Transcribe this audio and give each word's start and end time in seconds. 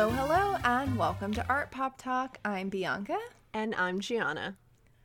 Hello, 0.00 0.12
hello, 0.12 0.56
and 0.64 0.96
welcome 0.96 1.30
to 1.34 1.46
Art 1.50 1.70
Pop 1.70 1.98
Talk. 1.98 2.38
I'm 2.42 2.70
Bianca. 2.70 3.18
And 3.52 3.74
I'm 3.74 4.00
Gianna. 4.00 4.56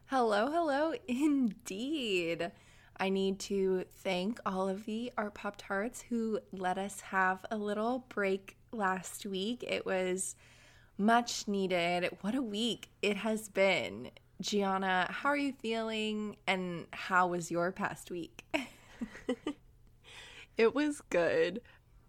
Hello, 0.06 0.50
hello, 0.50 0.94
indeed. 1.10 2.50
I 2.96 3.10
need 3.10 3.38
to 3.42 3.84
thank 3.98 4.40
all 4.46 4.70
of 4.70 4.86
the 4.86 5.12
Art 5.18 5.34
Pop 5.34 5.56
Tarts 5.58 6.06
who 6.08 6.40
let 6.54 6.78
us 6.78 7.02
have 7.02 7.46
a 7.52 7.58
little 7.58 8.06
break 8.08 8.56
last 8.72 9.26
week. 9.26 9.66
It 9.68 9.86
was 9.86 10.38
much 10.98 11.46
needed. 11.46 12.10
What 12.22 12.34
a 12.34 12.42
week 12.42 12.88
it 13.02 13.18
has 13.18 13.50
been. 13.50 14.12
Gianna, 14.40 15.08
how 15.10 15.28
are 15.28 15.36
you 15.36 15.52
feeling 15.52 16.38
and 16.48 16.86
how 16.94 17.28
was 17.28 17.52
your 17.52 17.74
past 17.74 18.12
week? 18.12 18.46
it 20.58 20.74
was 20.74 21.02
good. 21.10 21.60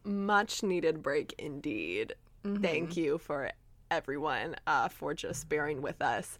Much 0.05 0.62
needed 0.62 1.03
break 1.03 1.34
indeed. 1.37 2.15
Mm-hmm. 2.46 2.62
Thank 2.62 2.96
you 2.96 3.18
for 3.18 3.50
everyone 3.91 4.56
uh, 4.66 4.89
for 4.89 5.14
just 5.14 5.48
bearing 5.48 5.83
with 5.83 6.00
us. 6.02 6.39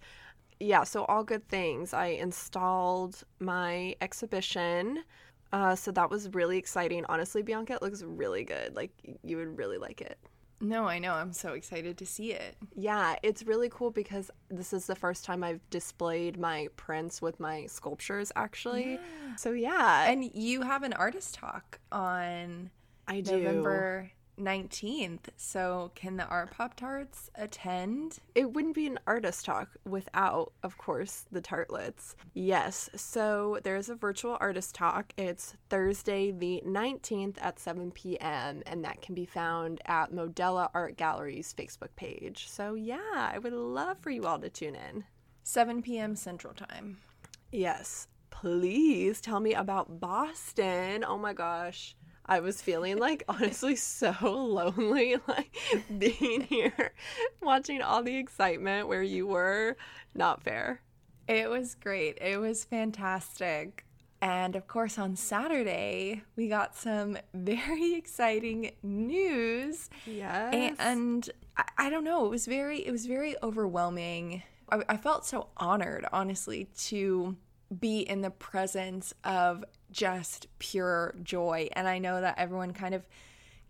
Yeah, 0.59 0.85
so 0.85 1.05
all 1.05 1.23
good 1.23 1.47
things. 1.49 1.93
I 1.93 2.07
installed 2.07 3.23
my 3.41 3.95
exhibition. 4.01 5.05
Uh, 5.53 5.75
so 5.77 5.91
that 5.93 6.11
was 6.11 6.35
really 6.35 6.59
exciting. 6.59 7.05
Honestly, 7.09 7.43
Bianca, 7.43 7.75
it 7.75 7.83
looks 7.83 8.03
really 8.03 8.45
good. 8.45 8.75
Like, 8.75 8.91
you 9.23 9.37
would 9.37 9.57
really 9.57 9.79
like 9.79 10.01
it. 10.01 10.19
No, 10.61 10.87
I 10.87 10.99
know. 10.99 11.13
I'm 11.13 11.35
so 11.35 11.53
excited 11.53 11.99
to 11.99 12.07
see 12.07 12.33
it. 12.33 12.57
Yeah, 12.75 13.17
it's 13.23 13.43
really 13.45 13.69
cool 13.69 13.91
because 13.91 14.31
this 14.49 14.73
is 14.73 14.87
the 14.87 14.95
first 14.95 15.25
time 15.25 15.45
I've 15.45 15.61
displayed 15.69 16.39
my 16.39 16.69
prints 16.77 17.21
with 17.21 17.39
my 17.39 17.67
sculptures, 17.67 18.33
actually. 18.37 18.95
Yeah. 18.95 19.37
So, 19.37 19.53
yeah. 19.53 20.11
And 20.11 20.25
you 20.25 20.63
have 20.63 20.83
an 20.83 20.95
artist 20.95 21.35
talk 21.35 21.79
on 21.93 22.71
I 23.07 23.21
do. 23.21 23.37
November 23.37 24.11
19th. 24.39 25.29
So, 25.37 25.91
can 25.95 26.17
the 26.17 26.27
Art 26.27 26.51
Pop 26.51 26.75
Tarts 26.75 27.31
attend? 27.35 28.19
It 28.35 28.53
wouldn't 28.53 28.75
be 28.75 28.87
an 28.87 28.99
artist 29.07 29.45
talk 29.45 29.69
without, 29.85 30.53
of 30.63 30.79
course, 30.79 31.25
the 31.33 31.41
tartlets. 31.41 32.17
Yes. 32.35 32.91
So, 32.95 33.59
there's 33.63 33.89
a 33.89 33.95
virtual 33.95 34.37
artist 34.41 34.75
talk. 34.75 35.13
It's 35.17 35.55
Thursday, 35.69 36.31
the 36.31 36.63
19th 36.67 37.37
at 37.41 37.59
7 37.59 37.91
p.m., 37.93 38.63
and 38.67 38.85
that 38.85 39.03
can 39.03 39.15
be 39.15 39.27
found 39.27 39.81
at 39.87 40.13
Modella 40.13 40.69
Art 40.75 40.97
Gallery's 40.97 41.55
Facebook 41.57 41.95
page. 41.97 42.49
So, 42.49 42.75
yeah, 42.75 42.99
I 43.15 43.39
would 43.39 43.53
love 43.53 43.99
for 44.01 44.11
you 44.11 44.27
all 44.27 44.39
to 44.39 44.51
tune 44.51 44.77
in. 44.77 45.05
7 45.43 45.83
p.m. 45.83 46.17
Central 46.17 46.55
Time. 46.55 46.99
Yes. 47.53 48.09
Please 48.31 49.21
tell 49.21 49.41
me 49.41 49.55
about 49.55 49.99
Boston. 49.99 51.05
Oh 51.07 51.17
my 51.17 51.33
gosh. 51.33 51.97
I 52.27 52.41
was 52.41 52.61
feeling 52.61 52.99
like 52.99 53.25
honestly 53.29 53.77
so 53.77 54.15
lonely, 54.23 55.17
like 55.29 55.57
being 55.99 56.41
here, 56.49 56.93
watching 57.41 57.83
all 57.83 58.03
the 58.03 58.17
excitement 58.17 58.89
where 58.89 59.03
you 59.03 59.27
were. 59.27 59.77
Not 60.15 60.43
fair. 60.43 60.83
It 61.29 61.51
was 61.51 61.75
great. 61.75 62.19
It 62.21 62.39
was 62.39 62.65
fantastic. 62.65 63.85
And 64.23 64.57
of 64.57 64.67
course, 64.67 64.99
on 64.99 65.15
Saturday, 65.15 66.23
we 66.37 66.49
got 66.49 66.75
some 66.75 67.19
very 67.35 67.95
exciting 67.95 68.73
news. 68.83 69.91
Yes. 70.07 70.75
And 70.79 71.29
I, 71.77 71.91
don't 71.91 72.05
know, 72.05 72.25
it 72.25 72.31
was 72.31 72.47
very, 72.47 72.87
it 72.87 72.91
was 72.91 73.07
very 73.07 73.37
overwhelming. 73.43 74.43
I, 74.71 74.83
I 74.89 74.97
felt 74.97 75.27
so 75.27 75.49
honored, 75.59 76.07
honestly, 76.13 76.69
to 76.79 77.37
be 77.79 78.01
in 78.01 78.21
the 78.21 78.31
presence 78.31 79.13
of 79.25 79.65
just 79.91 80.47
pure 80.59 81.15
joy. 81.23 81.69
And 81.73 81.89
I 81.89 81.99
know 81.99 82.21
that 82.21 82.39
everyone 82.39 82.73
kind 82.73 82.95
of 82.95 83.07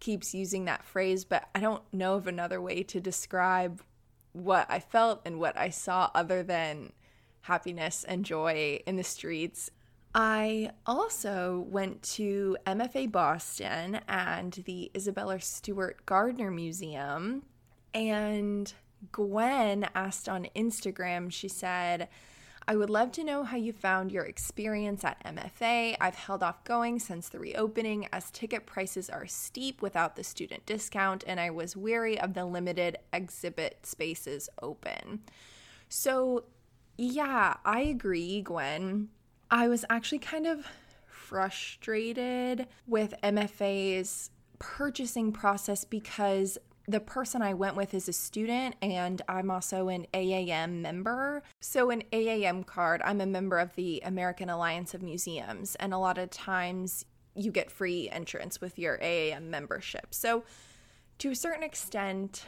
keeps 0.00 0.34
using 0.34 0.66
that 0.66 0.84
phrase, 0.84 1.24
but 1.24 1.48
I 1.54 1.60
don't 1.60 1.82
know 1.92 2.14
of 2.14 2.26
another 2.26 2.60
way 2.60 2.82
to 2.84 3.00
describe 3.00 3.82
what 4.32 4.66
I 4.68 4.80
felt 4.80 5.22
and 5.24 5.40
what 5.40 5.56
I 5.56 5.70
saw 5.70 6.10
other 6.14 6.42
than 6.42 6.92
happiness 7.42 8.04
and 8.04 8.24
joy 8.24 8.80
in 8.86 8.96
the 8.96 9.04
streets. 9.04 9.70
I 10.14 10.70
also 10.86 11.66
went 11.68 12.02
to 12.14 12.56
MFA 12.66 13.10
Boston 13.10 14.00
and 14.08 14.52
the 14.64 14.90
Isabella 14.96 15.40
Stewart 15.40 16.04
Gardner 16.06 16.50
Museum. 16.50 17.44
And 17.94 18.72
Gwen 19.12 19.88
asked 19.94 20.28
on 20.28 20.48
Instagram, 20.56 21.30
she 21.30 21.48
said, 21.48 22.08
I 22.68 22.74
would 22.74 22.90
love 22.90 23.12
to 23.12 23.22
know 23.22 23.44
how 23.44 23.56
you 23.56 23.72
found 23.72 24.10
your 24.10 24.24
experience 24.24 25.04
at 25.04 25.22
MFA. 25.24 25.96
I've 26.00 26.16
held 26.16 26.42
off 26.42 26.64
going 26.64 26.98
since 26.98 27.28
the 27.28 27.38
reopening 27.38 28.08
as 28.12 28.30
ticket 28.32 28.66
prices 28.66 29.08
are 29.08 29.26
steep 29.26 29.82
without 29.82 30.16
the 30.16 30.24
student 30.24 30.66
discount, 30.66 31.22
and 31.28 31.38
I 31.38 31.50
was 31.50 31.76
weary 31.76 32.18
of 32.18 32.34
the 32.34 32.44
limited 32.44 32.98
exhibit 33.12 33.86
spaces 33.86 34.48
open. 34.60 35.20
So, 35.88 36.44
yeah, 36.98 37.54
I 37.64 37.82
agree, 37.82 38.42
Gwen. 38.42 39.10
I 39.48 39.68
was 39.68 39.84
actually 39.88 40.18
kind 40.18 40.48
of 40.48 40.66
frustrated 41.06 42.66
with 42.84 43.14
MFA's 43.22 44.30
purchasing 44.58 45.30
process 45.30 45.84
because 45.84 46.58
the 46.88 47.00
person 47.00 47.42
I 47.42 47.54
went 47.54 47.76
with 47.76 47.94
is 47.94 48.08
a 48.08 48.12
student, 48.12 48.76
and 48.80 49.20
I'm 49.28 49.50
also 49.50 49.88
an 49.88 50.06
AAM 50.14 50.82
member. 50.82 51.42
So, 51.60 51.90
an 51.90 52.02
AAM 52.12 52.64
card, 52.64 53.02
I'm 53.04 53.20
a 53.20 53.26
member 53.26 53.58
of 53.58 53.74
the 53.74 54.02
American 54.04 54.48
Alliance 54.48 54.94
of 54.94 55.02
Museums, 55.02 55.74
and 55.76 55.92
a 55.92 55.98
lot 55.98 56.18
of 56.18 56.30
times 56.30 57.04
you 57.34 57.50
get 57.50 57.70
free 57.70 58.08
entrance 58.10 58.60
with 58.60 58.78
your 58.78 58.98
AAM 58.98 59.50
membership. 59.50 60.14
So, 60.14 60.44
to 61.18 61.30
a 61.30 61.34
certain 61.34 61.62
extent, 61.62 62.44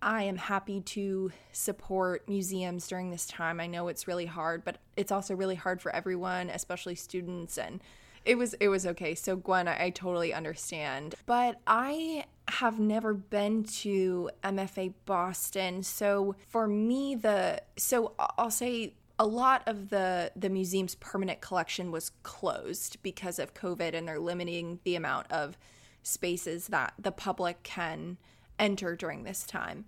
I 0.00 0.24
am 0.24 0.36
happy 0.36 0.80
to 0.80 1.30
support 1.52 2.28
museums 2.28 2.88
during 2.88 3.10
this 3.10 3.26
time. 3.26 3.60
I 3.60 3.66
know 3.66 3.88
it's 3.88 4.08
really 4.08 4.26
hard, 4.26 4.64
but 4.64 4.78
it's 4.96 5.12
also 5.12 5.34
really 5.34 5.54
hard 5.54 5.80
for 5.80 5.94
everyone, 5.94 6.50
especially 6.50 6.94
students 6.94 7.58
and 7.58 7.80
it 8.24 8.36
was 8.36 8.54
it 8.54 8.68
was 8.68 8.86
okay. 8.86 9.14
So 9.14 9.36
Gwen, 9.36 9.68
I, 9.68 9.84
I 9.84 9.90
totally 9.90 10.32
understand. 10.32 11.14
But 11.26 11.60
I 11.66 12.24
have 12.48 12.78
never 12.78 13.14
been 13.14 13.64
to 13.64 14.30
MFA 14.42 14.94
Boston. 15.06 15.82
So 15.82 16.36
for 16.48 16.66
me 16.66 17.14
the 17.14 17.62
so 17.76 18.14
I'll 18.18 18.50
say 18.50 18.94
a 19.18 19.26
lot 19.26 19.62
of 19.66 19.90
the 19.90 20.32
the 20.34 20.48
museum's 20.48 20.94
permanent 20.96 21.40
collection 21.40 21.90
was 21.90 22.10
closed 22.22 23.02
because 23.02 23.38
of 23.38 23.54
COVID 23.54 23.94
and 23.94 24.06
they're 24.06 24.18
limiting 24.18 24.80
the 24.84 24.96
amount 24.96 25.30
of 25.30 25.56
spaces 26.02 26.68
that 26.68 26.94
the 26.98 27.12
public 27.12 27.62
can 27.62 28.18
enter 28.58 28.96
during 28.96 29.24
this 29.24 29.44
time. 29.44 29.84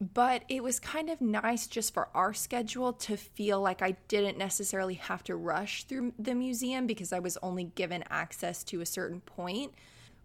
But 0.00 0.44
it 0.48 0.62
was 0.62 0.78
kind 0.78 1.10
of 1.10 1.20
nice 1.20 1.66
just 1.66 1.92
for 1.92 2.08
our 2.14 2.32
schedule 2.32 2.92
to 2.92 3.16
feel 3.16 3.60
like 3.60 3.82
I 3.82 3.96
didn't 4.06 4.38
necessarily 4.38 4.94
have 4.94 5.24
to 5.24 5.34
rush 5.34 5.84
through 5.84 6.12
the 6.18 6.36
museum 6.36 6.86
because 6.86 7.12
I 7.12 7.18
was 7.18 7.36
only 7.42 7.64
given 7.64 8.04
access 8.08 8.62
to 8.64 8.80
a 8.80 8.86
certain 8.86 9.20
point. 9.20 9.72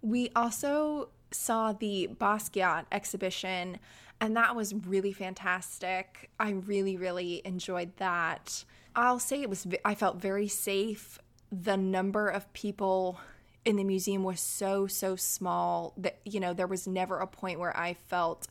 We 0.04 0.30
also 0.36 1.10
saw 1.32 1.74
the 1.74 2.08
Basquiat 2.20 2.86
exhibition, 2.92 3.80
and 4.22 4.38
that 4.38 4.56
was 4.56 4.76
really 4.76 5.12
fantastic. 5.12 6.30
I 6.40 6.52
really, 6.52 6.96
really 6.96 7.42
enjoyed 7.44 7.98
that. 7.98 8.66
I'll 8.96 9.18
say 9.18 9.42
it 9.42 9.50
was, 9.50 9.66
I 9.84 9.96
felt 9.96 10.18
very 10.18 10.48
safe. 10.48 11.18
The 11.52 11.78
number 11.78 12.28
of 12.28 12.52
people 12.54 13.20
in 13.66 13.78
the 13.78 13.84
museum 13.84 14.24
was 14.24 14.40
so, 14.40 14.86
so 14.86 15.16
small 15.16 15.94
that, 15.98 16.20
you 16.26 16.40
know, 16.40 16.54
there 16.54 16.68
was 16.68 16.86
never 16.86 17.18
a 17.18 17.28
point 17.28 17.60
where 17.60 17.76
I 17.76 17.96
felt 17.96 18.48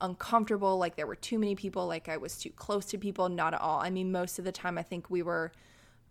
uncomfortable, 0.00 0.78
like 0.78 0.96
there 0.96 1.06
were 1.06 1.16
too 1.16 1.38
many 1.38 1.54
people, 1.54 1.86
like 1.86 2.08
I 2.08 2.16
was 2.16 2.38
too 2.38 2.50
close 2.50 2.86
to 2.86 2.98
people. 2.98 3.28
Not 3.28 3.54
at 3.54 3.60
all. 3.60 3.80
I 3.80 3.90
mean, 3.90 4.12
most 4.12 4.38
of 4.38 4.44
the 4.44 4.52
time, 4.52 4.78
I 4.78 4.82
think 4.82 5.10
we 5.10 5.22
were 5.22 5.52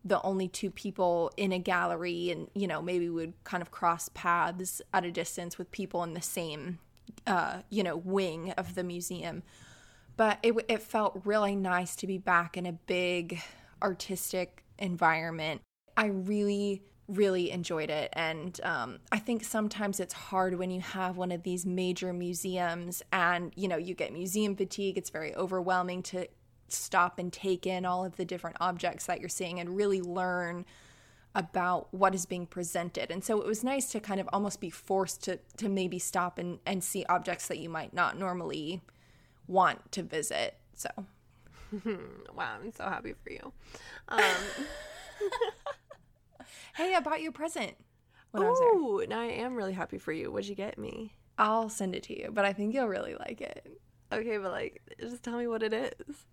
the 0.08 0.22
only 0.22 0.48
two 0.48 0.72
people 0.72 1.32
in 1.38 1.52
a 1.52 1.60
gallery 1.60 2.32
and 2.32 2.48
you 2.54 2.68
know 2.68 2.82
maybe 2.82 3.10
we 3.10 3.16
would 3.16 3.34
kind 3.44 3.62
of 3.62 3.72
cross 3.72 4.10
paths 4.14 4.82
at 4.94 5.04
a 5.04 5.12
distance 5.12 5.58
with 5.58 5.70
people 5.72 6.04
in 6.04 6.14
the 6.14 6.22
same 6.22 6.80
uh, 7.26 7.62
you 7.70 7.84
know 7.84 7.98
wing 7.98 8.52
of 8.52 8.76
the 8.76 8.84
museum 8.84 9.44
but 10.16 10.40
it, 10.42 10.54
it 10.68 10.82
felt 10.82 11.22
really 11.26 11.56
nice 11.56 11.96
to 11.96 12.08
be 12.08 12.18
back 12.18 12.58
in 12.58 12.66
a 12.66 12.72
big 12.72 13.42
artistic 13.82 14.64
environment 14.80 15.62
i 15.96 16.06
really 16.06 16.82
really 17.08 17.52
enjoyed 17.52 17.90
it 17.90 18.10
and 18.14 18.60
um, 18.64 19.00
i 19.12 19.18
think 19.18 19.44
sometimes 19.44 20.00
it's 20.00 20.14
hard 20.14 20.58
when 20.58 20.70
you 20.70 20.82
have 20.82 21.16
one 21.16 21.32
of 21.32 21.44
these 21.44 21.66
major 21.66 22.12
museums 22.12 23.02
and 23.14 23.54
you 23.56 23.68
know 23.68 23.78
you 23.78 23.94
get 23.94 24.12
museum 24.12 24.56
fatigue 24.56 24.98
it's 24.98 25.10
very 25.10 25.34
overwhelming 25.36 26.04
to 26.04 26.28
stop 26.70 27.18
and 27.18 27.32
take 27.32 27.66
in 27.66 27.86
all 27.86 28.04
of 28.04 28.18
the 28.18 28.26
different 28.26 28.58
objects 28.60 29.06
that 29.06 29.20
you're 29.20 29.30
seeing 29.30 29.60
and 29.60 29.76
really 29.78 30.02
learn 30.02 30.66
about 31.36 31.94
what 31.94 32.16
is 32.16 32.26
being 32.26 32.48
presented. 32.48 33.12
And 33.12 33.24
so 33.24 33.40
it 33.40 33.46
was 33.46 33.64
nice 33.64 33.92
to 33.92 34.00
kind 34.00 34.20
of 34.20 34.28
almost 34.34 34.60
be 34.60 34.70
forced 34.70 35.24
to 35.26 35.40
to 35.58 35.70
maybe 35.70 36.00
stop 36.00 36.40
and, 36.40 36.60
and 36.66 36.84
see 36.84 37.06
objects 37.08 37.48
that 37.48 37.60
you 37.60 37.70
might 37.70 37.94
not 37.94 38.18
normally 38.18 38.82
want 39.48 39.92
to 39.94 40.04
visit. 40.04 40.56
So 40.74 40.90
wow, 42.36 42.58
I'm 42.64 42.74
so 42.74 42.86
happy 42.86 43.14
for 43.24 43.30
you. 43.30 43.54
Um, 44.10 44.22
hey, 46.78 46.94
I 46.94 47.00
bought 47.00 47.22
you 47.22 47.30
a 47.30 47.32
present. 47.34 47.74
Oh, 48.36 49.04
now 49.10 49.22
I 49.22 49.26
am 49.26 49.56
really 49.56 49.74
happy 49.74 49.98
for 49.98 50.12
you. 50.12 50.32
What'd 50.32 50.48
you 50.48 50.54
get 50.54 50.78
me? 50.78 51.12
I'll 51.40 51.70
send 51.70 51.96
it 51.96 52.04
to 52.04 52.18
you, 52.18 52.30
but 52.32 52.46
I 52.46 52.54
think 52.54 52.76
you'll 52.76 52.88
really 52.88 53.16
like 53.16 53.42
it. 53.42 53.66
Okay, 54.12 54.38
but 54.38 54.52
like, 54.52 54.82
just 55.00 55.24
tell 55.24 55.38
me 55.38 55.48
what 55.48 55.64
it 55.64 55.74
is. 55.74 56.26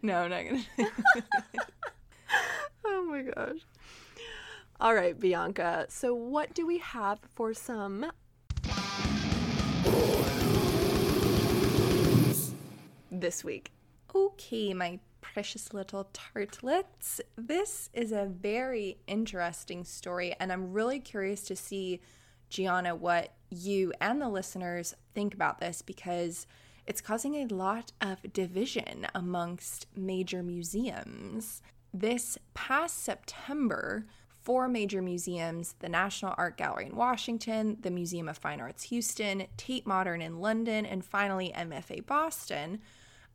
No, 0.00 0.16
I'm 0.16 0.30
not 0.30 0.44
gonna. 0.44 0.62
oh 2.86 3.04
my 3.04 3.22
gosh. 3.22 3.58
All 4.80 4.94
right, 4.94 5.18
Bianca. 5.18 5.86
So, 5.90 6.14
what 6.14 6.54
do 6.54 6.66
we 6.66 6.78
have 6.78 7.18
for 7.34 7.52
some 7.52 8.06
this 13.10 13.44
week? 13.44 13.72
Okay, 14.14 14.72
my 14.72 14.98
precious 15.36 15.74
little 15.74 16.08
tartlets. 16.14 17.20
This 17.36 17.90
is 17.92 18.10
a 18.10 18.24
very 18.24 18.96
interesting 19.06 19.84
story, 19.84 20.34
and 20.40 20.50
I'm 20.50 20.72
really 20.72 20.98
curious 20.98 21.42
to 21.42 21.54
see, 21.54 22.00
Gianna, 22.48 22.94
what 22.94 23.34
you 23.50 23.92
and 24.00 24.22
the 24.22 24.30
listeners 24.30 24.94
think 25.14 25.34
about 25.34 25.60
this 25.60 25.82
because 25.82 26.46
it's 26.86 27.02
causing 27.02 27.34
a 27.34 27.54
lot 27.54 27.92
of 28.00 28.32
division 28.32 29.08
amongst 29.14 29.84
major 29.94 30.42
museums. 30.42 31.60
This 31.92 32.38
past 32.54 33.04
September, 33.04 34.06
four 34.42 34.68
major 34.68 35.02
museums 35.02 35.74
the 35.80 35.90
National 35.90 36.34
Art 36.38 36.56
Gallery 36.56 36.86
in 36.86 36.96
Washington, 36.96 37.76
the 37.82 37.90
Museum 37.90 38.26
of 38.26 38.38
Fine 38.38 38.62
Arts 38.62 38.84
Houston, 38.84 39.48
Tate 39.58 39.86
Modern 39.86 40.22
in 40.22 40.40
London, 40.40 40.86
and 40.86 41.04
finally 41.04 41.52
MFA 41.54 42.06
Boston 42.06 42.80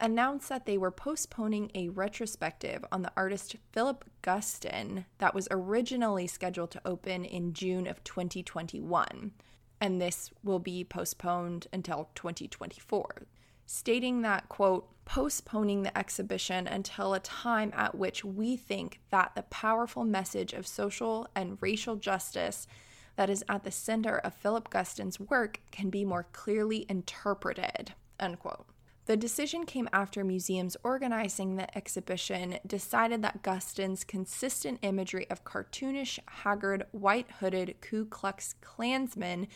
announced 0.01 0.50
that 0.50 0.65
they 0.65 0.77
were 0.77 0.92
postponing 0.92 1.71
a 1.74 1.89
retrospective 1.89 2.83
on 2.92 3.03
the 3.03 3.12
artist 3.15 3.56
Philip 3.71 4.03
Guston 4.21 5.06
that 5.19 5.33
was 5.33 5.48
originally 5.51 6.27
scheduled 6.27 6.71
to 6.71 6.81
open 6.83 7.24
in 7.24 7.53
June 7.53 7.88
of 7.88 8.03
2021. 8.03 9.31
And 9.80 10.01
this 10.01 10.31
will 10.44 10.59
be 10.59 10.83
postponed 10.83 11.68
until 11.71 12.09
2024 12.15 13.27
stating 13.71 14.21
that, 14.21 14.50
quote, 14.50 14.86
postponing 15.06 15.83
the 15.83 15.98
exhibition 15.98 16.68
until 16.68 17.13
a 17.13 17.19
time 17.21 17.71
at 17.74 17.95
which 17.95 18.25
we 18.25 18.57
think 18.57 19.00
that 19.12 19.31
the 19.33 19.44
powerful 19.44 20.04
message 20.04 20.51
of 20.51 20.68
social 20.68 21.25
and 21.36 21.57
racial 21.62 21.95
justice 21.95 22.68
that 23.15 23.30
is 23.30 23.45
at 23.47 23.63
the 23.63 23.71
center 23.71 24.18
of 24.18 24.33
Philip 24.33 24.69
Guston's 24.69 25.21
work 25.21 25.62
can 25.71 25.89
be 25.89 26.04
more 26.04 26.27
clearly 26.33 26.86
interpreted, 26.89 27.94
unquote. 28.19 28.65
The 29.06 29.18
decision 29.18 29.65
came 29.65 29.89
after 29.92 30.24
museums 30.24 30.77
organizing 30.83 31.56
the 31.56 31.75
exhibition 31.75 32.59
decided 32.65 33.24
that 33.24 33.42
Guston's 33.42 34.03
consistent 34.03 34.80
imagery 34.83 35.30
of 35.30 35.44
cartoonish, 35.44 36.19
haggard, 36.27 36.86
white 36.92 37.30
hooded 37.39 37.75
Ku 37.81 38.06
Klux 38.06 38.53
Klansmen 38.62 39.48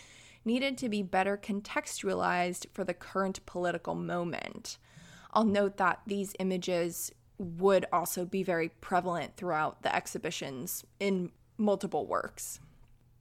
needed 0.44 0.78
to 0.80 0.90
be 0.90 1.04
better 1.04 1.38
contextualized 1.38 2.66
for 2.74 2.84
the 2.84 2.94
current 2.94 3.46
political 3.46 3.94
moment. 3.94 4.78
I'll 5.32 5.46
note 5.46 5.78
that 5.78 6.02
these 6.08 6.36
images 6.40 7.12
would 7.38 7.86
also 7.92 8.26
be 8.26 8.42
very 8.42 8.70
prevalent 8.70 9.36
throughout 9.38 9.84
the 9.84 9.96
exhibitions 9.96 10.86
in 11.00 11.32
multiple 11.58 12.08
works. 12.08 12.60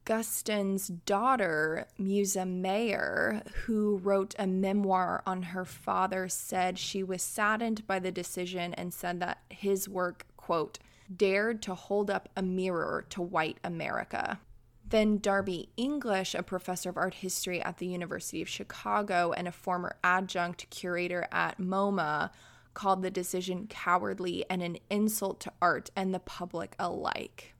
Guston's 0.04 0.88
daughter, 0.88 1.86
Musa 1.96 2.44
Mayer, 2.44 3.42
who 3.64 3.96
wrote 3.96 4.34
a 4.38 4.46
memoir 4.46 5.22
on 5.26 5.42
her 5.42 5.64
father, 5.64 6.28
said 6.28 6.78
she 6.78 7.02
was 7.02 7.22
saddened 7.22 7.86
by 7.86 7.98
the 7.98 8.12
decision 8.12 8.74
and 8.74 8.92
said 8.92 9.20
that 9.20 9.38
his 9.48 9.88
work, 9.88 10.26
quote, 10.36 10.78
dared 11.14 11.62
to 11.62 11.74
hold 11.74 12.10
up 12.10 12.28
a 12.36 12.42
mirror 12.42 13.06
to 13.10 13.22
white 13.22 13.58
America. 13.64 14.40
Then 14.86 15.18
Darby 15.18 15.70
English, 15.78 16.34
a 16.34 16.42
professor 16.42 16.90
of 16.90 16.98
art 16.98 17.14
history 17.14 17.62
at 17.62 17.78
the 17.78 17.86
University 17.86 18.42
of 18.42 18.48
Chicago 18.48 19.32
and 19.32 19.48
a 19.48 19.52
former 19.52 19.96
adjunct 20.04 20.68
curator 20.68 21.26
at 21.32 21.58
MoMA, 21.58 22.30
called 22.74 23.02
the 23.02 23.10
decision 23.10 23.66
cowardly 23.68 24.44
and 24.50 24.62
an 24.62 24.76
insult 24.90 25.40
to 25.40 25.52
art 25.62 25.90
and 25.96 26.12
the 26.12 26.18
public 26.18 26.76
alike. 26.78 27.54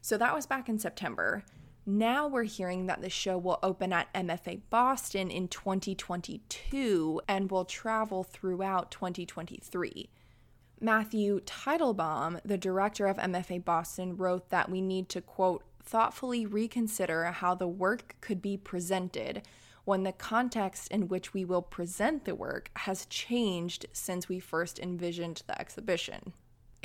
So 0.00 0.16
that 0.16 0.34
was 0.34 0.46
back 0.46 0.68
in 0.68 0.78
September. 0.78 1.44
Now 1.88 2.26
we're 2.26 2.42
hearing 2.42 2.86
that 2.86 3.00
the 3.00 3.08
show 3.08 3.38
will 3.38 3.60
open 3.62 3.92
at 3.92 4.12
MFA 4.12 4.62
Boston 4.70 5.30
in 5.30 5.46
2022 5.46 7.20
and 7.28 7.48
will 7.48 7.64
travel 7.64 8.24
throughout 8.24 8.90
2023. 8.90 10.10
Matthew 10.80 11.40
Teitelbaum, 11.40 12.40
the 12.44 12.58
director 12.58 13.06
of 13.06 13.18
MFA 13.18 13.64
Boston, 13.64 14.16
wrote 14.16 14.50
that 14.50 14.68
we 14.68 14.80
need 14.80 15.08
to, 15.10 15.20
quote, 15.20 15.62
thoughtfully 15.84 16.44
reconsider 16.44 17.26
how 17.26 17.54
the 17.54 17.68
work 17.68 18.16
could 18.20 18.42
be 18.42 18.56
presented 18.56 19.42
when 19.84 20.02
the 20.02 20.10
context 20.10 20.90
in 20.90 21.06
which 21.06 21.32
we 21.32 21.44
will 21.44 21.62
present 21.62 22.24
the 22.24 22.34
work 22.34 22.68
has 22.78 23.06
changed 23.06 23.86
since 23.92 24.28
we 24.28 24.40
first 24.40 24.80
envisioned 24.80 25.44
the 25.46 25.58
exhibition. 25.60 26.32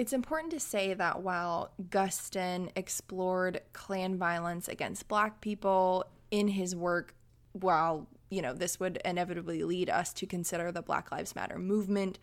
It's 0.02 0.14
important 0.14 0.52
to 0.54 0.60
say 0.60 0.96
that 0.96 1.22
while 1.22 1.74
Guston 1.92 2.72
explored 2.76 3.62
Klan 3.72 4.18
violence 4.18 4.68
against 4.68 5.08
black 5.08 5.42
people 5.42 6.06
in 6.32 6.48
his 6.48 6.76
work, 6.76 7.14
while, 7.52 8.08
you 8.32 8.42
know, 8.42 8.52
this 8.56 8.80
would 8.80 9.00
inevitably 9.06 9.64
lead 9.64 9.92
us 9.92 10.12
to 10.14 10.26
consider 10.26 10.72
the 10.72 10.82
Black 10.82 11.12
Lives 11.12 11.36
Matter 11.36 11.60
movement 11.60 12.18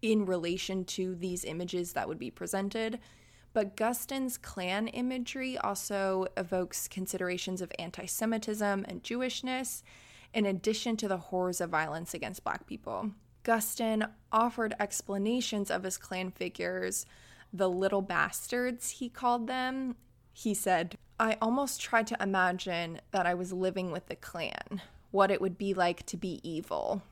in 0.00 0.26
relation 0.26 0.84
to 0.84 1.16
these 1.16 1.44
images 1.44 1.94
that 1.94 2.06
would 2.06 2.20
be 2.20 2.30
presented, 2.30 3.00
but 3.52 3.76
Guston's 3.76 4.38
Klan 4.38 4.86
imagery 4.86 5.58
also 5.58 6.28
evokes 6.36 6.86
considerations 6.86 7.60
of 7.60 7.72
anti 7.80 8.06
Semitism 8.06 8.84
and 8.86 9.02
Jewishness, 9.02 9.82
in 10.32 10.46
addition 10.46 10.96
to 10.98 11.08
the 11.08 11.16
horrors 11.16 11.60
of 11.60 11.70
violence 11.70 12.14
against 12.14 12.44
Black 12.44 12.64
people. 12.68 13.10
Guston 13.44 14.08
offered 14.32 14.74
explanations 14.80 15.70
of 15.70 15.82
his 15.82 15.98
Klan 15.98 16.30
figures, 16.30 17.06
the 17.54 17.70
little 17.70 18.02
bastards, 18.02 18.90
he 18.90 19.08
called 19.08 19.46
them. 19.46 19.94
He 20.32 20.52
said, 20.52 20.98
I 21.20 21.36
almost 21.40 21.80
tried 21.80 22.08
to 22.08 22.20
imagine 22.20 23.00
that 23.12 23.24
I 23.24 23.34
was 23.34 23.52
living 23.52 23.92
with 23.92 24.06
the 24.06 24.16
Klan, 24.16 24.82
what 25.12 25.30
it 25.30 25.40
would 25.40 25.56
be 25.56 25.72
like 25.72 26.04
to 26.06 26.16
be 26.16 26.40
evil. 26.42 27.02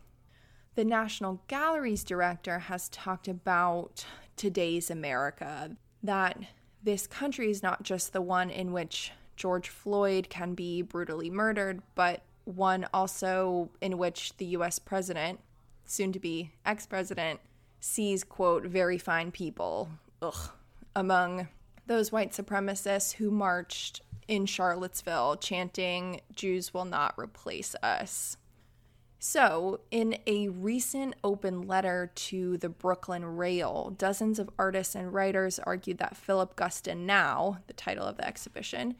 The 0.74 0.84
National 0.84 1.40
Gallery's 1.46 2.02
director 2.02 2.58
has 2.58 2.88
talked 2.88 3.28
about 3.28 4.04
today's 4.36 4.90
America, 4.90 5.76
that 6.02 6.38
this 6.82 7.06
country 7.06 7.48
is 7.48 7.62
not 7.62 7.84
just 7.84 8.12
the 8.12 8.20
one 8.20 8.50
in 8.50 8.72
which 8.72 9.12
George 9.36 9.68
Floyd 9.68 10.28
can 10.28 10.54
be 10.54 10.82
brutally 10.82 11.30
murdered, 11.30 11.82
but 11.94 12.22
one 12.44 12.86
also 12.92 13.70
in 13.80 13.98
which 13.98 14.36
the 14.38 14.46
US 14.46 14.80
president, 14.80 15.38
soon 15.84 16.10
to 16.10 16.18
be 16.18 16.50
ex 16.66 16.86
president, 16.86 17.38
sees, 17.78 18.24
quote, 18.24 18.64
very 18.64 18.98
fine 18.98 19.30
people, 19.30 19.88
ugh, 20.22 20.50
among 20.94 21.48
those 21.86 22.12
white 22.12 22.32
supremacists 22.32 23.14
who 23.14 23.30
marched 23.30 24.02
in 24.28 24.46
Charlottesville 24.46 25.36
chanting, 25.36 26.20
Jews 26.34 26.72
will 26.72 26.84
not 26.84 27.14
replace 27.18 27.74
us. 27.82 28.36
So, 29.18 29.80
in 29.92 30.18
a 30.26 30.48
recent 30.48 31.14
open 31.22 31.62
letter 31.62 32.10
to 32.12 32.56
the 32.56 32.68
Brooklyn 32.68 33.24
Rail, 33.36 33.94
dozens 33.96 34.40
of 34.40 34.50
artists 34.58 34.96
and 34.96 35.14
writers 35.14 35.60
argued 35.60 35.98
that 35.98 36.16
Philip 36.16 36.56
Guston 36.56 37.06
Now, 37.06 37.58
the 37.68 37.72
title 37.72 38.04
of 38.04 38.16
the 38.16 38.26
exhibition, 38.26 38.96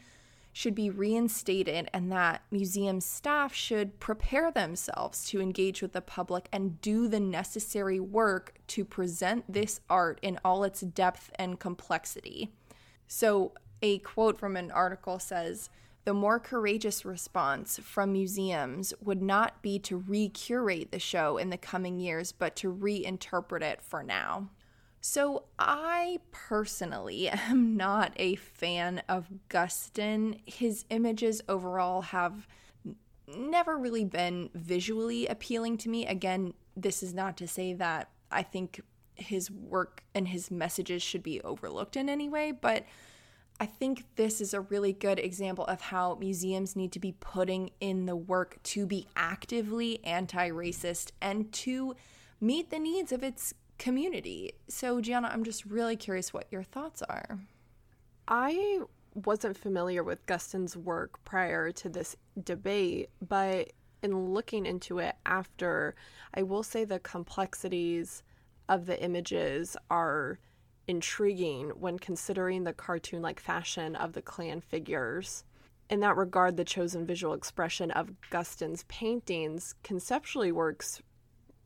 should 0.53 0.75
be 0.75 0.91
reinstated 0.91 1.89
and 1.93 2.13
that 2.13 2.43
museum 2.51 3.01
staff 3.01 3.55
should 3.55 3.99
prepare 3.99 4.51
themselves 4.51 5.25
to 5.25 5.41
engage 5.41 5.81
with 5.81 5.93
the 5.93 6.01
public 6.01 6.49
and 6.53 6.81
do 6.81 7.09
the 7.09 7.21
necessary 7.21 7.99
work 7.99 8.55
to 8.67 8.85
present 8.85 9.51
this 9.51 9.81
art 9.89 10.19
in 10.21 10.39
all 10.45 10.63
its 10.63 10.81
depth 10.81 11.31
and 11.37 11.59
complexity. 11.59 12.53
So, 13.07 13.53
a 13.81 13.99
quote 13.99 14.39
from 14.39 14.57
an 14.57 14.71
article 14.71 15.19
says, 15.19 15.71
the 16.05 16.15
more 16.15 16.41
courageous 16.41 17.05
response 17.05 17.79
from 17.79 18.13
museums 18.13 18.93
would 19.01 19.23
not 19.23 19.63
be 19.63 19.79
to 19.81 19.97
recurate 19.97 20.91
the 20.91 20.99
show 20.99 21.37
in 21.37 21.51
the 21.51 21.57
coming 21.57 21.99
years, 22.01 22.33
but 22.33 22.57
to 22.57 22.73
reinterpret 22.73 23.63
it 23.63 23.81
for 23.83 24.03
now. 24.03 24.49
So, 25.05 25.47
I 25.59 26.21
personally 26.31 27.29
am 27.29 27.77
not 27.77 28.13
a 28.17 28.37
fan 28.37 29.03
of 29.09 29.27
Guston. 29.49 30.41
His 30.47 30.85
images 30.91 31.43
overall 31.49 32.03
have 32.03 32.47
never 33.27 33.77
really 33.77 34.05
been 34.05 34.49
visually 34.55 35.27
appealing 35.27 35.79
to 35.79 35.89
me. 35.89 36.07
Again, 36.07 36.55
this 36.77 37.03
is 37.03 37.13
not 37.13 37.37
to 37.39 37.49
say 37.49 37.73
that 37.75 38.11
I 38.31 38.45
think 38.45 38.81
his 39.17 39.51
work 39.51 40.05
and 40.15 40.29
his 40.29 40.53
messages 40.53 41.03
should 41.03 41.25
be 41.25 41.41
overlooked 41.41 41.97
in 41.97 42.09
any 42.09 42.29
way, 42.29 42.53
but 42.53 42.85
I 43.59 43.67
think 43.67 44.05
this 44.15 44.41
is 44.41 44.55
a 44.55 44.61
really 44.61 44.93
good 44.93 45.19
example 45.19 45.65
of 45.67 45.81
how 45.81 46.15
museums 46.15 46.77
need 46.77 46.93
to 46.93 47.01
be 47.01 47.13
putting 47.19 47.71
in 47.81 48.07
the 48.07 48.17
work 48.17 48.63
to 48.65 48.87
be 48.87 49.09
actively 49.17 50.05
anti 50.05 50.49
racist 50.51 51.11
and 51.21 51.53
to 51.55 51.97
meet 52.41 52.71
the 52.71 52.79
needs 52.79 53.13
of 53.13 53.23
its 53.23 53.55
community. 53.83 54.53
So, 54.69 55.01
Gianna, 55.01 55.29
I'm 55.33 55.43
just 55.43 55.65
really 55.65 55.97
curious 55.97 56.33
what 56.33 56.47
your 56.53 56.63
thoughts 56.63 57.03
are. 57.03 57.41
I 58.29 58.79
wasn't 59.27 59.57
familiar 59.57 60.05
with 60.05 60.25
Guston's 60.27 60.77
work 60.77 61.23
prior 61.25 61.73
to 61.73 61.89
this 61.89 62.15
debate, 62.45 63.11
but 63.27 63.73
in 64.01 64.33
looking 64.33 64.67
into 64.67 65.01
it 65.01 65.17
after, 65.27 65.97
I 66.33 66.45
will 66.45 66.63
say 66.63 66.85
the 66.85 67.01
complexities 67.01 68.23
of 68.69 68.87
the 68.87 69.03
images 69.03 69.77
are 69.91 70.39
intriguing 70.87 71.71
when 71.71 71.99
considering 71.99 72.63
the 72.63 72.73
cartoon 72.73 73.21
like 73.21 73.41
fashion 73.41 73.97
of 73.97 74.13
the 74.13 74.23
Klan 74.23 74.61
figures. 74.61 75.43
In 75.91 75.99
that 76.01 76.17
regard, 76.17 76.57
the 76.57 76.65
chosen 76.65 77.05
visual 77.05 77.35
expression 77.35 77.91
of 77.91 78.15
Guston's 78.31 78.85
paintings 78.85 79.75
conceptually 79.83 80.53
works 80.53 81.03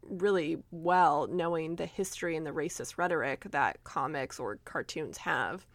really 0.09 0.59
well, 0.71 1.27
knowing 1.27 1.77
the 1.77 1.87
history 1.87 2.37
and 2.37 2.47
the 2.47 2.51
racist 2.51 2.99
rhetoric 2.99 3.47
that 3.51 3.83
comics 3.85 4.39
or 4.39 4.59
cartoons 4.65 5.19
have. 5.19 5.67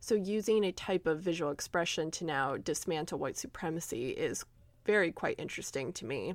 So, 0.00 0.14
using 0.14 0.64
a 0.64 0.72
type 0.72 1.06
of 1.06 1.20
visual 1.20 1.50
expression 1.50 2.10
to 2.12 2.24
now 2.24 2.56
dismantle 2.56 3.18
white 3.18 3.36
supremacy 3.36 4.10
is 4.10 4.44
very 4.84 5.10
quite 5.10 5.38
interesting 5.38 5.92
to 5.94 6.04
me. 6.04 6.34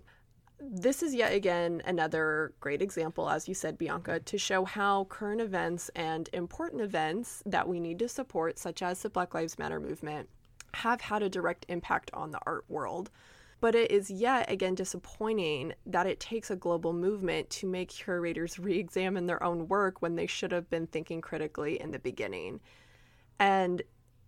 This 0.60 1.02
is 1.02 1.16
yet 1.16 1.34
again 1.34 1.82
another 1.86 2.54
great 2.60 2.82
example, 2.82 3.30
as 3.30 3.48
you 3.48 3.56
said, 3.56 3.78
Bianca, 3.78 4.20
to 4.20 4.38
show 4.38 4.64
how 4.64 5.06
current 5.06 5.42
events 5.42 5.90
and 5.96 6.30
important 6.34 6.82
events 6.82 7.42
that 7.48 7.68
we 7.68 7.80
need 7.80 7.98
to 8.00 8.08
support, 8.08 8.60
such 8.60 8.84
as 8.84 9.02
the 9.02 9.10
Black 9.10 9.34
Lives 9.34 9.58
Matter 9.58 9.80
movement, 9.80 10.30
have 10.76 11.02
had 11.02 11.24
a 11.24 11.30
direct 11.30 11.66
impact 11.68 12.12
on 12.14 12.32
the 12.32 12.40
art 12.46 12.66
world. 12.70 13.10
But 13.62 13.76
it 13.76 13.92
is 13.92 14.10
yet 14.10 14.52
again 14.52 14.76
disappointing 14.76 15.74
that 15.86 16.08
it 16.08 16.20
takes 16.20 16.52
a 16.52 16.56
global 16.56 16.92
movement 16.94 17.50
to 17.52 17.68
make 17.68 17.90
curators 17.90 18.60
re 18.60 18.78
examine 18.78 19.28
their 19.28 19.42
own 19.42 19.68
work 19.68 20.02
when 20.02 20.16
they 20.16 20.28
should 20.28 20.52
have 20.52 20.70
been 20.70 20.88
thinking 20.88 21.22
critically 21.22 21.80
in 21.80 21.92
the 21.92 22.00
beginning. 22.00 22.60
And 23.40 23.82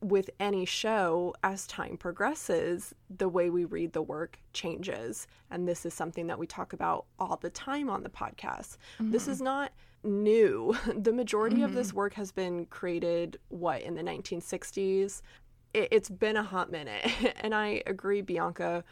with 0.04 0.30
any 0.40 0.66
show, 0.66 1.34
as 1.44 1.66
time 1.66 1.98
progresses, 1.98 2.94
the 3.10 3.30
way 3.30 3.50
we 3.50 3.66
read 3.66 3.94
the 3.94 4.02
work 4.02 4.38
changes. 4.52 5.28
And 5.50 5.68
this 5.68 5.86
is 5.86 5.94
something 5.94 6.28
that 6.28 6.38
we 6.38 6.46
talk 6.46 6.74
about 6.74 7.06
all 7.18 7.38
the 7.42 7.50
time 7.50 7.90
on 7.90 8.04
the 8.04 8.10
podcast. 8.10 8.78
Mm-hmm. 9.00 9.12
This 9.12 9.28
is 9.28 9.42
not 9.42 9.72
new. 10.04 10.76
The 10.96 11.14
majority 11.14 11.58
mm-hmm. 11.58 11.66
of 11.66 11.74
this 11.74 11.88
mm-hmm. 11.90 11.98
work 11.98 12.14
has 12.16 12.32
been 12.32 12.66
created, 12.68 13.40
what, 13.48 13.82
in 13.82 13.96
the 13.96 14.04
1960s? 14.04 15.22
It, 15.74 15.92
has 15.94 16.10
been 16.10 16.38
a 16.38 16.44
hot 16.44 16.70
minute. 16.70 17.10
and 17.42 17.56
I 17.56 17.82
agree, 17.88 18.22
Bianca, 18.22 18.84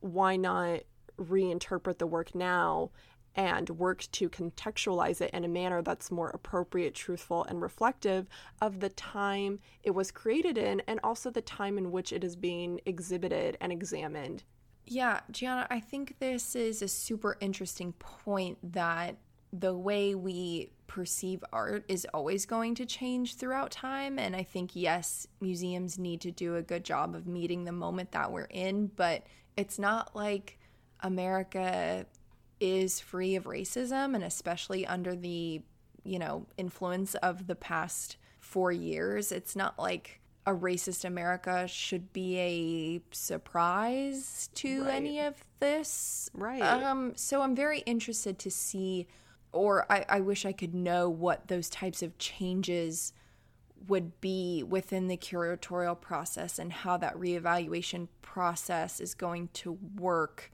why 0.00 0.36
not 0.36 0.80
reinterpret 1.18 1.98
the 1.98 2.06
work 2.06 2.34
now 2.34 2.90
and 3.36 3.70
work 3.70 4.04
to 4.12 4.28
contextualize 4.28 5.20
it 5.20 5.30
in 5.32 5.44
a 5.44 5.48
manner 5.48 5.82
that's 5.82 6.10
more 6.10 6.30
appropriate, 6.30 6.94
truthful, 6.94 7.44
and 7.44 7.62
reflective 7.62 8.26
of 8.60 8.80
the 8.80 8.88
time 8.88 9.60
it 9.82 9.92
was 9.92 10.10
created 10.10 10.58
in 10.58 10.82
and 10.86 10.98
also 11.04 11.30
the 11.30 11.40
time 11.40 11.78
in 11.78 11.92
which 11.92 12.12
it 12.12 12.24
is 12.24 12.34
being 12.34 12.80
exhibited 12.86 13.56
and 13.60 13.70
examined. 13.72 14.42
Yeah, 14.86 15.20
Gianna, 15.30 15.66
I 15.70 15.78
think 15.78 16.16
this 16.18 16.56
is 16.56 16.82
a 16.82 16.88
super 16.88 17.36
interesting 17.40 17.92
point 17.92 18.58
that 18.72 19.16
the 19.52 19.76
way 19.76 20.14
we 20.14 20.72
perceive 20.86 21.44
art 21.52 21.84
is 21.86 22.06
always 22.12 22.46
going 22.46 22.74
to 22.74 22.86
change 22.86 23.36
throughout 23.36 23.70
time. 23.70 24.18
And 24.18 24.34
I 24.34 24.42
think, 24.42 24.72
yes, 24.74 25.26
museums 25.40 25.98
need 25.98 26.20
to 26.22 26.32
do 26.32 26.56
a 26.56 26.62
good 26.62 26.84
job 26.84 27.14
of 27.14 27.28
meeting 27.28 27.64
the 27.64 27.72
moment 27.72 28.10
that 28.12 28.32
we're 28.32 28.44
in, 28.44 28.88
but 28.88 29.24
it's 29.56 29.78
not 29.78 30.14
like 30.14 30.58
America 31.00 32.06
is 32.60 33.00
free 33.00 33.36
of 33.36 33.44
racism 33.44 34.14
and 34.14 34.22
especially 34.22 34.86
under 34.86 35.14
the, 35.16 35.62
you 36.04 36.18
know, 36.18 36.46
influence 36.56 37.14
of 37.16 37.46
the 37.46 37.54
past 37.54 38.16
4 38.40 38.72
years, 38.72 39.32
it's 39.32 39.56
not 39.56 39.78
like 39.78 40.20
a 40.46 40.54
racist 40.54 41.04
America 41.04 41.68
should 41.68 42.12
be 42.12 42.38
a 42.38 43.14
surprise 43.14 44.48
to 44.54 44.84
right. 44.84 44.94
any 44.94 45.20
of 45.20 45.34
this. 45.60 46.30
Right. 46.34 46.62
Um 46.62 47.12
so 47.16 47.42
I'm 47.42 47.54
very 47.54 47.80
interested 47.80 48.38
to 48.40 48.50
see 48.50 49.06
or 49.52 49.90
I, 49.90 50.04
I 50.08 50.20
wish 50.20 50.46
I 50.46 50.52
could 50.52 50.74
know 50.74 51.08
what 51.08 51.48
those 51.48 51.68
types 51.68 52.02
of 52.02 52.16
changes 52.18 53.12
would 53.88 54.20
be 54.20 54.62
within 54.62 55.08
the 55.08 55.16
curatorial 55.16 55.98
process 55.98 56.58
and 56.58 56.72
how 56.72 56.96
that 56.96 57.16
reevaluation 57.16 58.08
process 58.22 59.00
is 59.00 59.14
going 59.14 59.48
to 59.54 59.78
work 59.98 60.50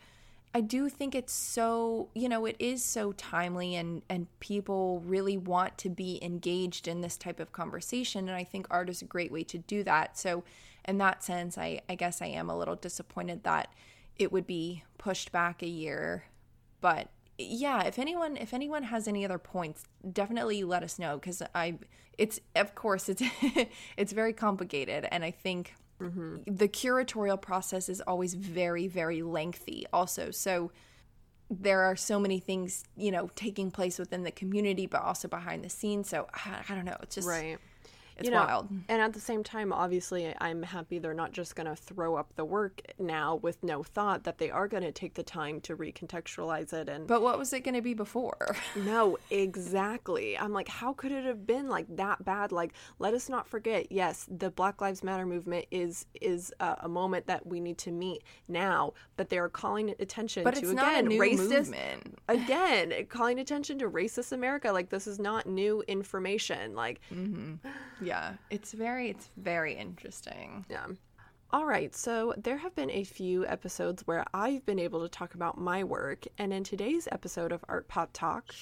I 0.57 0.63
do 0.63 0.89
think 0.89 1.15
it's 1.15 1.35
so, 1.35 2.09
you 2.15 2.31
know, 2.31 2.47
it 2.47 2.57
is 2.59 2.83
so 2.83 3.13
timely 3.13 3.75
and 3.75 4.01
and 4.09 4.27
people 4.41 5.03
really 5.05 5.37
want 5.37 5.77
to 5.77 5.91
be 5.91 6.19
engaged 6.23 6.89
in 6.89 7.03
this 7.03 7.19
type 7.19 7.41
of 7.41 7.53
conversation 7.53 8.27
and 8.27 8.35
I 8.35 8.45
think 8.45 8.67
art 8.71 8.89
is 8.89 9.03
a 9.03 9.05
great 9.05 9.31
way 9.31 9.45
to 9.45 9.59
do 9.59 9.85
that. 9.85 10.17
So 10.17 10.45
in 10.89 10.97
that 10.97 11.23
sense, 11.23 11.59
I 11.59 11.83
I 11.91 11.95
guess 11.95 12.23
I 12.23 12.29
am 12.29 12.49
a 12.49 12.57
little 12.57 12.75
disappointed 12.75 13.45
that 13.45 13.71
it 14.19 14.33
would 14.33 14.47
be 14.47 14.83
pushed 14.97 15.31
back 15.31 15.63
a 15.63 15.69
year. 15.69 16.25
But 16.81 17.11
yeah, 17.39 17.83
if 17.83 17.99
anyone 17.99 18.37
if 18.37 18.55
anyone 18.55 18.85
has 18.85 19.07
any 19.07 19.25
other 19.25 19.39
points, 19.39 19.85
definitely 20.13 20.65
let 20.65 20.83
us 20.83 20.99
know 20.99 21.19
cuz 21.19 21.43
I 21.55 21.79
it's 22.19 22.41
of 22.55 22.75
course 22.75 23.09
it's 23.09 23.23
it's 23.97 24.13
very 24.13 24.33
complicated 24.33 25.07
and 25.11 25.25
I 25.25 25.31
think 25.31 25.75
Mm-hmm. 26.01 26.55
The 26.55 26.69
curatorial 26.69 27.41
process 27.41 27.89
is 27.89 28.01
always 28.01 28.35
very, 28.35 28.87
very 28.87 29.23
lengthy, 29.23 29.87
also. 29.93 30.31
So 30.31 30.73
there 31.49 31.83
are 31.83 31.97
so 31.97 32.19
many 32.19 32.41
things, 32.41 32.85
you 32.97 33.11
know, 33.11 33.31
taking 33.35 33.71
place 33.71 33.99
within 33.99 34.23
the 34.25 34.31
community, 34.31 34.87
but 34.87 35.03
also 35.03 35.29
behind 35.29 35.65
the 35.65 35.69
scenes. 35.69 36.09
So 36.09 36.27
I, 36.35 36.63
I 36.69 36.75
don't 36.75 36.85
know. 36.85 36.97
It's 37.03 37.15
just 37.15 37.29
right. 37.29 37.59
It's 38.19 38.27
you 38.27 38.31
know, 38.31 38.45
wild. 38.45 38.69
And 38.89 39.03
at 39.03 39.13
the 39.13 39.21
same 39.21 39.45
time, 39.45 39.73
obviously, 39.73 40.35
I'm 40.41 40.63
happy 40.63 40.99
they're 40.99 41.13
not 41.13 41.33
just 41.33 41.55
going 41.55 41.67
to 41.67 41.77
throw 41.77 42.17
up 42.17 42.35
the 42.37 42.45
work 42.45 42.81
now 42.99 43.37
with 43.37 43.63
no 43.63 43.83
thought, 43.83 44.25
that 44.25 44.39
they 44.39 44.51
are 44.51 44.69
going 44.69 44.83
to 44.85 44.93
take 44.93 45.15
the 45.15 45.23
time 45.23 45.61
to 45.63 45.77
recontextualize 45.77 46.73
it. 46.73 46.89
And 46.89 47.07
But 47.07 47.21
what 47.21 47.39
was 47.39 47.53
it 47.53 47.61
going 47.61 47.75
to 47.75 47.83
be 47.83 47.93
before? 47.93 48.57
no, 48.77 49.19
exactly. 49.31 50.39
I'm 50.39 50.53
like, 50.53 50.69
how 50.69 50.95
could 50.95 51.13
it 51.13 51.25
have 51.25 51.47
been 51.47 51.69
like 51.69 51.95
that 51.97 52.25
bad? 52.25 52.53
Like, 52.53 52.73
let 52.99 53.13
us 53.13 53.29
not 53.29 53.47
forget, 53.47 53.93
yes, 53.93 54.27
the 54.31 54.51
Black 54.51 54.81
Lives 54.81 55.03
Matter 55.03 55.27
movement 55.27 55.67
is 55.71 56.07
is 56.21 56.53
a, 56.61 56.77
a 56.81 56.89
moment 56.89 57.27
that 57.27 57.47
we 57.47 57.61
need 57.61 57.77
to 57.79 57.91
meet 57.91 58.23
now, 58.49 58.95
but 59.17 59.29
they 59.29 59.39
are 59.39 59.51
calling 59.51 59.95
attention 59.99 60.43
but 60.43 60.55
to, 60.55 60.71
again, 60.71 61.09
racist. 61.11 61.49
Movement. 61.49 62.19
Again, 62.29 62.93
calling 63.09 63.39
attention 63.39 63.79
to 63.79 63.89
racist 63.89 64.33
America. 64.33 64.73
Like, 64.73 64.89
this 64.91 65.07
is 65.07 65.19
not 65.19 65.47
new 65.47 65.83
information. 65.87 66.75
Like, 66.75 67.01
mm-hmm 67.13 67.55
yeah, 68.07 68.35
it's 68.51 68.73
very 68.73 69.11
it's 69.11 69.31
very 69.37 69.75
interesting. 69.75 70.65
Yeah. 70.71 70.87
All 71.51 71.67
right, 71.67 71.95
so 71.95 72.35
there 72.37 72.57
have 72.57 72.75
been 72.75 72.91
a 72.91 73.05
few 73.05 73.47
episodes 73.47 74.07
where 74.07 74.25
I've 74.35 74.67
been 74.67 74.79
able 74.79 75.03
to 75.03 75.09
talk 75.09 75.35
about 75.35 75.59
my 75.59 75.85
work, 75.85 76.25
and 76.39 76.53
in 76.53 76.65
today's 76.65 77.09
episode 77.11 77.53
of 77.53 77.65
Art 77.69 77.89
Pop 77.89 78.11
Talk, 78.13 78.53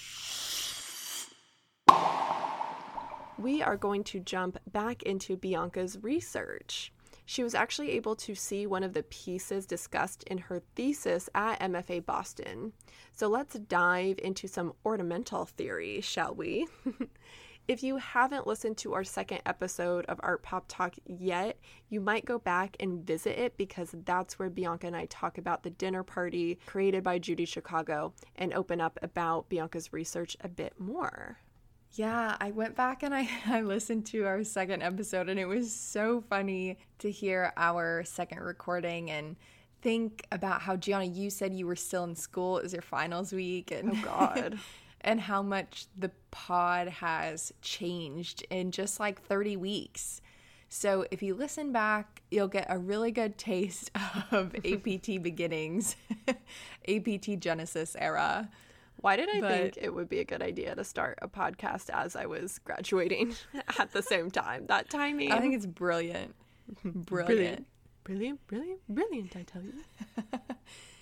we 3.38 3.62
are 3.62 3.76
going 3.76 4.04
to 4.04 4.20
jump 4.20 4.58
back 4.70 5.02
into 5.02 5.36
Bianca's 5.36 5.98
research. 6.02 6.92
She 7.26 7.42
was 7.42 7.54
actually 7.54 7.90
able 7.92 8.16
to 8.16 8.34
see 8.34 8.66
one 8.66 8.82
of 8.82 8.92
the 8.92 9.02
pieces 9.04 9.64
discussed 9.64 10.24
in 10.24 10.36
her 10.36 10.60
thesis 10.74 11.30
at 11.34 11.60
MFA 11.60 12.04
Boston. 12.04 12.72
So 13.12 13.28
let's 13.28 13.54
dive 13.54 14.18
into 14.22 14.46
some 14.46 14.74
ornamental 14.84 15.46
theory, 15.46 16.02
shall 16.02 16.34
we? 16.34 16.66
If 17.66 17.82
you 17.82 17.96
haven't 17.96 18.46
listened 18.46 18.76
to 18.78 18.92
our 18.92 19.04
second 19.04 19.40
episode 19.46 20.04
of 20.04 20.20
Art 20.22 20.42
Pop 20.42 20.66
Talk 20.68 20.96
yet, 21.06 21.58
you 21.88 21.98
might 21.98 22.26
go 22.26 22.38
back 22.38 22.76
and 22.78 23.06
visit 23.06 23.38
it 23.38 23.56
because 23.56 23.94
that's 24.04 24.38
where 24.38 24.50
Bianca 24.50 24.86
and 24.86 24.94
I 24.94 25.06
talk 25.06 25.38
about 25.38 25.62
the 25.62 25.70
dinner 25.70 26.02
party 26.02 26.58
created 26.66 27.02
by 27.02 27.18
Judy 27.18 27.46
Chicago 27.46 28.12
and 28.36 28.52
open 28.52 28.82
up 28.82 28.98
about 29.00 29.48
Bianca's 29.48 29.94
research 29.94 30.36
a 30.42 30.48
bit 30.48 30.78
more. 30.78 31.38
Yeah, 31.92 32.36
I 32.38 32.50
went 32.50 32.76
back 32.76 33.02
and 33.02 33.14
I, 33.14 33.30
I 33.46 33.62
listened 33.62 34.04
to 34.06 34.26
our 34.26 34.44
second 34.44 34.82
episode, 34.82 35.30
and 35.30 35.40
it 35.40 35.46
was 35.46 35.74
so 35.74 36.20
funny 36.28 36.76
to 36.98 37.10
hear 37.10 37.54
our 37.56 38.04
second 38.04 38.40
recording 38.40 39.10
and 39.10 39.36
think 39.80 40.26
about 40.30 40.60
how 40.60 40.76
Gianna, 40.76 41.06
you 41.06 41.30
said 41.30 41.54
you 41.54 41.66
were 41.66 41.76
still 41.76 42.04
in 42.04 42.14
school. 42.14 42.58
It 42.58 42.64
was 42.64 42.74
your 42.74 42.82
finals 42.82 43.32
week, 43.32 43.70
and 43.70 43.90
oh 43.90 44.02
god, 44.04 44.58
and 45.04 45.20
how 45.20 45.42
much 45.42 45.86
the 45.96 46.10
pod 46.30 46.88
has 46.88 47.52
changed 47.62 48.44
in 48.50 48.70
just 48.70 48.98
like 48.98 49.20
30 49.22 49.56
weeks. 49.56 50.20
So 50.68 51.06
if 51.10 51.22
you 51.22 51.34
listen 51.34 51.70
back, 51.70 52.22
you'll 52.30 52.48
get 52.48 52.66
a 52.68 52.78
really 52.78 53.12
good 53.12 53.38
taste 53.38 53.90
of 54.32 54.54
APT 54.56 55.06
beginnings, 55.22 55.94
APT 56.88 57.38
Genesis 57.38 57.94
era. 57.98 58.48
Why 58.96 59.16
did 59.16 59.28
I 59.28 59.40
but, 59.40 59.50
think 59.50 59.78
it 59.80 59.94
would 59.94 60.08
be 60.08 60.20
a 60.20 60.24
good 60.24 60.42
idea 60.42 60.74
to 60.74 60.82
start 60.82 61.18
a 61.20 61.28
podcast 61.28 61.90
as 61.90 62.16
I 62.16 62.26
was 62.26 62.58
graduating 62.60 63.34
at 63.78 63.92
the 63.92 64.02
same 64.02 64.30
time? 64.30 64.66
That 64.66 64.88
timing. 64.88 65.30
I 65.30 65.40
think 65.40 65.54
it's 65.54 65.66
brilliant. 65.66 66.34
Brilliant. 66.82 67.66
Brilliant, 68.04 68.46
brilliant, 68.46 68.80
brilliant, 68.88 69.34
I 69.34 69.42
tell 69.44 69.62
you. 69.62 70.40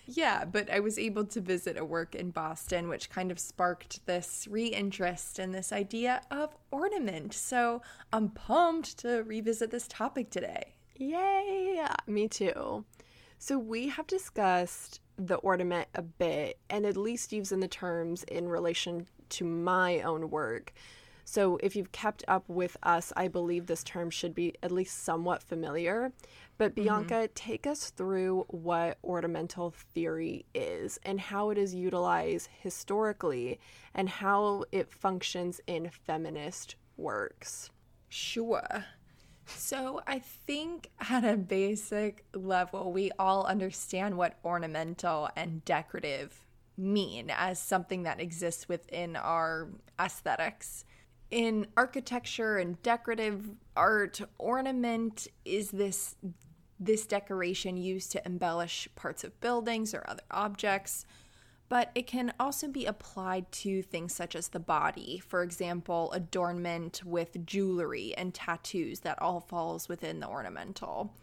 Yeah, 0.06 0.44
but 0.44 0.70
I 0.70 0.80
was 0.80 0.98
able 0.98 1.24
to 1.26 1.40
visit 1.40 1.76
a 1.76 1.84
work 1.84 2.14
in 2.14 2.30
Boston, 2.30 2.88
which 2.88 3.08
kind 3.08 3.30
of 3.30 3.38
sparked 3.38 4.04
this 4.06 4.48
re 4.50 4.66
interest 4.66 5.38
in 5.38 5.52
this 5.52 5.72
idea 5.72 6.22
of 6.30 6.56
ornament. 6.70 7.32
So 7.34 7.82
I'm 8.12 8.30
pumped 8.30 8.98
to 8.98 9.22
revisit 9.22 9.70
this 9.70 9.86
topic 9.86 10.30
today. 10.30 10.74
Yay! 10.96 11.84
Me 12.06 12.28
too. 12.28 12.84
So 13.38 13.58
we 13.58 13.88
have 13.88 14.06
discussed 14.06 15.00
the 15.16 15.36
ornament 15.36 15.88
a 15.94 16.02
bit 16.02 16.58
and 16.70 16.86
at 16.86 16.96
least 16.96 17.32
using 17.32 17.60
the 17.60 17.68
terms 17.68 18.22
in 18.24 18.48
relation 18.48 19.06
to 19.30 19.44
my 19.44 20.00
own 20.00 20.30
work. 20.30 20.72
So, 21.32 21.56
if 21.62 21.74
you've 21.74 21.92
kept 21.92 22.22
up 22.28 22.46
with 22.46 22.76
us, 22.82 23.10
I 23.16 23.28
believe 23.28 23.64
this 23.64 23.82
term 23.82 24.10
should 24.10 24.34
be 24.34 24.52
at 24.62 24.70
least 24.70 25.02
somewhat 25.02 25.42
familiar. 25.42 26.12
But, 26.58 26.72
mm-hmm. 26.72 26.82
Bianca, 26.82 27.14
mm-hmm. 27.14 27.32
take 27.34 27.66
us 27.66 27.88
through 27.88 28.44
what 28.48 28.98
ornamental 29.02 29.70
theory 29.94 30.44
is 30.54 30.98
and 31.04 31.18
how 31.18 31.48
it 31.48 31.56
is 31.56 31.74
utilized 31.74 32.50
historically 32.60 33.58
and 33.94 34.10
how 34.10 34.64
it 34.72 34.92
functions 34.92 35.58
in 35.66 35.88
feminist 35.88 36.76
works. 36.98 37.70
Sure. 38.10 38.84
So, 39.46 40.02
I 40.06 40.18
think 40.18 40.90
at 41.00 41.24
a 41.24 41.38
basic 41.38 42.26
level, 42.34 42.92
we 42.92 43.10
all 43.18 43.46
understand 43.46 44.18
what 44.18 44.38
ornamental 44.44 45.30
and 45.34 45.64
decorative 45.64 46.44
mean 46.76 47.32
as 47.34 47.58
something 47.58 48.02
that 48.02 48.20
exists 48.20 48.68
within 48.68 49.16
our 49.16 49.70
aesthetics. 49.98 50.84
In 51.32 51.66
architecture 51.78 52.58
and 52.58 52.80
decorative 52.82 53.48
art, 53.74 54.20
ornament 54.36 55.28
is 55.46 55.70
this 55.70 56.14
this 56.78 57.06
decoration 57.06 57.78
used 57.78 58.12
to 58.12 58.26
embellish 58.26 58.86
parts 58.96 59.24
of 59.24 59.40
buildings 59.40 59.94
or 59.94 60.04
other 60.06 60.24
objects, 60.30 61.06
but 61.70 61.90
it 61.94 62.06
can 62.06 62.34
also 62.38 62.68
be 62.68 62.84
applied 62.84 63.50
to 63.52 63.80
things 63.80 64.14
such 64.14 64.36
as 64.36 64.48
the 64.48 64.60
body. 64.60 65.22
For 65.26 65.42
example, 65.42 66.12
adornment 66.12 67.00
with 67.02 67.46
jewelry 67.46 68.12
and 68.14 68.34
tattoos 68.34 69.00
that 69.00 69.22
all 69.22 69.40
falls 69.40 69.88
within 69.88 70.20
the 70.20 70.28
ornamental. 70.28 71.14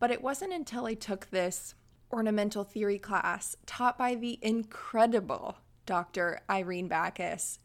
But 0.00 0.10
it 0.10 0.22
wasn't 0.22 0.54
until 0.54 0.86
I 0.86 0.94
took 0.94 1.30
this 1.30 1.76
ornamental 2.10 2.64
theory 2.64 2.98
class 2.98 3.54
taught 3.64 3.96
by 3.96 4.16
the 4.16 4.40
incredible 4.42 5.58
Dr. 5.84 6.40
Irene 6.50 6.88
Bacchus. 6.88 7.60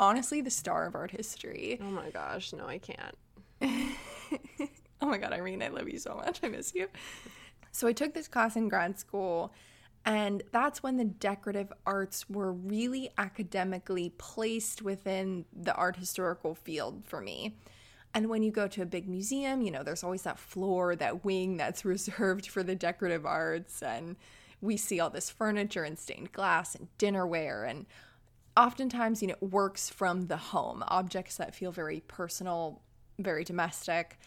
Honestly, 0.00 0.40
the 0.40 0.50
star 0.50 0.86
of 0.86 0.94
art 0.94 1.10
history. 1.10 1.78
Oh 1.80 1.90
my 1.90 2.10
gosh, 2.10 2.52
no, 2.52 2.66
I 2.66 2.78
can't. 2.78 3.16
oh 5.00 5.06
my 5.06 5.18
god, 5.18 5.32
Irene, 5.32 5.62
I 5.62 5.68
love 5.68 5.88
you 5.88 5.98
so 5.98 6.14
much. 6.14 6.40
I 6.42 6.48
miss 6.48 6.74
you. 6.74 6.88
So 7.72 7.88
I 7.88 7.92
took 7.92 8.14
this 8.14 8.28
class 8.28 8.56
in 8.56 8.68
grad 8.68 8.98
school, 8.98 9.52
and 10.04 10.42
that's 10.52 10.82
when 10.82 10.96
the 10.96 11.04
decorative 11.04 11.72
arts 11.84 12.30
were 12.30 12.52
really 12.52 13.10
academically 13.18 14.12
placed 14.18 14.82
within 14.82 15.44
the 15.52 15.74
art 15.74 15.96
historical 15.96 16.54
field 16.54 17.02
for 17.04 17.20
me. 17.20 17.56
And 18.14 18.28
when 18.28 18.42
you 18.42 18.50
go 18.50 18.68
to 18.68 18.82
a 18.82 18.86
big 18.86 19.08
museum, 19.08 19.60
you 19.62 19.70
know, 19.70 19.82
there's 19.82 20.02
always 20.02 20.22
that 20.22 20.38
floor, 20.38 20.96
that 20.96 21.24
wing 21.24 21.56
that's 21.56 21.84
reserved 21.84 22.48
for 22.48 22.62
the 22.62 22.74
decorative 22.74 23.26
arts. 23.26 23.82
And 23.82 24.16
we 24.60 24.76
see 24.76 24.98
all 24.98 25.10
this 25.10 25.30
furniture 25.30 25.84
and 25.84 25.98
stained 25.98 26.32
glass 26.32 26.74
and 26.74 26.88
dinnerware 26.98 27.68
and 27.68 27.86
oftentimes, 28.58 29.22
you 29.22 29.28
know, 29.28 29.36
works 29.40 29.88
from 29.88 30.26
the 30.26 30.36
home, 30.36 30.82
objects 30.88 31.36
that 31.36 31.54
feel 31.54 31.72
very 31.72 32.00
personal, 32.08 32.82
very 33.18 33.44
domestic 33.44 34.18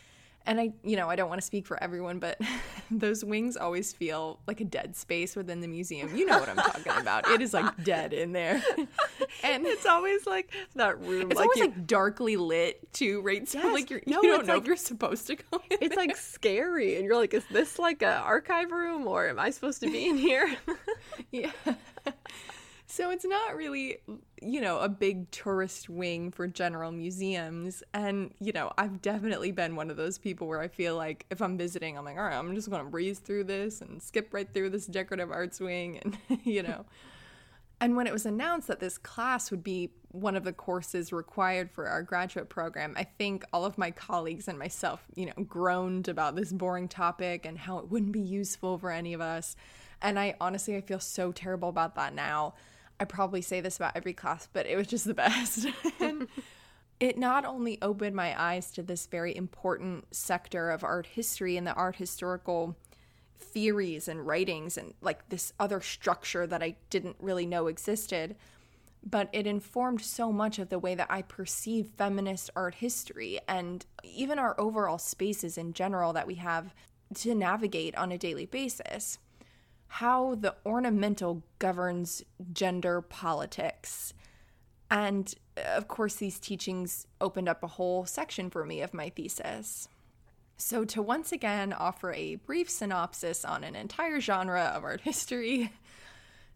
and 0.46 0.60
I, 0.60 0.72
you 0.84 0.96
know, 0.96 1.10
I 1.10 1.16
don't 1.16 1.30
want 1.30 1.40
to 1.40 1.46
speak 1.46 1.68
for 1.68 1.82
everyone, 1.82 2.20
but 2.20 2.40
those 2.92 3.24
wings 3.24 3.58
always 3.58 3.94
feel 3.94 4.40
like 4.48 4.60
a 4.60 4.66
dead 4.66 4.96
space 4.96 5.36
within 5.36 5.62
the 5.62 5.68
museum. 5.68 6.16
You 6.16 6.26
know 6.26 6.40
what 6.40 6.50
I'm 6.50 6.56
talking 6.56 6.94
about. 7.00 7.30
It 7.30 7.42
is 7.42 7.54
like 7.54 7.66
dead 7.84 8.14
in 8.14 8.32
there. 8.32 8.62
and 9.44 9.66
it's 9.66 9.86
always 9.86 10.26
like 10.26 10.52
that 10.76 11.00
room. 11.00 11.32
It's 11.32 11.40
like 11.40 11.48
always 11.48 11.60
you, 11.60 11.66
like 11.66 11.88
darkly 11.88 12.38
lit 12.38 12.92
too, 12.94 13.22
right? 13.22 13.48
So 13.48 13.60
yes, 13.60 13.74
like 13.74 13.90
you're, 13.90 14.02
no, 14.08 14.22
you 14.24 14.30
don't 14.30 14.48
know 14.48 14.54
like, 14.54 14.64
if 14.64 14.68
you're 14.68 14.76
supposed 14.78 15.28
to 15.28 15.36
go 15.36 15.62
It's 15.70 15.96
there. 15.96 16.06
like 16.06 16.18
scary. 16.18 16.96
And 16.96 17.06
you're 17.06 17.18
like, 17.18 17.34
is 17.34 17.46
this 17.52 17.78
like 17.78 18.02
an 18.02 18.10
archive 18.10 18.72
room 18.72 19.08
or 19.08 19.28
am 19.28 19.40
I 19.40 19.52
supposed 19.52 19.82
to 19.82 19.92
be 19.92 20.08
in 20.08 20.18
here? 20.18 20.56
yeah. 21.32 21.52
So 22.92 23.10
it's 23.10 23.24
not 23.24 23.56
really, 23.56 24.00
you 24.42 24.60
know, 24.60 24.80
a 24.80 24.90
big 24.90 25.32
tourist 25.32 25.90
wing 25.90 26.30
for 26.30 26.46
general 26.46 26.92
museums. 26.92 27.84
And, 27.94 28.34
you 28.42 28.52
know, 28.52 28.74
I've 28.78 29.02
definitely 29.02 29.54
been 29.54 29.78
one 29.78 29.90
of 29.90 29.96
those 29.96 30.18
people 30.18 30.46
where 30.46 30.60
I 30.60 30.68
feel 30.68 30.98
like 30.98 31.26
if 31.30 31.42
I'm 31.42 31.58
visiting, 31.58 31.98
I'm 31.98 32.04
like, 32.04 32.18
all 32.18 32.24
right, 32.24 32.36
I'm 32.36 32.54
just 32.54 32.70
going 32.70 32.84
to 32.84 32.90
breeze 32.90 33.20
through 33.20 33.46
this 33.46 33.80
and 33.80 34.04
skip 34.04 34.34
right 34.34 34.54
through 34.54 34.72
this 34.72 34.88
decorative 34.88 35.32
arts 35.32 35.62
wing. 35.62 36.02
And, 36.04 36.18
you 36.44 36.64
know, 36.64 36.84
and 37.80 37.96
when 37.96 38.08
it 38.08 38.14
was 38.14 38.26
announced 38.26 38.68
that 38.68 38.82
this 38.82 38.98
class 38.98 39.52
would 39.52 39.64
be 39.64 39.92
one 40.10 40.36
of 40.36 40.44
the 40.44 40.52
courses 40.52 41.14
required 41.14 41.72
for 41.72 41.88
our 41.88 42.04
graduate 42.04 42.50
program, 42.50 42.94
I 42.98 43.06
think 43.06 43.46
all 43.54 43.64
of 43.64 43.78
my 43.78 43.92
colleagues 43.92 44.50
and 44.50 44.60
myself, 44.60 45.06
you 45.16 45.28
know, 45.28 45.44
groaned 45.46 46.10
about 46.10 46.36
this 46.36 46.52
boring 46.52 46.90
topic 46.90 47.46
and 47.46 47.58
how 47.58 47.78
it 47.78 47.90
wouldn't 47.90 48.12
be 48.12 48.20
useful 48.20 48.78
for 48.78 48.92
any 48.92 49.14
of 49.14 49.22
us. 49.22 49.56
And 50.02 50.20
I 50.20 50.36
honestly, 50.42 50.76
I 50.76 50.82
feel 50.82 51.00
so 51.00 51.32
terrible 51.32 51.70
about 51.70 51.96
that 51.96 52.14
now 52.14 52.54
I 53.02 53.06
probably 53.06 53.42
say 53.42 53.62
this 53.62 53.78
about 53.78 53.94
every 53.96 54.14
class, 54.14 54.48
but 54.54 54.68
it 54.68 54.78
was 54.78 54.86
just 54.86 55.06
the 55.06 55.16
best. 55.16 55.66
and 56.00 56.28
it 57.00 57.18
not 57.18 57.46
only 57.46 57.82
opened 57.82 58.16
my 58.16 58.40
eyes 58.40 58.70
to 58.74 58.84
this 58.84 59.08
very 59.08 59.36
important 59.36 60.14
sector 60.16 60.70
of 60.70 60.84
art 60.84 61.08
history 61.08 61.58
and 61.58 61.66
the 61.66 61.74
art 61.74 61.96
historical 61.96 62.78
theories 63.40 64.08
and 64.08 64.28
writings 64.28 64.78
and 64.78 64.94
like 65.02 65.28
this 65.30 65.52
other 65.60 65.82
structure 65.82 66.46
that 66.46 66.62
I 66.62 66.76
didn't 66.92 67.16
really 67.20 67.48
know 67.48 67.66
existed, 67.66 68.36
but 69.04 69.30
it 69.34 69.48
informed 69.48 70.02
so 70.02 70.32
much 70.32 70.60
of 70.60 70.70
the 70.70 70.78
way 70.78 70.94
that 70.94 71.10
I 71.10 71.24
perceive 71.24 71.88
feminist 71.98 72.52
art 72.56 72.76
history 72.76 73.40
and 73.48 73.84
even 74.04 74.38
our 74.38 74.54
overall 74.62 75.00
spaces 75.00 75.58
in 75.58 75.74
general 75.74 76.14
that 76.14 76.28
we 76.28 76.36
have 76.36 76.76
to 77.16 77.34
navigate 77.34 77.96
on 77.96 78.12
a 78.12 78.18
daily 78.20 78.46
basis 78.46 79.18
how 79.96 80.36
the 80.36 80.56
ornamental 80.66 81.44
governs 81.60 82.24
gender 82.54 83.02
politics. 83.02 84.14
And 84.90 85.34
uh, 85.58 85.64
of 85.76 85.90
course, 85.90 86.16
these 86.16 86.40
teachings 86.40 87.08
opened 87.20 87.50
up 87.50 87.62
a 87.62 87.68
whole 87.68 88.06
section 88.06 88.50
for 88.50 88.66
me 88.66 88.82
of 88.82 88.94
my 88.94 89.10
thesis. 89.10 89.90
So, 90.56 90.86
to 90.86 91.02
once 91.02 91.34
again 91.34 91.74
offer 91.74 92.14
a 92.14 92.36
brief 92.36 92.70
synopsis 92.70 93.44
on 93.44 93.66
an 93.66 93.76
entire 93.76 94.22
genre 94.22 94.72
of 94.74 94.86
art 94.86 95.02
history, 95.04 95.74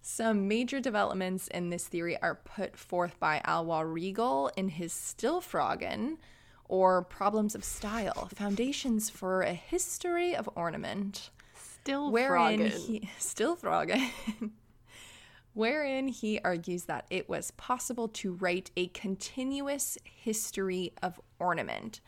some 0.02 0.48
major 0.48 0.80
developments 0.80 1.50
in 1.50 1.72
this 1.72 1.90
theory 1.90 2.18
are 2.22 2.36
put 2.36 2.78
forth 2.78 3.20
by 3.20 3.42
Alois 3.44 3.84
Riegl 3.84 4.50
in 4.56 4.70
his 4.70 4.94
Stilfragen, 4.94 6.20
or 6.70 7.02
Problems 7.02 7.54
of 7.54 7.66
Style 7.66 8.30
Foundations 8.34 9.10
for 9.10 9.42
a 9.42 9.54
History 9.54 10.34
of 10.34 10.50
Ornament 10.56 11.32
still 11.86 12.12
wherein 12.12 12.66
he 12.66 13.08
still 13.20 13.56
Froggin, 13.56 14.10
wherein 15.54 16.08
he 16.08 16.40
argues 16.44 16.86
that 16.86 17.06
it 17.12 17.30
was 17.30 17.52
possible 17.52 18.08
to 18.08 18.34
write 18.34 18.72
a 18.76 18.88
continuous 18.88 19.96
history 20.04 20.94
of 21.04 21.22
ornament. 21.38 22.02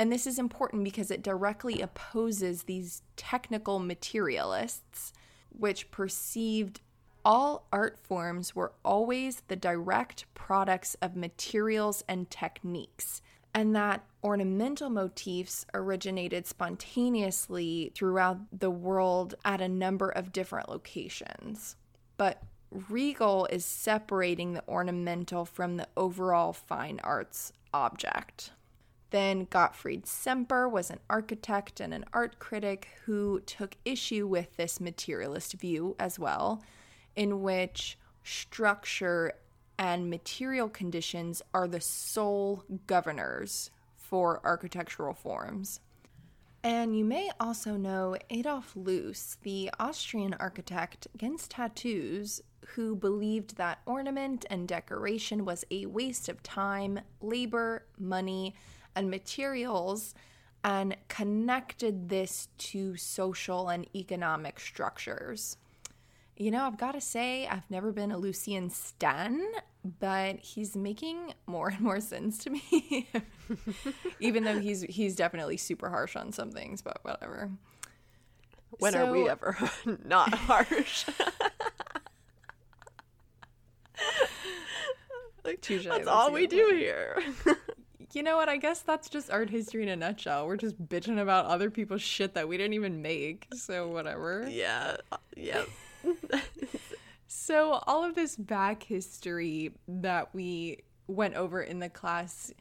And 0.00 0.10
this 0.10 0.26
is 0.26 0.40
important 0.40 0.82
because 0.82 1.12
it 1.12 1.22
directly 1.22 1.80
opposes 1.80 2.64
these 2.64 3.02
technical 3.16 3.78
materialists, 3.78 5.12
which 5.50 5.92
perceived 5.92 6.80
all 7.24 7.68
art 7.72 7.98
forms 8.02 8.56
were 8.56 8.72
always 8.84 9.42
the 9.46 9.54
direct 9.54 10.24
products 10.34 10.96
of 11.00 11.14
materials 11.14 12.02
and 12.08 12.28
techniques 12.30 13.22
and 13.54 13.74
that 13.74 14.04
ornamental 14.22 14.90
motifs 14.90 15.66
originated 15.74 16.46
spontaneously 16.46 17.92
throughout 17.94 18.38
the 18.52 18.70
world 18.70 19.34
at 19.44 19.60
a 19.60 19.68
number 19.68 20.08
of 20.08 20.32
different 20.32 20.68
locations. 20.68 21.76
But 22.16 22.42
Riegl 22.72 23.50
is 23.50 23.64
separating 23.64 24.52
the 24.52 24.68
ornamental 24.68 25.44
from 25.44 25.76
the 25.76 25.88
overall 25.96 26.52
fine 26.52 27.00
arts 27.02 27.52
object. 27.74 28.52
Then 29.10 29.48
Gottfried 29.50 30.06
Semper 30.06 30.68
was 30.68 30.88
an 30.90 31.00
architect 31.08 31.80
and 31.80 31.92
an 31.92 32.04
art 32.12 32.38
critic 32.38 32.88
who 33.06 33.40
took 33.40 33.76
issue 33.84 34.26
with 34.26 34.56
this 34.56 34.80
materialist 34.80 35.54
view 35.54 35.96
as 35.98 36.18
well, 36.18 36.62
in 37.16 37.42
which 37.42 37.98
structure 38.22 39.32
and 39.80 40.10
material 40.10 40.68
conditions 40.68 41.40
are 41.54 41.66
the 41.66 41.80
sole 41.80 42.62
governors 42.86 43.70
for 43.96 44.38
architectural 44.44 45.14
forms. 45.14 45.80
And 46.62 46.94
you 46.94 47.02
may 47.02 47.30
also 47.40 47.78
know 47.78 48.14
Adolf 48.28 48.76
Loos, 48.76 49.38
the 49.42 49.70
Austrian 49.80 50.34
architect 50.38 51.08
against 51.14 51.52
tattoos, 51.52 52.42
who 52.74 52.94
believed 52.94 53.56
that 53.56 53.78
ornament 53.86 54.44
and 54.50 54.68
decoration 54.68 55.46
was 55.46 55.64
a 55.70 55.86
waste 55.86 56.28
of 56.28 56.42
time, 56.42 57.00
labor, 57.22 57.86
money, 57.98 58.54
and 58.94 59.10
materials, 59.10 60.14
and 60.62 60.94
connected 61.08 62.10
this 62.10 62.48
to 62.58 62.96
social 62.96 63.70
and 63.70 63.86
economic 63.96 64.60
structures. 64.60 65.56
You 66.36 66.50
know, 66.50 66.64
I've 66.64 66.78
got 66.78 66.92
to 66.92 67.00
say, 67.00 67.46
I've 67.46 67.70
never 67.70 67.92
been 67.92 68.10
a 68.10 68.18
Lucian 68.18 68.68
Stan, 68.68 69.42
but 69.84 70.36
he's 70.40 70.76
making 70.76 71.34
more 71.46 71.68
and 71.68 71.80
more 71.80 72.00
sense 72.00 72.38
to 72.38 72.50
me. 72.50 73.08
Even 74.20 74.44
though 74.44 74.58
he's 74.58 74.82
he's 74.82 75.16
definitely 75.16 75.56
super 75.56 75.88
harsh 75.88 76.16
on 76.16 76.32
some 76.32 76.50
things 76.50 76.82
but 76.82 76.98
whatever. 77.02 77.50
When 78.78 78.92
so, 78.92 79.06
are 79.06 79.12
we 79.12 79.28
ever 79.28 79.56
not 80.04 80.32
harsh? 80.34 81.06
Like 85.44 85.60
Touche, 85.60 85.84
that's 85.84 86.06
all 86.06 86.32
we 86.32 86.46
do 86.46 86.72
here. 86.76 87.22
You 88.12 88.24
know 88.24 88.36
what? 88.36 88.48
I 88.48 88.56
guess 88.56 88.80
that's 88.80 89.08
just 89.08 89.30
art 89.30 89.50
history 89.50 89.84
in 89.84 89.88
a 89.88 89.94
nutshell. 89.94 90.48
We're 90.48 90.56
just 90.56 90.84
bitching 90.88 91.22
about 91.22 91.46
other 91.46 91.70
people's 91.70 92.02
shit 92.02 92.34
that 92.34 92.48
we 92.48 92.56
didn't 92.56 92.72
even 92.72 93.02
make 93.02 93.46
so 93.54 93.86
whatever. 93.86 94.48
Yeah 94.50 94.96
uh, 95.12 95.16
yeah 95.36 95.62
so 97.32 97.80
all 97.86 98.02
of 98.02 98.16
this 98.16 98.34
back 98.34 98.82
history 98.82 99.72
that 99.86 100.34
we 100.34 100.78
went 101.06 101.34
over 101.36 101.62
in 101.62 101.78
the 101.78 101.88
class 101.88 102.52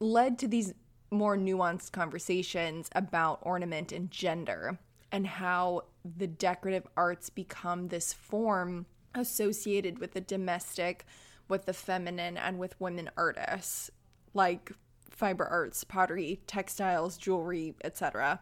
led 0.00 0.36
to 0.36 0.48
these 0.48 0.74
more 1.12 1.36
nuanced 1.36 1.92
conversations 1.92 2.90
about 2.96 3.38
ornament 3.42 3.92
and 3.92 4.10
gender 4.10 4.80
and 5.12 5.28
how 5.28 5.82
the 6.16 6.26
decorative 6.26 6.88
arts 6.96 7.30
become 7.30 7.86
this 7.86 8.12
form 8.12 8.86
associated 9.14 10.00
with 10.00 10.12
the 10.12 10.20
domestic, 10.20 11.06
with 11.46 11.64
the 11.64 11.72
feminine, 11.72 12.36
and 12.36 12.58
with 12.58 12.74
women 12.80 13.08
artists, 13.16 13.92
like 14.34 14.72
fiber 15.08 15.46
arts, 15.46 15.84
pottery, 15.84 16.40
textiles, 16.48 17.16
jewelry, 17.16 17.76
etc. 17.84 18.40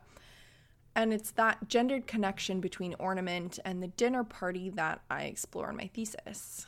And 0.96 1.12
it's 1.12 1.33
that 1.33 1.68
gendered 1.68 2.07
connection 2.07 2.61
between 2.61 2.94
ornament 2.98 3.59
and 3.64 3.83
the 3.83 3.88
dinner 3.88 4.22
party 4.22 4.70
that 4.70 5.00
I 5.11 5.24
explore 5.24 5.70
in 5.70 5.76
my 5.76 5.90
thesis. 5.92 6.66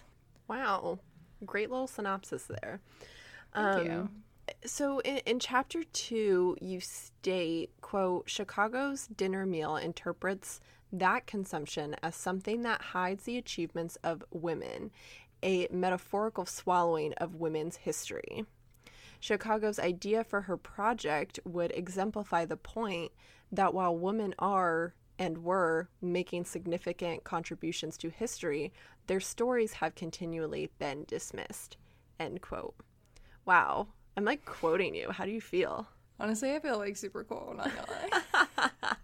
Wow. 0.49 0.99
Great 1.45 1.71
little 1.71 1.87
synopsis 1.87 2.45
there. 2.45 2.81
Thank 3.55 3.67
um, 3.67 3.87
you. 3.87 4.09
So 4.65 5.01
in, 5.01 5.19
in 5.27 5.39
chapter 5.39 5.85
two, 5.85 6.57
you 6.61 6.81
state, 6.81 7.71
quote, 7.81 8.29
Chicago's 8.29 9.07
dinner 9.07 9.47
meal 9.47 9.77
interprets 9.77 10.61
that 10.93 11.27
consumption 11.27 11.97
as 12.03 12.15
something 12.15 12.63
that 12.63 12.81
hides 12.81 13.25
the 13.25 13.39
achievements 13.39 13.97
of 14.05 14.25
women, 14.31 14.91
a 15.43 15.69
metaphorical 15.71 16.47
swallowing 16.47 17.13
of 17.15 17.37
women's 17.37 17.77
history. 17.77 18.45
Chicago's 19.19 19.79
idea 19.79 20.23
for 20.23 20.43
her 20.43 20.57
project 20.57 21.41
would 21.45 21.73
exemplify 21.73 22.45
the 22.45 22.57
point 22.57 23.13
that 23.53 23.75
while 23.75 23.97
women 23.97 24.35
are 24.39 24.95
and 25.19 25.45
were 25.45 25.89
making 26.03 26.45
significant 26.45 27.25
contributions 27.25 27.97
to 27.99 28.11
history, 28.11 28.73
their 29.07 29.21
stories 29.21 29.75
have 29.75 29.95
continually 29.95 30.71
been 30.79 31.05
dismissed. 31.07 31.77
End 32.21 32.43
quote. 32.43 32.75
Wow. 33.45 33.89
I'm 34.17 34.25
like 34.25 34.45
quoting 34.45 34.95
you. 34.95 35.11
How 35.11 35.25
do 35.25 35.31
you 35.31 35.41
feel? 35.41 35.87
Honestly, 36.19 36.55
I 36.55 36.61
feel 36.61 36.79
like 36.79 36.97
super 36.97 37.25
cool, 37.25 37.55
not 37.57 37.71
gonna 37.75 38.47
lie. 38.59 38.71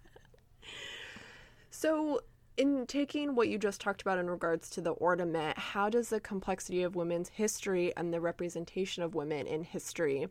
so 1.70 2.20
in 2.56 2.86
taking 2.86 3.34
what 3.34 3.48
you 3.48 3.58
just 3.58 3.80
talked 3.80 4.02
about 4.02 4.18
in 4.18 4.30
regards 4.30 4.68
to 4.70 4.80
the 4.80 4.92
ornament, 4.92 5.58
how 5.58 5.88
does 5.88 6.10
the 6.10 6.20
complexity 6.20 6.82
of 6.82 6.94
women's 6.94 7.30
history 7.30 7.94
and 7.96 8.12
the 8.12 8.20
representation 8.20 9.02
of 9.02 9.14
women 9.14 9.46
in 9.46 9.64
history 9.64 10.28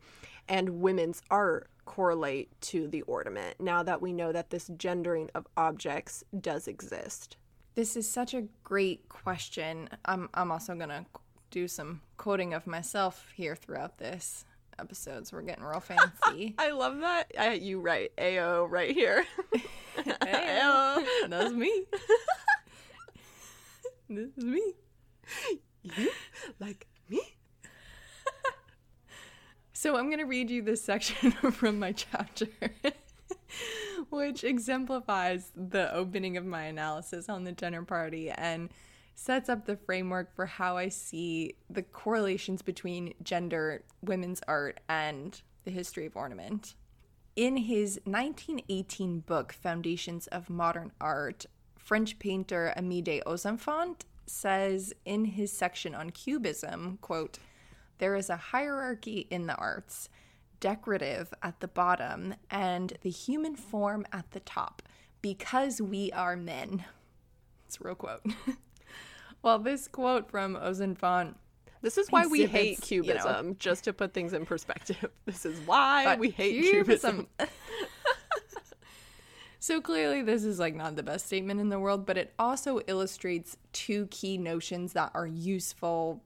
and 0.48 0.82
women's 0.82 1.22
art 1.32 1.70
correlate 1.86 2.50
to 2.62 2.88
the 2.88 3.02
ornament 3.04 3.60
now 3.60 3.84
that 3.84 4.02
we 4.02 4.14
know 4.14 4.32
that 4.32 4.50
this 4.50 4.70
gendering 4.78 5.30
of 5.36 5.48
objects 5.58 6.24
does 6.40 6.68
exist? 6.68 7.38
This 7.76 7.96
is 7.96 8.08
such 8.08 8.34
a 8.34 8.44
great 8.64 9.08
question. 9.10 9.90
I'm, 10.06 10.30
I'm 10.34 10.52
also 10.52 10.76
going 10.76 10.90
to 10.90 11.06
do 11.52 11.68
some 11.68 12.02
quoting 12.18 12.54
of 12.54 12.68
myself 12.68 13.32
here 13.36 13.56
throughout 13.56 13.98
this 13.98 14.46
episode, 14.80 15.28
so 15.28 15.38
we're 15.38 15.44
getting 15.44 15.64
real 15.64 15.80
fancy. 15.80 16.56
I 16.58 16.72
love 16.72 17.00
that. 17.00 17.32
I, 17.38 17.54
you 17.54 17.80
right, 17.80 18.12
AO 18.18 18.66
right 18.66 18.92
here. 18.92 19.26
AO. 20.22 21.04
That's 21.28 21.54
me. 21.54 21.84
this 24.10 24.30
is 24.38 24.44
me. 24.44 24.74
You 25.84 26.10
like? 26.60 26.88
So 29.82 29.98
I'm 29.98 30.10
going 30.10 30.20
to 30.20 30.26
read 30.26 30.52
you 30.52 30.62
this 30.62 30.84
section 30.84 31.32
from 31.52 31.80
my 31.80 31.92
chapter. 31.92 32.46
which 34.12 34.44
exemplifies 34.44 35.52
the 35.56 35.92
opening 35.92 36.38
of 36.38 36.46
my 36.46 36.66
analysis 36.66 37.28
on 37.28 37.46
the 37.46 37.52
dinner 37.52 37.82
party 37.82 38.30
and 38.30 38.70
sets 39.16 39.50
up 39.50 39.66
the 39.66 39.76
framework 39.76 40.36
for 40.36 40.46
how 40.46 40.78
I 40.78 40.90
see 40.90 41.56
the 41.68 41.82
correlations 41.82 42.62
between 42.62 43.16
gender, 43.24 43.82
women's 44.04 44.42
art, 44.48 44.82
and 44.88 45.42
the 45.64 45.72
history 45.72 46.06
of 46.06 46.16
ornament. 46.16 46.76
In 47.36 47.58
his 47.58 48.00
1918 48.04 49.22
book, 49.22 49.52
Foundations 49.52 50.28
of 50.28 50.48
Modern 50.48 50.92
Art, 51.02 51.48
French 51.76 52.20
painter 52.20 52.72
Amédée 52.78 53.24
Ozenfant 53.24 54.02
says 54.28 54.94
in 55.06 55.26
his 55.26 55.52
section 55.52 55.96
on 55.96 56.12
cubism, 56.12 57.00
quote, 57.02 57.40
there 58.02 58.16
is 58.16 58.32
a 58.32 58.36
hierarchy 58.36 59.28
in 59.30 59.46
the 59.46 59.56
arts, 59.56 60.10
decorative 60.60 61.32
at 61.44 61.60
the 61.60 61.68
bottom 61.68 62.34
and 62.50 62.98
the 63.02 63.12
human 63.12 63.56
form 63.56 64.08
at 64.12 64.32
the 64.32 64.40
top, 64.40 64.82
because 65.22 65.80
we 65.80 66.12
are 66.12 66.36
men. 66.36 66.84
It's 67.68 67.80
a 67.80 67.84
real 67.84 67.94
quote. 67.94 68.26
well, 69.44 69.60
this 69.60 69.88
quote 69.88 70.32
from 70.32 70.56
Ozenfant 70.56 71.36
this 71.84 71.98
is 71.98 72.12
why 72.12 72.26
we 72.26 72.46
hate 72.46 72.82
cubism, 72.82 73.46
you 73.46 73.50
know, 73.50 73.56
just 73.60 73.84
to 73.84 73.94
put 73.94 74.14
things 74.14 74.34
in 74.34 74.46
perspective. 74.46 75.10
This 75.26 75.46
is 75.46 75.60
why 75.66 76.16
we 76.16 76.30
hate 76.30 76.62
cubism. 76.64 77.28
cubism. 77.38 77.56
so 79.60 79.80
clearly, 79.80 80.22
this 80.22 80.44
is 80.44 80.60
like 80.60 80.76
not 80.76 80.96
the 80.96 81.04
best 81.04 81.28
statement 81.28 81.60
in 81.60 81.70
the 81.70 81.80
world, 81.80 82.06
but 82.06 82.18
it 82.18 82.34
also 82.38 82.82
illustrates 82.88 83.58
two 83.74 84.08
key 84.08 84.38
notions 84.38 84.94
that 84.94 85.12
are 85.14 85.26
useful 85.28 86.22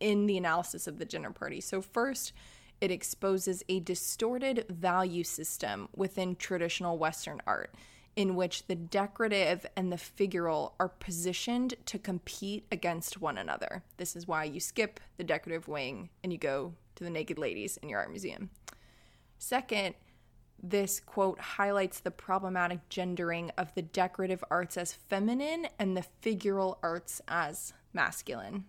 in 0.00 0.26
the 0.26 0.36
analysis 0.36 0.86
of 0.86 0.98
the 0.98 1.04
dinner 1.04 1.30
party. 1.30 1.60
So, 1.60 1.80
first, 1.80 2.32
it 2.80 2.90
exposes 2.90 3.62
a 3.68 3.80
distorted 3.80 4.66
value 4.68 5.24
system 5.24 5.88
within 5.94 6.36
traditional 6.36 6.98
Western 6.98 7.40
art 7.46 7.74
in 8.16 8.34
which 8.34 8.66
the 8.66 8.74
decorative 8.74 9.66
and 9.76 9.92
the 9.92 9.96
figural 9.96 10.72
are 10.80 10.88
positioned 10.88 11.74
to 11.84 11.98
compete 11.98 12.66
against 12.72 13.20
one 13.20 13.36
another. 13.36 13.82
This 13.98 14.16
is 14.16 14.26
why 14.26 14.44
you 14.44 14.58
skip 14.58 15.00
the 15.18 15.24
decorative 15.24 15.68
wing 15.68 16.08
and 16.24 16.32
you 16.32 16.38
go 16.38 16.72
to 16.96 17.04
the 17.04 17.10
naked 17.10 17.38
ladies 17.38 17.76
in 17.76 17.90
your 17.90 18.00
art 18.00 18.10
museum. 18.10 18.48
Second, 19.38 19.94
this 20.62 20.98
quote 20.98 21.38
highlights 21.38 22.00
the 22.00 22.10
problematic 22.10 22.88
gendering 22.88 23.50
of 23.58 23.74
the 23.74 23.82
decorative 23.82 24.42
arts 24.50 24.78
as 24.78 24.94
feminine 24.94 25.68
and 25.78 25.94
the 25.94 26.04
figural 26.22 26.78
arts 26.82 27.20
as 27.28 27.74
masculine. 27.92 28.64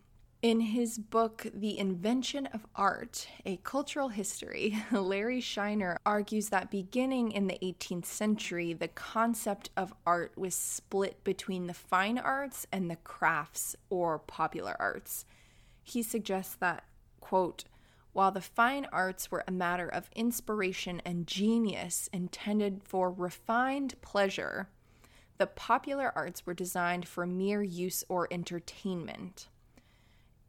In 0.47 0.61
his 0.61 0.97
book, 0.97 1.45
The 1.53 1.77
Invention 1.77 2.45
of 2.45 2.65
Art 2.73 3.27
A 3.45 3.57
Cultural 3.63 4.07
History, 4.07 4.77
Larry 4.93 5.41
Shiner 5.41 5.99
argues 6.05 6.47
that 6.47 6.71
beginning 6.71 7.33
in 7.33 7.47
the 7.47 7.59
18th 7.61 8.05
century, 8.05 8.71
the 8.71 8.87
concept 8.87 9.71
of 9.75 9.93
art 10.05 10.37
was 10.37 10.55
split 10.55 11.21
between 11.25 11.67
the 11.67 11.73
fine 11.73 12.17
arts 12.17 12.65
and 12.71 12.89
the 12.89 12.95
crafts 12.95 13.75
or 13.89 14.19
popular 14.19 14.77
arts. 14.79 15.25
He 15.83 16.01
suggests 16.01 16.55
that, 16.61 16.85
quote, 17.19 17.65
while 18.13 18.31
the 18.31 18.39
fine 18.39 18.87
arts 18.93 19.29
were 19.29 19.43
a 19.49 19.51
matter 19.51 19.89
of 19.89 20.09
inspiration 20.15 21.01
and 21.03 21.27
genius 21.27 22.09
intended 22.13 22.83
for 22.85 23.11
refined 23.11 24.01
pleasure, 24.01 24.69
the 25.39 25.47
popular 25.47 26.13
arts 26.15 26.45
were 26.45 26.53
designed 26.53 27.05
for 27.05 27.27
mere 27.27 27.63
use 27.63 28.05
or 28.07 28.29
entertainment 28.31 29.49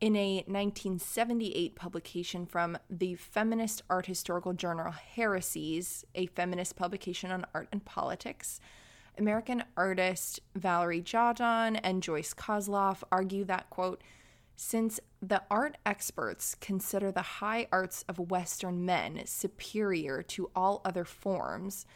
in 0.00 0.14
a 0.14 0.37
1978 0.46 1.74
publication 1.74 2.46
from 2.46 2.78
the 2.88 3.14
feminist 3.16 3.82
art 3.90 4.06
historical 4.06 4.52
journal 4.52 4.92
Heresies, 4.92 6.04
a 6.14 6.26
feminist 6.26 6.76
publication 6.76 7.30
on 7.30 7.44
art 7.54 7.68
and 7.72 7.84
politics. 7.84 8.61
American 9.18 9.64
artist 9.76 10.40
Valerie 10.54 11.02
Jaudon 11.02 11.80
and 11.82 12.02
Joyce 12.02 12.32
Kozloff 12.32 13.02
argue 13.11 13.44
that, 13.44 13.68
quote, 13.70 14.02
since 14.54 15.00
the 15.20 15.42
art 15.50 15.76
experts 15.84 16.56
consider 16.61 17.11
the 17.11 17.22
high 17.22 17.66
arts 17.72 18.04
of 18.08 18.30
Western 18.30 18.84
men 18.84 19.22
superior 19.24 20.22
to 20.22 20.50
all 20.54 20.80
other 20.84 21.04
forms, 21.04 21.87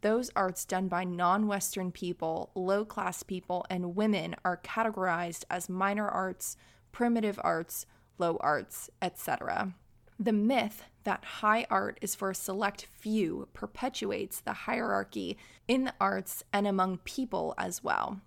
those 0.00 0.30
arts 0.34 0.64
done 0.64 0.88
by 0.88 1.04
non 1.04 1.46
Western 1.46 1.92
people, 1.92 2.50
low 2.56 2.84
class 2.84 3.22
people, 3.22 3.64
and 3.70 3.94
women 3.94 4.34
are 4.44 4.56
categorized 4.56 5.44
as 5.48 5.68
minor 5.68 6.08
arts, 6.08 6.56
primitive 6.92 7.40
arts, 7.42 7.86
low 8.18 8.36
arts, 8.40 8.90
etc. 9.00 9.74
The 10.18 10.32
myth 10.32 10.84
that 11.04 11.24
high 11.24 11.66
art 11.68 11.98
is 12.00 12.14
for 12.14 12.30
a 12.30 12.34
select 12.34 12.86
few 12.98 13.48
perpetuates 13.52 14.40
the 14.40 14.52
hierarchy 14.52 15.36
in 15.66 15.84
the 15.84 15.94
arts 16.00 16.44
and 16.52 16.66
among 16.66 16.98
people 16.98 17.54
as 17.58 17.82
well. 17.82 18.20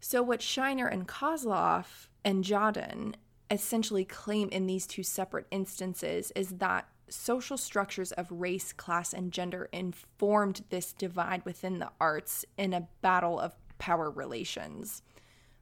So, 0.00 0.22
what 0.22 0.42
Shiner 0.42 0.86
and 0.86 1.06
Kozloff 1.06 2.08
and 2.24 2.44
Jaudon 2.44 3.14
essentially 3.50 4.04
claim 4.04 4.48
in 4.50 4.66
these 4.66 4.86
two 4.86 5.02
separate 5.02 5.46
instances 5.50 6.32
is 6.34 6.50
that 6.58 6.88
social 7.08 7.56
structures 7.56 8.12
of 8.12 8.30
race, 8.30 8.72
class, 8.72 9.12
and 9.12 9.32
gender 9.32 9.68
informed 9.72 10.64
this 10.70 10.92
divide 10.92 11.44
within 11.44 11.78
the 11.78 11.90
arts 12.00 12.44
in 12.56 12.72
a 12.72 12.88
battle 13.00 13.38
of 13.38 13.54
power 13.78 14.10
relations. 14.10 15.02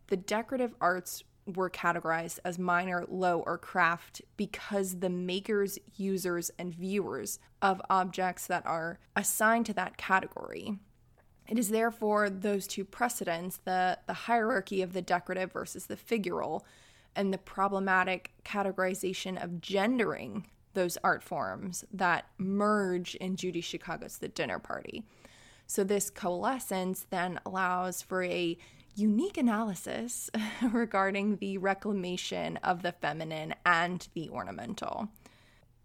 The 0.09 0.17
decorative 0.17 0.75
arts 0.81 1.23
were 1.47 1.71
categorized 1.71 2.39
as 2.45 2.59
minor, 2.59 3.05
low, 3.09 3.41
or 3.41 3.59
craft 3.59 4.23
because 4.37 4.99
the 5.01 5.11
makers, 5.11 5.79
users, 5.97 6.51
and 6.59 6.75
viewers 6.75 7.39
of 7.63 7.81
objects 7.89 8.47
that 8.47 8.67
are 8.67 8.99
assigned 9.15 9.67
to 9.67 9.75
that 9.75 9.97
category. 9.97 10.79
It 11.49 11.59
is 11.59 11.69
therefore 11.69 12.29
those 12.29 12.67
two 12.67 12.85
precedents, 12.85 13.61
the, 13.65 13.99
the 14.07 14.13
hierarchy 14.13 14.83
of 14.83 14.93
the 14.93 15.03
decorative 15.03 15.53
versus 15.53 15.87
the 15.87 15.97
figural, 15.97 16.63
and 17.15 17.33
the 17.33 17.39
problematic 17.39 18.33
categorization 18.45 19.43
of 19.43 19.61
gendering 19.61 20.47
those 20.75 20.99
art 21.03 21.23
forms 21.23 21.85
that 21.93 22.27
merge 22.37 23.15
in 23.15 23.37
Judy 23.37 23.63
Chicago's 23.63 24.19
The 24.19 24.29
Dinner 24.29 24.59
Party. 24.59 25.05
So, 25.67 25.83
this 25.83 26.11
coalescence 26.11 27.07
then 27.11 27.41
allows 27.45 28.03
for 28.03 28.23
a 28.23 28.57
unique 28.97 29.37
analysis 29.37 30.31
regarding 30.73 31.37
the 31.37 31.59
reclamation 31.59 32.57
of 32.59 32.83
the 32.83 32.93
feminine 32.93 33.55
and 33.65 34.09
the 34.15 34.29
ornamental. 34.31 35.09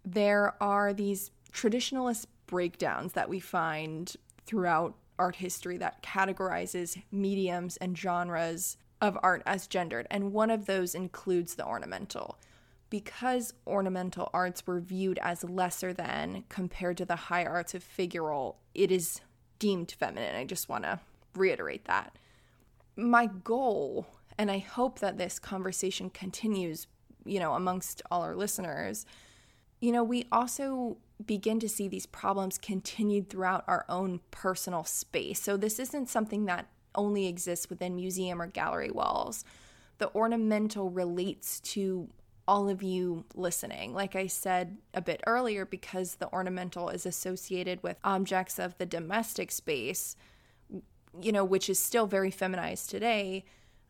There 0.06 0.56
are 0.62 0.93
these 0.93 1.32
traditionalist 1.54 2.26
breakdowns 2.47 3.13
that 3.13 3.30
we 3.30 3.39
find 3.39 4.15
throughout 4.45 4.95
art 5.19 5.36
history 5.36 5.78
that 5.78 6.02
categorizes 6.02 7.02
mediums 7.12 7.78
and 7.78 7.97
genres 7.97 8.78
of 9.02 9.17
art 9.21 9.43
as 9.45 9.67
gendered, 9.67 10.08
and 10.10 10.32
one 10.32 10.50
of 10.50 10.65
those 10.65 10.95
includes 10.95 11.56
the 11.56 11.65
ornamental. 11.65 12.38
Because 12.89 13.54
ornamental 13.65 14.30
arts 14.34 14.65
were 14.67 14.80
viewed 14.80 15.19
as 15.21 15.43
lesser 15.43 15.93
than 15.93 16.43
compared 16.50 16.97
to 16.97 17.06
the 17.06 17.15
high 17.15 17.45
arts 17.45 17.74
of 17.74 17.84
figural, 17.84 18.56
it 18.74 18.91
is 18.91 19.21
deemed 19.60 19.91
feminine. 19.97 20.36
I 20.36 20.45
just 20.45 20.69
want 20.69 20.84
to 20.84 21.00
reiterate 21.36 21.86
that. 21.86 22.15
My 22.95 23.27
goal, 23.27 24.08
and 24.38 24.51
I 24.51 24.60
hope 24.60 24.99
that 24.99 25.17
this 25.17 25.39
conversation 25.39 26.10
continues, 26.10 26.88
you 27.25 27.39
know, 27.39 27.54
amongst 27.54 28.01
all 28.12 28.21
our 28.21 28.36
listeners, 28.36 29.06
you 29.80 29.91
know, 29.91 30.04
we 30.04 30.25
also 30.32 30.97
begin 31.25 31.60
to 31.60 31.69
see 31.69 31.88
these 31.88 32.06
problems 32.06 32.58
continued 32.58 33.30
throughout 33.30 33.63
our 33.67 33.86
own 33.89 34.19
personal 34.32 34.84
space. 34.84 35.39
So 35.41 35.58
this 35.58 35.80
isn't 35.80 36.10
something 36.10 36.45
that 36.45 36.67
only 36.95 37.27
exists 37.27 37.69
within 37.69 37.95
museum 37.95 38.41
or 38.41 38.47
gallery 38.47 38.91
walls. 38.91 39.43
The 39.97 40.13
ornamental 40.13 40.89
relates 40.89 41.60
to 41.62 42.10
all 42.47 42.69
of 42.69 42.84
you 42.84 43.23
listening. 43.36 43.93
Like 43.93 44.15
I 44.15 44.27
said 44.27 44.77
a 44.93 45.01
bit 45.01 45.21
earlier, 45.25 45.65
because 45.65 46.15
the 46.15 46.32
ornamental 46.34 46.89
is 46.89 47.06
associated 47.06 47.82
with 47.84 47.97
objects 48.04 48.60
of 48.60 48.77
the 48.77 48.86
domestic 48.86 49.51
space, 49.51 50.15
you 51.19 51.32
know, 51.32 51.43
which 51.43 51.69
is 51.69 51.80
still 51.80 52.08
very 52.08 52.32
feminized 52.32 52.89
today. 52.89 53.45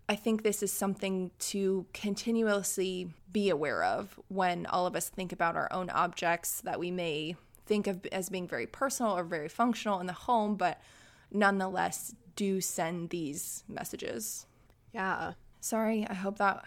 I 0.10 0.16
think 0.16 0.44
this 0.44 0.62
is 0.64 0.72
something 0.72 1.32
to 1.40 1.86
continuously 1.94 3.14
be 3.32 3.50
aware 3.50 3.84
of 3.84 4.20
when 4.28 4.66
all 4.66 4.86
of 4.86 4.96
us 4.96 5.10
think 5.10 5.32
about 5.32 5.56
our 5.56 5.72
own 5.72 5.90
objects 5.90 6.62
that 6.62 6.80
we 6.80 6.92
may 6.92 7.36
think 7.66 7.88
of 7.88 8.06
as 8.12 8.30
being 8.30 8.48
very 8.48 8.68
personal 8.68 9.18
or 9.18 9.24
very 9.24 9.48
functional 9.48 10.00
in 10.00 10.08
the 10.08 10.14
home, 10.14 10.56
but 10.56 10.82
nonetheless 11.32 12.16
do 12.36 12.60
send 12.60 13.10
these 13.10 13.64
messages. 13.68 14.46
Yeah. 14.94 15.34
Sorry, 15.60 16.06
I 16.10 16.14
hope 16.14 16.38
that 16.40 16.66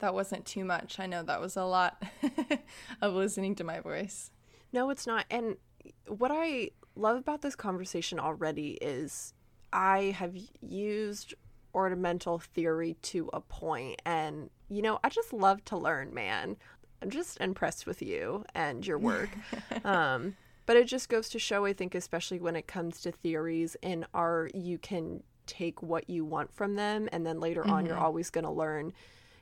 that 0.00 0.14
wasn't 0.14 0.44
too 0.44 0.64
much. 0.64 0.98
I 0.98 1.06
know 1.06 1.22
that 1.22 1.40
was 1.40 1.56
a 1.56 1.64
lot 1.64 2.02
of 3.00 3.14
listening 3.14 3.54
to 3.54 3.64
my 3.64 3.80
voice. 3.80 4.32
No, 4.72 4.90
it's 4.90 5.06
not. 5.06 5.26
And 5.30 5.56
what 6.06 6.32
I 6.32 6.70
love 6.96 7.16
about 7.16 7.42
this 7.42 7.54
conversation 7.54 8.18
already 8.18 8.72
is 8.82 9.32
I 9.72 10.14
have 10.18 10.36
used 10.60 11.34
ornamental 11.74 12.38
theory 12.38 12.96
to 13.02 13.30
a 13.32 13.40
point 13.40 14.00
and 14.04 14.50
you 14.68 14.82
know 14.82 14.98
i 15.02 15.08
just 15.08 15.32
love 15.32 15.64
to 15.64 15.76
learn 15.76 16.12
man 16.12 16.56
i'm 17.00 17.10
just 17.10 17.40
impressed 17.40 17.86
with 17.86 18.02
you 18.02 18.44
and 18.54 18.86
your 18.86 18.98
work 18.98 19.30
um, 19.84 20.36
but 20.66 20.76
it 20.76 20.86
just 20.86 21.08
goes 21.08 21.28
to 21.28 21.38
show 21.38 21.64
i 21.64 21.72
think 21.72 21.94
especially 21.94 22.38
when 22.38 22.56
it 22.56 22.66
comes 22.66 23.00
to 23.00 23.10
theories 23.10 23.76
in 23.82 24.04
art 24.12 24.54
you 24.54 24.76
can 24.78 25.22
take 25.46 25.82
what 25.82 26.08
you 26.08 26.24
want 26.24 26.52
from 26.52 26.76
them 26.76 27.08
and 27.10 27.26
then 27.26 27.40
later 27.40 27.62
mm-hmm. 27.62 27.72
on 27.72 27.86
you're 27.86 27.94
mm-hmm. 27.94 28.04
always 28.04 28.30
going 28.30 28.44
to 28.44 28.50
learn 28.50 28.92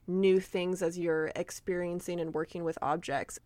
new 0.07 0.40
things 0.40 0.83
as 0.83 0.99
you're 0.99 1.33
experiencing 1.37 2.21
and 2.21 2.33
working 2.35 2.64
with 2.64 2.79
objects 2.81 3.38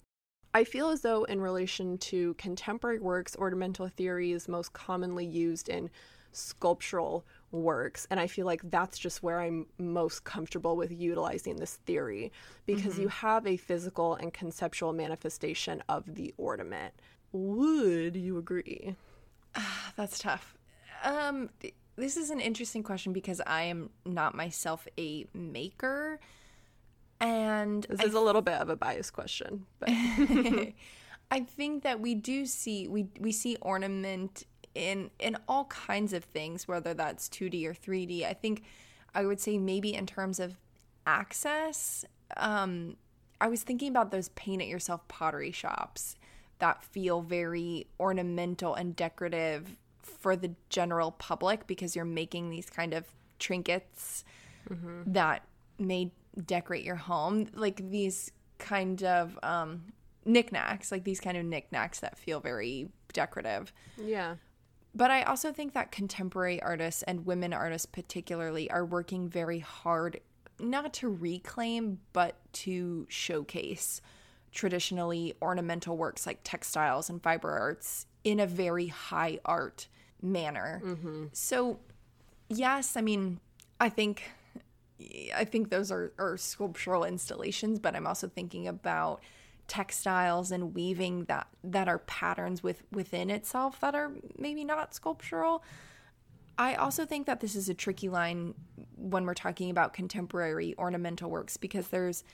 I 0.56 0.62
feel 0.62 0.90
as 0.90 1.00
though, 1.00 1.24
in 1.24 1.40
relation 1.40 1.98
to 1.98 2.34
contemporary 2.34 3.00
works, 3.00 3.34
ornamental 3.34 3.88
theory 3.88 4.30
is 4.30 4.46
most 4.46 4.72
commonly 4.72 5.26
used 5.26 5.68
in 5.68 5.90
sculptural 6.34 7.24
works. 7.50 8.06
And 8.10 8.18
I 8.18 8.26
feel 8.26 8.46
like 8.46 8.60
that's 8.70 8.98
just 8.98 9.22
where 9.22 9.40
I'm 9.40 9.66
most 9.78 10.24
comfortable 10.24 10.76
with 10.76 10.90
utilizing 10.90 11.56
this 11.56 11.76
theory 11.86 12.32
because 12.66 12.94
mm-hmm. 12.94 13.02
you 13.02 13.08
have 13.08 13.46
a 13.46 13.56
physical 13.56 14.14
and 14.14 14.32
conceptual 14.32 14.92
manifestation 14.92 15.82
of 15.88 16.14
the 16.14 16.34
ornament. 16.36 16.94
Would 17.32 18.16
you 18.16 18.38
agree? 18.38 18.96
that's 19.96 20.18
tough. 20.18 20.56
Um, 21.04 21.50
this 21.96 22.16
is 22.16 22.30
an 22.30 22.40
interesting 22.40 22.82
question 22.82 23.12
because 23.12 23.40
I 23.46 23.64
am 23.64 23.90
not 24.04 24.34
myself 24.34 24.88
a 24.98 25.26
maker. 25.32 26.18
And 27.20 27.86
this 27.88 28.00
I 28.00 28.04
is 28.04 28.14
a 28.14 28.20
little 28.20 28.42
bit 28.42 28.54
of 28.54 28.68
a 28.68 28.76
biased 28.76 29.12
question, 29.12 29.66
but 29.78 29.88
I 31.30 31.40
think 31.40 31.84
that 31.84 32.00
we 32.00 32.14
do 32.14 32.44
see 32.44 32.88
we 32.88 33.06
we 33.18 33.32
see 33.32 33.56
ornament 33.62 34.44
in 34.74 35.10
in 35.18 35.36
all 35.48 35.64
kinds 35.66 36.12
of 36.12 36.24
things, 36.24 36.66
whether 36.68 36.94
that's 36.94 37.28
2D 37.28 37.66
or 37.66 37.74
3D. 37.74 38.24
I 38.24 38.32
think 38.32 38.64
I 39.14 39.24
would 39.24 39.40
say 39.40 39.58
maybe 39.58 39.94
in 39.94 40.06
terms 40.06 40.40
of 40.40 40.56
access, 41.06 42.04
um, 42.36 42.96
I 43.40 43.48
was 43.48 43.62
thinking 43.62 43.88
about 43.88 44.10
those 44.10 44.28
paint 44.30 44.62
it 44.62 44.68
yourself 44.68 45.06
pottery 45.08 45.52
shops 45.52 46.16
that 46.58 46.82
feel 46.82 47.20
very 47.20 47.86
ornamental 48.00 48.74
and 48.74 48.94
decorative 48.96 49.76
for 50.02 50.36
the 50.36 50.52
general 50.70 51.12
public 51.12 51.66
because 51.66 51.94
you're 51.94 52.04
making 52.04 52.50
these 52.50 52.70
kind 52.70 52.94
of 52.94 53.04
trinkets 53.38 54.24
mm-hmm. 54.70 55.12
that 55.12 55.42
may 55.78 56.10
decorate 56.46 56.84
your 56.84 56.96
home, 56.96 57.46
like 57.54 57.90
these 57.90 58.30
kind 58.58 59.02
of 59.02 59.38
um, 59.42 59.82
knickknacks, 60.24 60.90
like 60.90 61.04
these 61.04 61.20
kind 61.20 61.36
of 61.36 61.44
knickknacks 61.44 62.00
that 62.00 62.16
feel 62.16 62.40
very 62.40 62.88
decorative. 63.12 63.72
Yeah. 63.96 64.36
But 64.94 65.10
I 65.10 65.22
also 65.22 65.52
think 65.52 65.72
that 65.74 65.90
contemporary 65.90 66.62
artists 66.62 67.02
and 67.02 67.26
women 67.26 67.52
artists, 67.52 67.86
particularly, 67.86 68.70
are 68.70 68.84
working 68.84 69.28
very 69.28 69.58
hard 69.58 70.20
not 70.60 70.94
to 70.94 71.08
reclaim, 71.08 71.98
but 72.12 72.36
to 72.52 73.06
showcase 73.08 74.00
traditionally 74.52 75.34
ornamental 75.42 75.96
works 75.96 76.26
like 76.26 76.38
textiles 76.44 77.10
and 77.10 77.20
fiber 77.20 77.50
arts 77.50 78.06
in 78.22 78.38
a 78.38 78.46
very 78.46 78.86
high 78.86 79.40
art 79.44 79.88
manner. 80.22 80.80
Mm-hmm. 80.84 81.24
So, 81.32 81.80
yes, 82.48 82.96
I 82.96 83.00
mean, 83.00 83.40
I 83.80 83.88
think. 83.88 84.22
I 85.36 85.44
think 85.44 85.70
those 85.70 85.90
are, 85.90 86.12
are 86.18 86.36
sculptural 86.36 87.04
installations, 87.04 87.80
but 87.80 87.96
I'm 87.96 88.06
also 88.06 88.28
thinking 88.28 88.68
about 88.68 89.20
textiles 89.66 90.50
and 90.50 90.74
weaving 90.74 91.24
that 91.24 91.46
that 91.62 91.88
are 91.88 91.98
patterns 92.00 92.62
with 92.62 92.82
within 92.92 93.30
itself 93.30 93.80
that 93.80 93.94
are 93.94 94.12
maybe 94.38 94.64
not 94.64 94.94
sculptural. 94.94 95.62
I 96.56 96.74
also 96.74 97.04
think 97.04 97.26
that 97.26 97.40
this 97.40 97.56
is 97.56 97.68
a 97.68 97.74
tricky 97.74 98.08
line 98.08 98.54
when 98.96 99.24
we're 99.24 99.34
talking 99.34 99.70
about 99.70 99.92
contemporary 99.92 100.74
ornamental 100.78 101.30
works 101.30 101.56
because 101.56 101.88
there's 101.88 102.24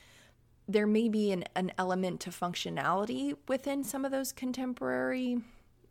there 0.69 0.87
may 0.87 1.09
be 1.09 1.33
an, 1.33 1.45
an 1.57 1.73
element 1.79 2.21
to 2.21 2.31
functionality 2.31 3.37
within 3.49 3.83
some 3.83 4.05
of 4.05 4.13
those 4.13 4.33
contemporary 4.33 5.41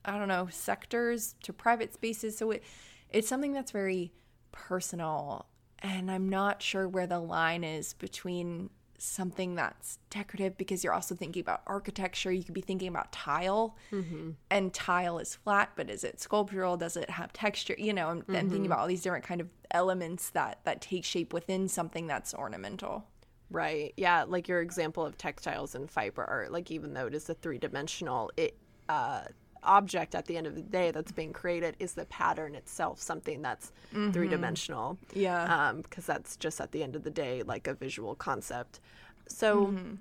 I 0.05 0.17
don't 0.17 0.27
know 0.27 0.47
sectors 0.51 1.35
to 1.43 1.53
private 1.53 1.93
spaces 1.93 2.37
so 2.37 2.51
it 2.51 2.63
it's 3.09 3.27
something 3.27 3.53
that's 3.53 3.71
very 3.71 4.11
personal 4.51 5.47
and 5.79 6.11
I'm 6.11 6.29
not 6.29 6.61
sure 6.61 6.87
where 6.87 7.07
the 7.07 7.19
line 7.19 7.63
is 7.63 7.93
between 7.93 8.69
something 9.01 9.55
that's 9.55 9.99
decorative 10.09 10.57
because 10.57 10.83
you're 10.83 10.93
also 10.93 11.15
thinking 11.15 11.41
about 11.41 11.61
architecture. 11.67 12.31
You 12.31 12.43
could 12.43 12.53
be 12.53 12.61
thinking 12.61 12.87
about 12.87 13.11
tile, 13.11 13.75
mm-hmm. 13.91 14.31
and 14.49 14.73
tile 14.73 15.19
is 15.19 15.35
flat, 15.35 15.71
but 15.75 15.89
is 15.89 16.03
it 16.03 16.19
sculptural? 16.19 16.77
Does 16.77 16.97
it 16.97 17.09
have 17.09 17.33
texture? 17.33 17.75
You 17.77 17.93
know, 17.93 18.09
and, 18.09 18.21
mm-hmm. 18.23 18.33
thinking 18.33 18.65
about 18.65 18.79
all 18.79 18.87
these 18.87 19.01
different 19.01 19.25
kind 19.25 19.41
of 19.41 19.47
elements 19.71 20.29
that 20.31 20.59
that 20.63 20.81
take 20.81 21.05
shape 21.05 21.33
within 21.33 21.67
something 21.67 22.07
that's 22.07 22.33
ornamental. 22.33 23.05
Right. 23.51 23.93
Yeah. 23.97 24.25
Like 24.27 24.47
your 24.47 24.61
example 24.61 25.05
of 25.05 25.17
textiles 25.17 25.73
and 25.73 25.89
fiber 25.89 26.23
art. 26.23 26.51
Like 26.51 26.69
even 26.69 26.93
though 26.93 27.07
it 27.07 27.15
is 27.15 27.29
a 27.29 27.33
three 27.33 27.57
dimensional, 27.57 28.31
it 28.37 28.55
uh, 28.87 29.21
object 29.63 30.15
at 30.15 30.25
the 30.25 30.37
end 30.37 30.47
of 30.47 30.55
the 30.55 30.61
day 30.61 30.91
that's 30.91 31.11
being 31.11 31.33
created 31.33 31.75
is 31.79 31.93
the 31.93 32.05
pattern 32.05 32.55
itself 32.55 33.01
something 33.01 33.41
that's 33.41 33.71
mm-hmm. 33.93 34.11
three 34.11 34.27
dimensional 34.27 34.97
yeah 35.13 35.73
because 35.75 36.09
um, 36.09 36.13
that's 36.15 36.37
just 36.37 36.61
at 36.61 36.71
the 36.71 36.83
end 36.83 36.95
of 36.95 37.03
the 37.03 37.09
day 37.09 37.43
like 37.43 37.67
a 37.67 37.73
visual 37.73 38.15
concept 38.15 38.79
so 39.27 39.67
mm-hmm. 39.67 39.95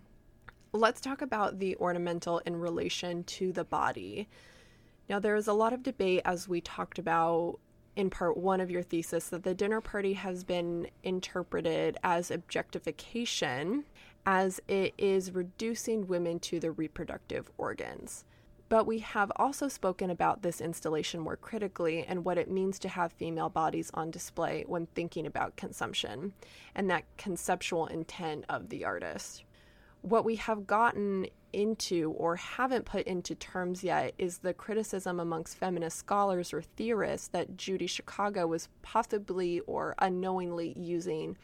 let's 0.72 1.00
talk 1.00 1.22
about 1.22 1.58
the 1.58 1.76
ornamental 1.76 2.38
in 2.40 2.56
relation 2.56 3.24
to 3.24 3.52
the 3.52 3.64
body 3.64 4.28
now 5.08 5.18
there 5.18 5.36
is 5.36 5.48
a 5.48 5.52
lot 5.52 5.72
of 5.72 5.82
debate 5.82 6.22
as 6.24 6.48
we 6.48 6.60
talked 6.60 6.98
about 6.98 7.58
in 7.98 8.08
part 8.08 8.36
one 8.36 8.60
of 8.60 8.70
your 8.70 8.82
thesis 8.82 9.28
that 9.30 9.42
the 9.42 9.54
dinner 9.54 9.80
party 9.80 10.12
has 10.12 10.44
been 10.44 10.86
interpreted 11.02 11.96
as 12.04 12.30
objectification 12.30 13.84
as 14.24 14.60
it 14.68 14.94
is 14.98 15.32
reducing 15.32 16.06
women 16.06 16.38
to 16.38 16.60
the 16.60 16.70
reproductive 16.70 17.50
organs. 17.56 18.24
But 18.68 18.86
we 18.86 18.98
have 18.98 19.32
also 19.36 19.68
spoken 19.68 20.10
about 20.10 20.42
this 20.42 20.60
installation 20.60 21.20
more 21.20 21.36
critically 21.36 22.04
and 22.04 22.24
what 22.24 22.36
it 22.36 22.50
means 22.50 22.78
to 22.80 22.88
have 22.88 23.12
female 23.12 23.48
bodies 23.48 23.90
on 23.94 24.10
display 24.10 24.64
when 24.66 24.86
thinking 24.86 25.26
about 25.26 25.56
consumption 25.56 26.34
and 26.74 26.90
that 26.90 27.04
conceptual 27.16 27.86
intent 27.86 28.44
of 28.48 28.68
the 28.68 28.84
artist. 28.84 29.44
What 30.02 30.24
we 30.24 30.36
have 30.36 30.66
gotten 30.66 31.26
into 31.52 32.12
or 32.12 32.36
haven't 32.36 32.84
put 32.84 33.06
into 33.06 33.34
terms 33.34 33.82
yet 33.82 34.12
is 34.18 34.38
the 34.38 34.52
criticism 34.52 35.18
amongst 35.18 35.56
feminist 35.56 35.96
scholars 35.96 36.52
or 36.52 36.60
theorists 36.60 37.28
that 37.28 37.56
Judy 37.56 37.86
Chicago 37.86 38.46
was 38.46 38.68
possibly 38.82 39.60
or 39.60 39.94
unknowingly 39.98 40.74
using 40.76 41.38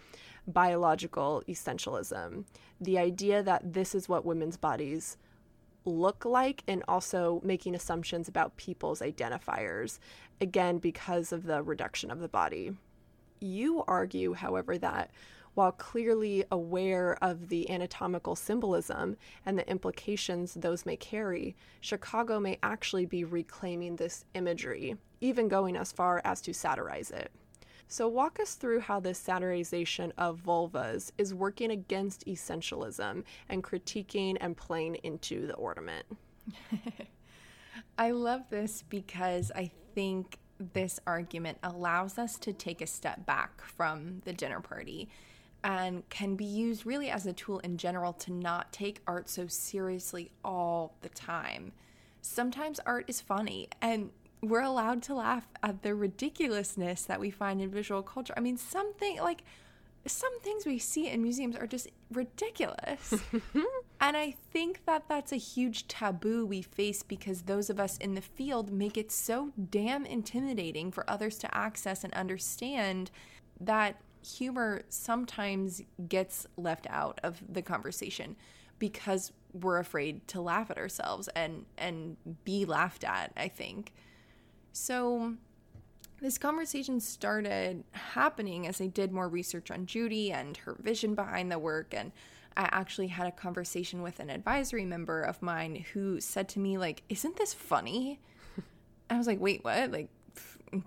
biological 0.47 1.43
essentialism. 1.49 2.45
The 2.81 2.99
idea 2.99 3.43
that 3.43 3.73
this 3.73 3.95
is 3.95 4.11
what 4.11 4.27
women's 4.27 4.59
bodies 4.59 5.17
look 5.85 6.25
like 6.25 6.63
and 6.67 6.83
also 6.89 7.41
making 7.45 7.75
assumptions 7.75 8.29
about 8.29 8.57
people's 8.57 9.01
identifiers, 9.01 9.99
again, 10.41 10.79
because 10.79 11.33
of 11.33 11.45
the 11.45 11.63
reduction 11.63 12.11
of 12.11 12.21
the 12.21 12.29
body. 12.29 12.77
You 13.41 13.85
argue, 13.87 14.35
however, 14.35 14.79
that 14.79 15.11
while 15.55 15.73
clearly 15.73 16.45
aware 16.51 17.17
of 17.23 17.49
the 17.49 17.71
anatomical 17.71 18.35
symbolism 18.35 19.17
and 19.47 19.59
the 19.59 19.69
implications 19.69 20.55
those 20.55 20.85
may 20.85 20.97
carry, 20.97 21.55
Chicago 21.81 22.41
may 22.41 22.59
actually 22.63 23.07
be 23.07 23.25
reclaiming 23.25 23.97
this 23.97 24.25
imagery, 24.35 24.97
even 25.21 25.49
going 25.49 25.77
as 25.77 25.93
far 25.93 26.21
as 26.25 26.41
to 26.41 26.53
satirize 26.53 27.11
it. 27.11 27.31
So, 27.87 28.09
walk 28.09 28.41
us 28.41 28.55
through 28.55 28.81
how 28.81 29.01
this 29.01 29.23
satirization 29.23 30.13
of 30.17 30.41
vulvas 30.43 31.13
is 31.19 31.35
working 31.35 31.71
against 31.71 32.27
essentialism 32.27 33.25
and 33.49 33.63
critiquing 33.63 34.37
and 34.41 34.57
playing 34.57 34.97
into 35.03 35.47
the 35.47 35.55
ornament. 35.55 36.07
I 37.99 38.11
love 38.11 38.43
this 38.51 38.83
because 38.89 39.53
I 39.55 39.71
think 39.95 40.39
this 40.73 41.01
argument 41.07 41.59
allows 41.63 42.19
us 42.19 42.39
to 42.39 42.53
take 42.53 42.81
a 42.81 42.87
step 42.87 43.27
back 43.27 43.61
from 43.63 44.23
the 44.25 44.33
dinner 44.33 44.61
party 44.61 45.09
and 45.63 46.09
can 46.11 46.37
be 46.37 46.45
used 46.45 46.85
really 46.85 47.11
as 47.11 47.27
a 47.27 47.33
tool 47.33 47.59
in 47.61 47.79
general 47.79 48.13
to 48.13 48.33
not 48.33 48.73
take 48.73 49.01
art 49.07 49.29
so 49.29 49.47
seriously 49.47 50.31
all 50.45 50.95
the 51.01 51.09
time. 51.09 51.73
Sometimes 52.21 52.81
art 52.81 53.05
is 53.09 53.21
funny, 53.21 53.69
and 53.81 54.11
we're 54.49 54.63
allowed 54.63 55.03
to 55.05 55.15
laugh 55.15 55.47
at 55.63 55.83
the 55.83 55.95
ridiculousness 55.95 57.03
that 57.03 57.21
we 57.21 57.31
find 57.31 57.61
in 57.61 57.71
visual 57.71 58.03
culture. 58.03 58.35
I 58.37 58.41
mean, 58.41 58.57
something 58.57 59.19
like 59.19 59.43
some 60.07 60.39
things 60.41 60.67
we 60.67 60.79
see 60.79 61.09
in 61.09 61.23
museums 61.23 61.57
are 61.57 61.67
just 61.67 61.89
ridiculous. 62.13 63.15
and 64.01 64.17
I 64.17 64.35
think 64.53 64.85
that 64.85 65.05
that's 65.09 65.33
a 65.33 65.37
huge 65.37 65.89
taboo 65.89 66.45
we 66.45 66.63
face 66.63 67.03
because 67.03 67.43
those 67.43 67.71
of 67.71 67.81
us 67.81 67.97
in 67.99 68.15
the 68.15 68.21
field 68.21 68.71
make 68.71 68.99
it 68.99 69.11
so 69.11 69.53
damn 69.71 70.05
intimidating 70.05 70.91
for 70.91 71.09
others 71.09 71.39
to 71.39 71.57
access 71.57 72.05
and 72.05 72.13
understand 72.15 73.11
that 73.61 74.01
humor 74.23 74.83
sometimes 74.89 75.83
gets 76.09 76.47
left 76.57 76.87
out 76.91 77.19
of 77.23 77.43
the 77.49 77.63
conversation 77.63 78.37
because 78.79 79.33
we're 79.53 79.79
afraid 79.79 80.27
to 80.29 80.41
laugh 80.41 80.71
at 80.71 80.79
ourselves 80.79 81.29
and 81.29 81.65
and 81.79 82.17
be 82.45 82.65
laughed 82.65 83.05
at, 83.05 83.33
I 83.37 83.49
think. 83.49 83.93
So 84.75 85.35
this 86.21 86.37
conversation 86.37 87.01
started 87.01 87.85
happening 87.93 88.67
as 88.67 88.81
I 88.81 88.89
did 88.89 89.13
more 89.13 89.29
research 89.29 89.71
on 89.71 89.87
Judy 89.87 90.33
and 90.33 90.57
her 90.59 90.77
vision 90.81 91.15
behind 91.15 91.51
the 91.51 91.59
work 91.59 91.95
and 91.95 92.11
I 92.57 92.69
actually 92.73 93.09
had 93.09 93.27
a 93.27 93.33
conversation 93.33 94.03
with 94.03 94.21
an 94.21 94.31
advisory 94.31 94.85
member 94.85 95.23
of 95.23 95.41
mine 95.43 95.85
who 95.93 96.21
said 96.21 96.49
to 96.51 96.61
me 96.61 96.79
like, 96.79 97.03
"Isn't 97.09 97.37
this 97.37 97.53
funny?" 97.53 98.21
I 99.11 99.19
was 99.19 99.27
like, 99.27 99.41
"Wait, 99.41 99.65
what?" 99.65 99.91
Like 99.91 100.09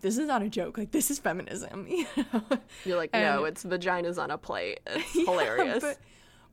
this 0.02 0.18
is 0.18 0.28
not 0.28 0.42
a 0.42 0.50
joke. 0.50 0.78
Like 0.78 0.92
this 0.92 1.12
is 1.12 1.20
feminism. 1.20 1.88
You 1.90 2.06
know? 2.16 2.44
You're 2.86 2.98
like, 2.98 3.14
no, 3.14 3.40
and, 3.40 3.48
it's 3.48 3.64
vaginas 3.64 4.18
on 4.18 4.32
a 4.32 4.38
plate. 4.38 4.80
It's 4.88 5.16
yeah, 5.16 5.26
hilarious. 5.26 5.84
But, 5.84 5.98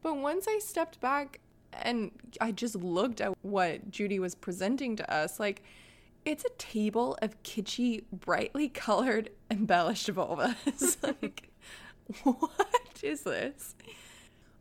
but 0.03 0.17
once 0.17 0.47
I 0.49 0.59
stepped 0.59 1.01
back 1.01 1.41
and 1.73 2.11
I 2.41 2.53
just 2.53 2.77
looked 2.77 3.21
at 3.21 3.33
what 3.43 3.91
Judy 3.91 4.19
was 4.19 4.35
presenting 4.35 4.97
to 4.97 5.13
us, 5.13 5.39
like 5.41 5.63
it's 6.25 6.45
a 6.45 6.51
table 6.59 7.19
of 7.21 7.43
kitschy, 7.43 8.05
brightly 8.13 8.69
colored, 8.69 9.31
embellished 9.51 10.09
vulvas. 10.13 10.97
like, 11.03 11.51
what 12.23 13.01
is 13.03 13.23
this? 13.23 13.75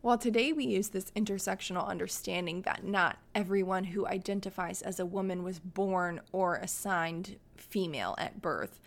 While 0.02 0.18
today 0.18 0.52
we 0.52 0.66
use 0.66 0.90
this 0.90 1.12
intersectional 1.16 1.88
understanding 1.88 2.64
that 2.64 2.84
not 2.84 3.20
everyone 3.34 3.86
who 3.86 4.06
identifies 4.06 4.82
as 4.82 5.00
a 5.00 5.06
woman 5.06 5.44
was 5.44 5.60
born 5.60 6.20
or 6.34 6.58
assigned 6.58 7.38
female 7.56 8.16
at 8.18 8.42
birth, 8.42 8.82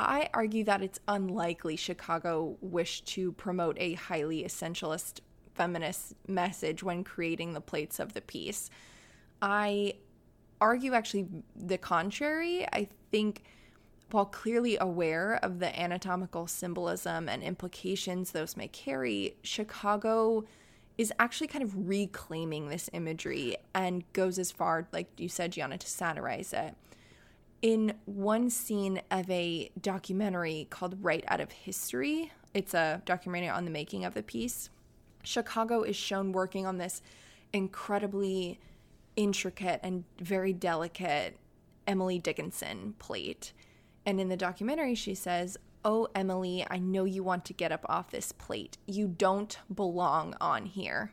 I 0.00 0.28
argue 0.34 0.64
that 0.64 0.82
it's 0.82 0.98
unlikely 1.06 1.76
Chicago 1.76 2.56
wished 2.60 3.06
to 3.08 3.32
promote 3.32 3.76
a 3.78 3.94
highly 3.94 4.42
essentialist 4.42 5.20
feminist 5.54 6.14
message 6.26 6.82
when 6.82 7.04
creating 7.04 7.52
the 7.52 7.60
plates 7.60 8.00
of 8.00 8.14
the 8.14 8.20
piece. 8.20 8.70
I 9.40 9.94
argue 10.60 10.92
actually 10.94 11.26
the 11.56 11.78
contrary. 11.78 12.66
I 12.72 12.88
think 13.10 13.42
while 14.10 14.26
clearly 14.26 14.76
aware 14.80 15.38
of 15.42 15.58
the 15.60 15.78
anatomical 15.78 16.46
symbolism 16.46 17.28
and 17.28 17.42
implications 17.42 18.32
those 18.32 18.56
may 18.56 18.68
carry, 18.68 19.36
Chicago 19.42 20.44
is 20.98 21.12
actually 21.18 21.46
kind 21.46 21.64
of 21.64 21.88
reclaiming 21.88 22.68
this 22.68 22.90
imagery 22.92 23.56
and 23.74 24.04
goes 24.12 24.38
as 24.38 24.50
far, 24.50 24.86
like 24.92 25.08
you 25.16 25.28
said, 25.28 25.52
Gianna, 25.52 25.78
to 25.78 25.86
satirize 25.86 26.52
it. 26.52 26.74
In 27.62 27.94
one 28.06 28.50
scene 28.50 29.00
of 29.10 29.30
a 29.30 29.70
documentary 29.80 30.66
called 30.70 31.02
Right 31.02 31.24
Out 31.28 31.40
of 31.40 31.52
History, 31.52 32.32
it's 32.52 32.74
a 32.74 33.00
documentary 33.04 33.48
on 33.48 33.64
the 33.64 33.70
making 33.70 34.04
of 34.04 34.14
the 34.14 34.22
piece. 34.22 34.70
Chicago 35.22 35.82
is 35.82 35.96
shown 35.96 36.32
working 36.32 36.66
on 36.66 36.78
this 36.78 37.02
incredibly 37.52 38.58
intricate 39.20 39.80
and 39.82 40.04
very 40.18 40.54
delicate 40.54 41.36
Emily 41.86 42.18
Dickinson 42.18 42.94
plate. 42.98 43.52
And 44.06 44.18
in 44.18 44.30
the 44.30 44.36
documentary, 44.36 44.94
she 44.94 45.14
says, 45.14 45.58
Oh, 45.84 46.08
Emily, 46.14 46.66
I 46.70 46.78
know 46.78 47.04
you 47.04 47.22
want 47.22 47.44
to 47.46 47.52
get 47.52 47.70
up 47.70 47.84
off 47.86 48.10
this 48.10 48.32
plate. 48.32 48.78
You 48.86 49.08
don't 49.08 49.58
belong 49.74 50.34
on 50.40 50.64
here. 50.64 51.12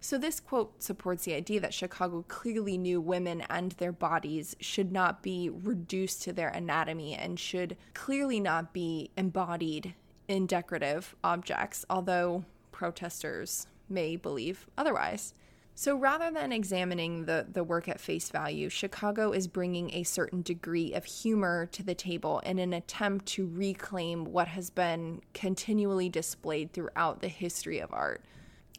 So, 0.00 0.16
this 0.16 0.40
quote 0.40 0.82
supports 0.82 1.24
the 1.24 1.34
idea 1.34 1.60
that 1.60 1.74
Chicago 1.74 2.24
clearly 2.26 2.78
knew 2.78 3.00
women 3.00 3.42
and 3.50 3.72
their 3.72 3.92
bodies 3.92 4.54
should 4.60 4.92
not 4.92 5.22
be 5.22 5.50
reduced 5.50 6.22
to 6.22 6.32
their 6.32 6.48
anatomy 6.48 7.14
and 7.14 7.38
should 7.38 7.76
clearly 7.92 8.40
not 8.40 8.72
be 8.72 9.10
embodied 9.16 9.94
in 10.28 10.46
decorative 10.46 11.14
objects, 11.22 11.84
although 11.90 12.44
protesters 12.72 13.66
may 13.88 14.16
believe 14.16 14.66
otherwise. 14.78 15.34
So 15.78 15.94
rather 15.94 16.30
than 16.30 16.52
examining 16.52 17.26
the, 17.26 17.46
the 17.52 17.62
work 17.62 17.86
at 17.86 18.00
face 18.00 18.30
value, 18.30 18.70
Chicago 18.70 19.32
is 19.32 19.46
bringing 19.46 19.92
a 19.92 20.04
certain 20.04 20.40
degree 20.40 20.94
of 20.94 21.04
humor 21.04 21.68
to 21.72 21.82
the 21.82 21.94
table 21.94 22.38
in 22.46 22.58
an 22.58 22.72
attempt 22.72 23.26
to 23.26 23.46
reclaim 23.46 24.24
what 24.24 24.48
has 24.48 24.70
been 24.70 25.20
continually 25.34 26.08
displayed 26.08 26.72
throughout 26.72 27.20
the 27.20 27.28
history 27.28 27.78
of 27.78 27.92
art. 27.92 28.22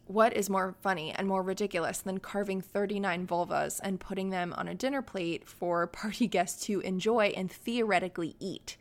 What 0.08 0.36
is 0.36 0.50
more 0.50 0.74
funny 0.82 1.12
and 1.12 1.28
more 1.28 1.44
ridiculous 1.44 2.00
than 2.00 2.18
carving 2.18 2.62
39 2.62 3.28
vulvas 3.28 3.80
and 3.84 4.00
putting 4.00 4.32
them 4.32 4.52
on 4.58 4.68
a 4.68 4.74
dinner 4.74 5.04
plate 5.04 5.48
for 5.48 5.86
party 6.02 6.26
guests 6.26 6.66
to 6.66 6.80
enjoy 6.80 7.28
and 7.38 7.52
theoretically 7.52 8.36
eat? 8.40 8.76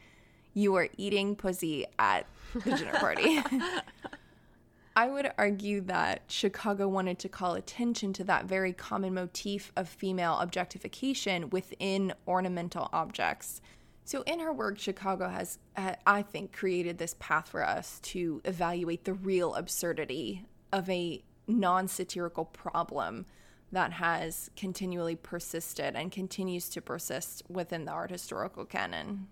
You 0.54 0.74
are 0.76 0.88
eating 0.96 1.36
pussy 1.36 1.84
at 1.98 2.24
the 2.54 2.76
dinner 2.78 2.94
party. 2.94 3.42
I 4.98 5.08
would 5.08 5.30
argue 5.36 5.82
that 5.82 6.22
Chicago 6.26 6.88
wanted 6.88 7.18
to 7.18 7.28
call 7.28 7.52
attention 7.52 8.14
to 8.14 8.24
that 8.24 8.46
very 8.46 8.72
common 8.72 9.12
motif 9.12 9.70
of 9.76 9.90
female 9.90 10.38
objectification 10.38 11.50
within 11.50 12.14
ornamental 12.26 12.88
objects. 12.94 13.60
So, 14.06 14.22
in 14.22 14.40
her 14.40 14.54
work, 14.54 14.78
Chicago 14.78 15.28
has, 15.28 15.58
I 15.76 16.22
think, 16.22 16.54
created 16.54 16.96
this 16.96 17.14
path 17.18 17.48
for 17.48 17.62
us 17.62 18.00
to 18.04 18.40
evaluate 18.46 19.04
the 19.04 19.12
real 19.12 19.54
absurdity 19.54 20.46
of 20.72 20.88
a 20.88 21.22
non 21.46 21.88
satirical 21.88 22.46
problem 22.46 23.26
that 23.72 23.92
has 23.92 24.50
continually 24.56 25.16
persisted 25.16 25.94
and 25.94 26.10
continues 26.10 26.70
to 26.70 26.80
persist 26.80 27.42
within 27.50 27.84
the 27.84 27.92
art 27.92 28.10
historical 28.10 28.64
canon. 28.64 29.26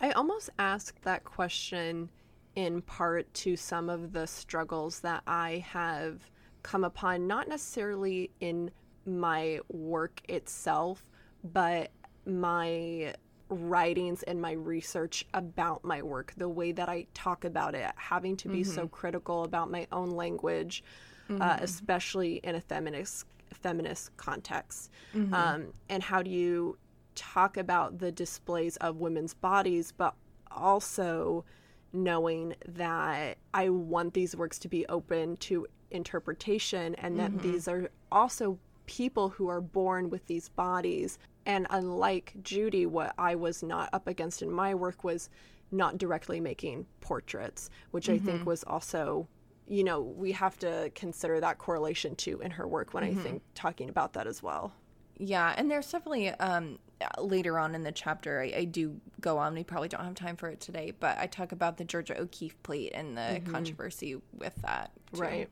I 0.00 0.12
almost 0.12 0.48
asked 0.58 1.02
that 1.02 1.24
question 1.24 2.08
in 2.56 2.82
part 2.82 3.32
to 3.34 3.56
some 3.56 3.88
of 3.88 4.12
the 4.12 4.26
struggles 4.26 5.00
that 5.00 5.22
I 5.26 5.64
have 5.68 6.30
come 6.62 6.84
upon, 6.84 7.26
not 7.26 7.48
necessarily 7.48 8.30
in 8.40 8.70
my 9.06 9.60
work 9.68 10.20
itself, 10.28 11.04
but 11.44 11.90
my 12.26 13.14
writings 13.48 14.22
and 14.22 14.40
my 14.40 14.52
research 14.52 15.26
about 15.34 15.84
my 15.84 16.02
work, 16.02 16.32
the 16.36 16.48
way 16.48 16.72
that 16.72 16.88
I 16.88 17.06
talk 17.14 17.44
about 17.44 17.74
it, 17.74 17.90
having 17.96 18.36
to 18.38 18.48
be 18.48 18.62
mm-hmm. 18.62 18.72
so 18.72 18.88
critical 18.88 19.44
about 19.44 19.70
my 19.70 19.86
own 19.92 20.10
language, 20.10 20.84
uh, 21.28 21.32
mm-hmm. 21.32 21.42
uh, 21.42 21.56
especially 21.60 22.36
in 22.36 22.54
a 22.54 22.60
feminist 22.60 23.26
feminist 23.52 24.16
context. 24.16 24.90
Mm-hmm. 25.14 25.34
Um, 25.34 25.74
and 25.90 26.02
how 26.02 26.22
do 26.22 26.30
you 26.30 26.78
talk 27.14 27.58
about 27.58 27.98
the 27.98 28.10
displays 28.10 28.76
of 28.78 28.96
women's 28.96 29.34
bodies, 29.34 29.92
but 29.94 30.14
also 30.50 31.44
knowing 31.92 32.54
that 32.68 33.38
I 33.52 33.68
want 33.68 34.14
these 34.14 34.34
works 34.36 34.58
to 34.60 34.68
be 34.68 34.86
open 34.86 35.36
to 35.38 35.66
interpretation 35.90 36.94
and 36.96 37.18
that 37.18 37.30
mm-hmm. 37.32 37.52
these 37.52 37.68
are 37.68 37.90
also 38.10 38.58
people 38.86 39.28
who 39.28 39.48
are 39.48 39.60
born 39.60 40.10
with 40.10 40.26
these 40.26 40.48
bodies. 40.48 41.18
And 41.46 41.66
unlike 41.70 42.34
Judy, 42.42 42.86
what 42.86 43.14
I 43.18 43.34
was 43.34 43.62
not 43.62 43.90
up 43.92 44.08
against 44.08 44.42
in 44.42 44.50
my 44.50 44.74
work 44.74 45.04
was 45.04 45.30
not 45.70 45.98
directly 45.98 46.40
making 46.40 46.86
portraits, 47.00 47.70
which 47.90 48.06
mm-hmm. 48.06 48.14
I 48.14 48.18
think 48.18 48.38
mm-hmm. 48.40 48.48
was 48.48 48.64
also, 48.64 49.28
you 49.66 49.84
know, 49.84 50.00
we 50.00 50.32
have 50.32 50.58
to 50.58 50.90
consider 50.94 51.40
that 51.40 51.58
correlation 51.58 52.14
too 52.16 52.40
in 52.40 52.50
her 52.50 52.66
work 52.66 52.94
when 52.94 53.04
mm-hmm. 53.04 53.18
I 53.18 53.22
think 53.22 53.42
talking 53.54 53.88
about 53.88 54.12
that 54.14 54.26
as 54.26 54.42
well. 54.42 54.72
Yeah, 55.18 55.54
and 55.56 55.70
there's 55.70 55.90
definitely 55.90 56.30
um, 56.30 56.78
later 57.18 57.58
on 57.58 57.74
in 57.74 57.82
the 57.82 57.92
chapter, 57.92 58.40
I, 58.40 58.52
I, 58.58 58.64
do 58.64 59.00
go 59.20 59.38
on. 59.38 59.54
We 59.54 59.64
probably 59.64 59.88
don't 59.88 60.04
have 60.04 60.14
time 60.14 60.36
for 60.36 60.48
it 60.48 60.60
today, 60.60 60.92
but 60.98 61.18
I 61.18 61.26
talk 61.26 61.52
about 61.52 61.76
the 61.76 61.84
Georgia 61.84 62.18
O'Keeffe 62.20 62.60
plate 62.62 62.92
and 62.94 63.16
the 63.16 63.20
mm-hmm. 63.20 63.50
controversy 63.52 64.16
with 64.32 64.54
that. 64.62 64.90
Too. 65.12 65.20
Right. 65.20 65.48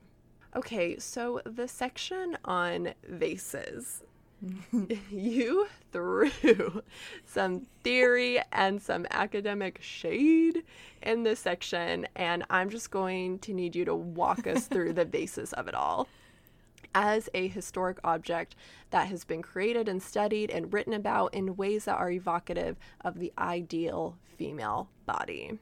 Okay, 0.57 0.98
so 0.98 1.40
the 1.44 1.68
section 1.68 2.36
on 2.44 2.94
vases. 3.09 4.03
you 5.11 5.66
threw 5.92 6.30
some 7.24 7.66
theory 7.84 8.40
and 8.53 8.80
some 8.80 9.07
academic 9.11 9.78
shade 9.82 10.64
in 11.03 11.22
this 11.22 11.40
section, 11.40 12.07
and 12.16 12.44
I'm 12.51 12.70
just 12.70 12.90
going 12.90 13.38
to 13.40 13.53
need 13.53 13.76
you 13.76 13.84
to 13.84 13.94
walk 13.94 14.46
us 14.46 14.66
through 14.66 14.94
the 14.94 15.05
basis 15.07 15.53
of 15.53 15.68
it 15.68 15.74
all 15.74 16.09
as 16.95 17.28
a 17.34 17.49
historic 17.49 17.99
object 18.05 18.57
that 18.91 19.09
has 19.09 19.24
been 19.24 19.43
created 19.43 19.88
and 19.88 20.03
studied 20.03 20.51
and 20.51 20.72
written 20.72 20.93
about 20.93 21.34
in 21.34 21.57
ways 21.57 21.84
that 21.84 21.99
are 21.99 22.11
evocative 22.11 22.76
of 23.03 23.18
the 23.18 23.32
ideal 23.38 24.16
female 24.36 24.88
body. 25.07 25.59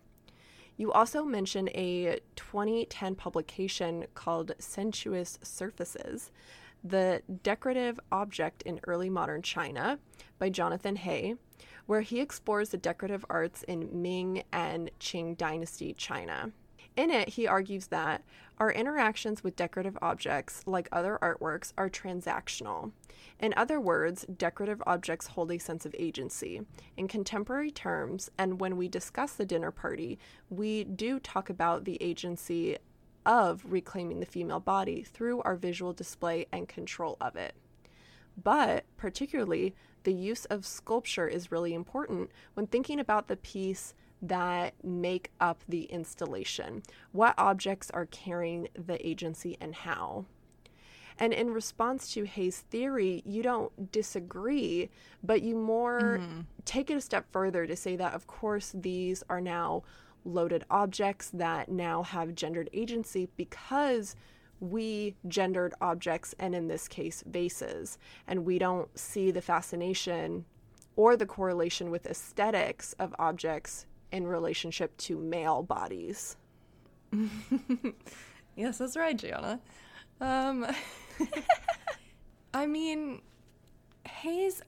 You 0.76 0.92
also 0.92 1.24
mention 1.24 1.68
a 1.70 2.20
2010 2.36 3.16
publication 3.16 4.06
called 4.14 4.52
Sensuous 4.60 5.38
Surfaces, 5.42 6.30
the 6.84 7.22
Decorative 7.42 7.98
Object 8.12 8.62
in 8.62 8.78
Early 8.86 9.10
Modern 9.10 9.42
China 9.42 9.98
by 10.38 10.50
Jonathan 10.50 10.94
Hay, 10.94 11.34
where 11.86 12.02
he 12.02 12.20
explores 12.20 12.68
the 12.68 12.76
decorative 12.76 13.24
arts 13.28 13.64
in 13.64 13.88
Ming 14.00 14.44
and 14.52 14.90
Qing 15.00 15.36
dynasty 15.36 15.94
China. 15.94 16.52
In 16.98 17.12
it, 17.12 17.28
he 17.28 17.46
argues 17.46 17.86
that 17.86 18.24
our 18.58 18.72
interactions 18.72 19.44
with 19.44 19.54
decorative 19.54 19.96
objects, 20.02 20.64
like 20.66 20.88
other 20.90 21.16
artworks, 21.22 21.72
are 21.78 21.88
transactional. 21.88 22.90
In 23.38 23.54
other 23.56 23.80
words, 23.80 24.26
decorative 24.36 24.82
objects 24.84 25.28
hold 25.28 25.52
a 25.52 25.58
sense 25.58 25.86
of 25.86 25.94
agency. 25.96 26.62
In 26.96 27.06
contemporary 27.06 27.70
terms, 27.70 28.32
and 28.36 28.58
when 28.58 28.76
we 28.76 28.88
discuss 28.88 29.34
the 29.34 29.46
dinner 29.46 29.70
party, 29.70 30.18
we 30.50 30.82
do 30.82 31.20
talk 31.20 31.48
about 31.48 31.84
the 31.84 32.02
agency 32.02 32.76
of 33.24 33.62
reclaiming 33.64 34.18
the 34.18 34.26
female 34.26 34.58
body 34.58 35.04
through 35.04 35.40
our 35.42 35.54
visual 35.54 35.92
display 35.92 36.46
and 36.50 36.68
control 36.68 37.16
of 37.20 37.36
it. 37.36 37.54
But 38.42 38.86
particularly, 38.96 39.76
the 40.02 40.12
use 40.12 40.46
of 40.46 40.66
sculpture 40.66 41.28
is 41.28 41.52
really 41.52 41.74
important 41.74 42.32
when 42.54 42.66
thinking 42.66 42.98
about 42.98 43.28
the 43.28 43.36
piece 43.36 43.94
that 44.22 44.74
make 44.84 45.30
up 45.40 45.62
the 45.68 45.84
installation. 45.84 46.82
What 47.12 47.34
objects 47.38 47.90
are 47.90 48.06
carrying 48.06 48.68
the 48.74 49.04
agency 49.06 49.56
and 49.60 49.74
how? 49.74 50.26
And 51.18 51.32
in 51.32 51.50
response 51.50 52.12
to 52.14 52.24
Hay's 52.24 52.60
theory, 52.70 53.22
you 53.26 53.42
don't 53.42 53.90
disagree, 53.90 54.88
but 55.22 55.42
you 55.42 55.56
more 55.56 56.18
mm-hmm. 56.20 56.40
take 56.64 56.90
it 56.90 56.96
a 56.96 57.00
step 57.00 57.26
further 57.32 57.66
to 57.66 57.74
say 57.74 57.96
that, 57.96 58.14
of 58.14 58.26
course, 58.26 58.72
these 58.74 59.24
are 59.28 59.40
now 59.40 59.82
loaded 60.24 60.64
objects 60.70 61.30
that 61.30 61.68
now 61.70 62.02
have 62.02 62.34
gendered 62.34 62.70
agency 62.72 63.28
because 63.36 64.14
we 64.60 65.14
gendered 65.26 65.74
objects, 65.80 66.34
and 66.38 66.54
in 66.54 66.68
this 66.68 66.88
case, 66.88 67.22
vases. 67.26 67.98
And 68.26 68.44
we 68.44 68.58
don't 68.58 68.96
see 68.98 69.30
the 69.30 69.42
fascination 69.42 70.44
or 70.96 71.16
the 71.16 71.26
correlation 71.26 71.90
with 71.90 72.06
aesthetics 72.06 72.92
of 72.94 73.14
objects 73.18 73.86
in 74.12 74.26
relationship 74.26 74.96
to 74.98 75.18
male 75.18 75.62
bodies. 75.62 76.36
yes, 78.56 78.78
that's 78.78 78.96
right, 78.96 79.16
Gianna. 79.16 79.60
Um, 80.20 80.66
I 82.54 82.66
mean, 82.66 83.22
Hay's 84.06 84.62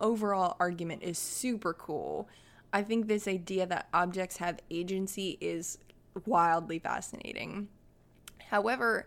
overall 0.00 0.56
argument 0.60 1.02
is 1.02 1.18
super 1.18 1.74
cool. 1.74 2.28
I 2.72 2.82
think 2.82 3.06
this 3.06 3.28
idea 3.28 3.66
that 3.66 3.88
objects 3.92 4.38
have 4.38 4.60
agency 4.70 5.36
is 5.40 5.78
wildly 6.26 6.78
fascinating. 6.78 7.68
However, 8.50 9.06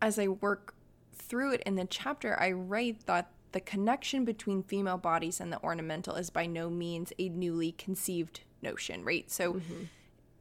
as 0.00 0.18
I 0.18 0.28
work 0.28 0.74
through 1.14 1.52
it 1.52 1.62
in 1.64 1.76
the 1.76 1.86
chapter, 1.86 2.38
I 2.40 2.52
write 2.52 3.06
that 3.06 3.30
the 3.52 3.60
connection 3.60 4.24
between 4.24 4.62
female 4.62 4.98
bodies 4.98 5.40
and 5.40 5.52
the 5.52 5.62
ornamental 5.62 6.14
is 6.14 6.30
by 6.30 6.46
no 6.46 6.68
means 6.68 7.12
a 7.18 7.28
newly 7.28 7.72
conceived 7.72 8.40
notion, 8.62 9.04
right? 9.04 9.30
So 9.30 9.54
mm-hmm. 9.54 9.84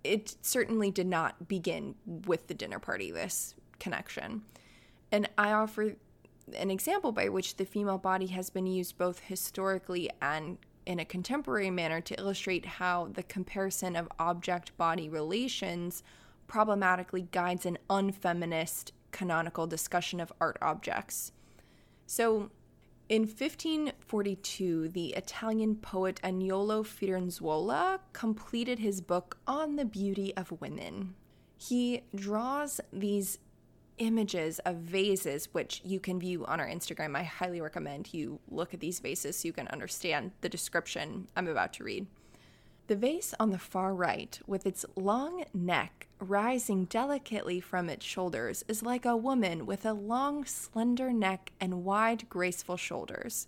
it 0.04 0.36
certainly 0.42 0.92
did 0.92 1.08
not 1.08 1.48
begin 1.48 1.96
with 2.06 2.48
the 2.48 2.54
dinner 2.54 2.80
party, 2.80 3.12
this 3.12 3.56
connection. 3.80 4.44
And 5.12 5.30
I 5.38 5.52
offer 5.52 5.96
an 6.56 6.70
example 6.70 7.12
by 7.12 7.30
which 7.30 7.58
the 7.58 7.66
female 7.66 7.98
body 7.98 8.28
has 8.28 8.50
been 8.50 8.68
used 8.68 8.98
both 8.98 9.20
historically 9.20 10.10
and 10.22 10.58
in 10.86 11.00
a 11.00 11.06
contemporary 11.06 11.72
manner 11.72 12.00
to 12.02 12.20
illustrate 12.20 12.66
how 12.66 13.10
the 13.14 13.24
comparison 13.24 13.96
of 13.96 14.08
object 14.20 14.76
body 14.78 15.10
relations 15.10 16.04
problematically 16.48 17.24
guides 17.32 17.66
an 17.66 17.78
unfeminist 17.90 18.92
canonical 19.12 19.66
discussion 19.66 20.20
of 20.20 20.32
art 20.40 20.58
objects. 20.62 21.32
So, 22.06 22.52
in 23.08 23.22
1542, 23.22 24.90
the 24.90 25.10
Italian 25.10 25.76
poet 25.76 26.20
Agnolo 26.24 26.84
Firenzuola 26.84 28.00
completed 28.14 28.80
his 28.80 29.00
book 29.00 29.38
on 29.46 29.76
the 29.76 29.86
beauty 29.86 30.36
of 30.36 30.60
women. 30.60 31.14
He 31.58 32.02
draws 32.16 32.82
these 32.92 33.38
images 34.00 34.60
of 34.60 34.78
vases, 34.78 35.50
which 35.52 35.82
you 35.86 36.00
can 36.00 36.20
view 36.20 36.46
on 36.46 36.60
our 36.60 36.68
Instagram. 36.68 37.16
I 37.16 37.24
highly 37.24 37.62
recommend 37.62 38.14
you 38.14 38.40
look 38.50 38.74
at 38.74 38.80
these 38.80 39.00
vases 39.00 39.38
so 39.38 39.48
you 39.48 39.54
can 39.54 39.68
understand 39.68 40.32
the 40.42 40.50
description 40.50 41.28
I'm 41.36 41.48
about 41.48 41.74
to 41.74 41.84
read. 41.84 42.08
The 42.88 42.96
vase 42.96 43.34
on 43.40 43.50
the 43.50 43.58
far 43.58 43.96
right, 43.96 44.40
with 44.46 44.68
its 44.68 44.86
long 44.96 45.44
neck 45.56 46.08
rising 46.20 46.86
delicately 46.86 47.60
from 47.60 47.90
its 47.90 48.06
shoulders, 48.06 48.64
is 48.68 48.84
like 48.84 49.06
a 49.06 49.18
woman 49.18 49.66
with 49.66 49.88
a 49.88 49.94
long, 49.94 50.46
slender 50.46 51.12
neck 51.12 51.52
and 51.60 51.84
wide, 51.84 52.30
graceful 52.30 52.78
shoulders. 52.78 53.48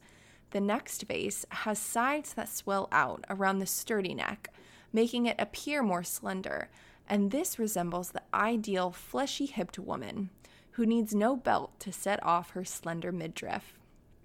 The 0.52 0.60
next 0.60 1.04
vase 1.04 1.46
has 1.50 1.78
sides 1.78 2.34
that 2.34 2.50
swell 2.50 2.88
out 2.92 3.26
around 3.30 3.60
the 3.60 3.68
sturdy 3.68 4.16
neck, 4.16 4.52
making 4.92 5.28
it 5.28 5.36
appear 5.38 5.84
more 5.84 6.04
slender, 6.04 6.70
and 7.08 7.30
this 7.30 7.60
resembles 7.60 8.12
the 8.12 8.24
ideal 8.34 8.92
fleshy 8.92 9.46
hipped 9.46 9.78
woman 9.78 10.32
who 10.72 10.86
needs 10.86 11.14
no 11.14 11.36
belt 11.36 11.80
to 11.82 11.92
set 11.92 12.24
off 12.24 12.52
her 12.52 12.66
slender 12.66 13.12
midriff. 13.12 13.78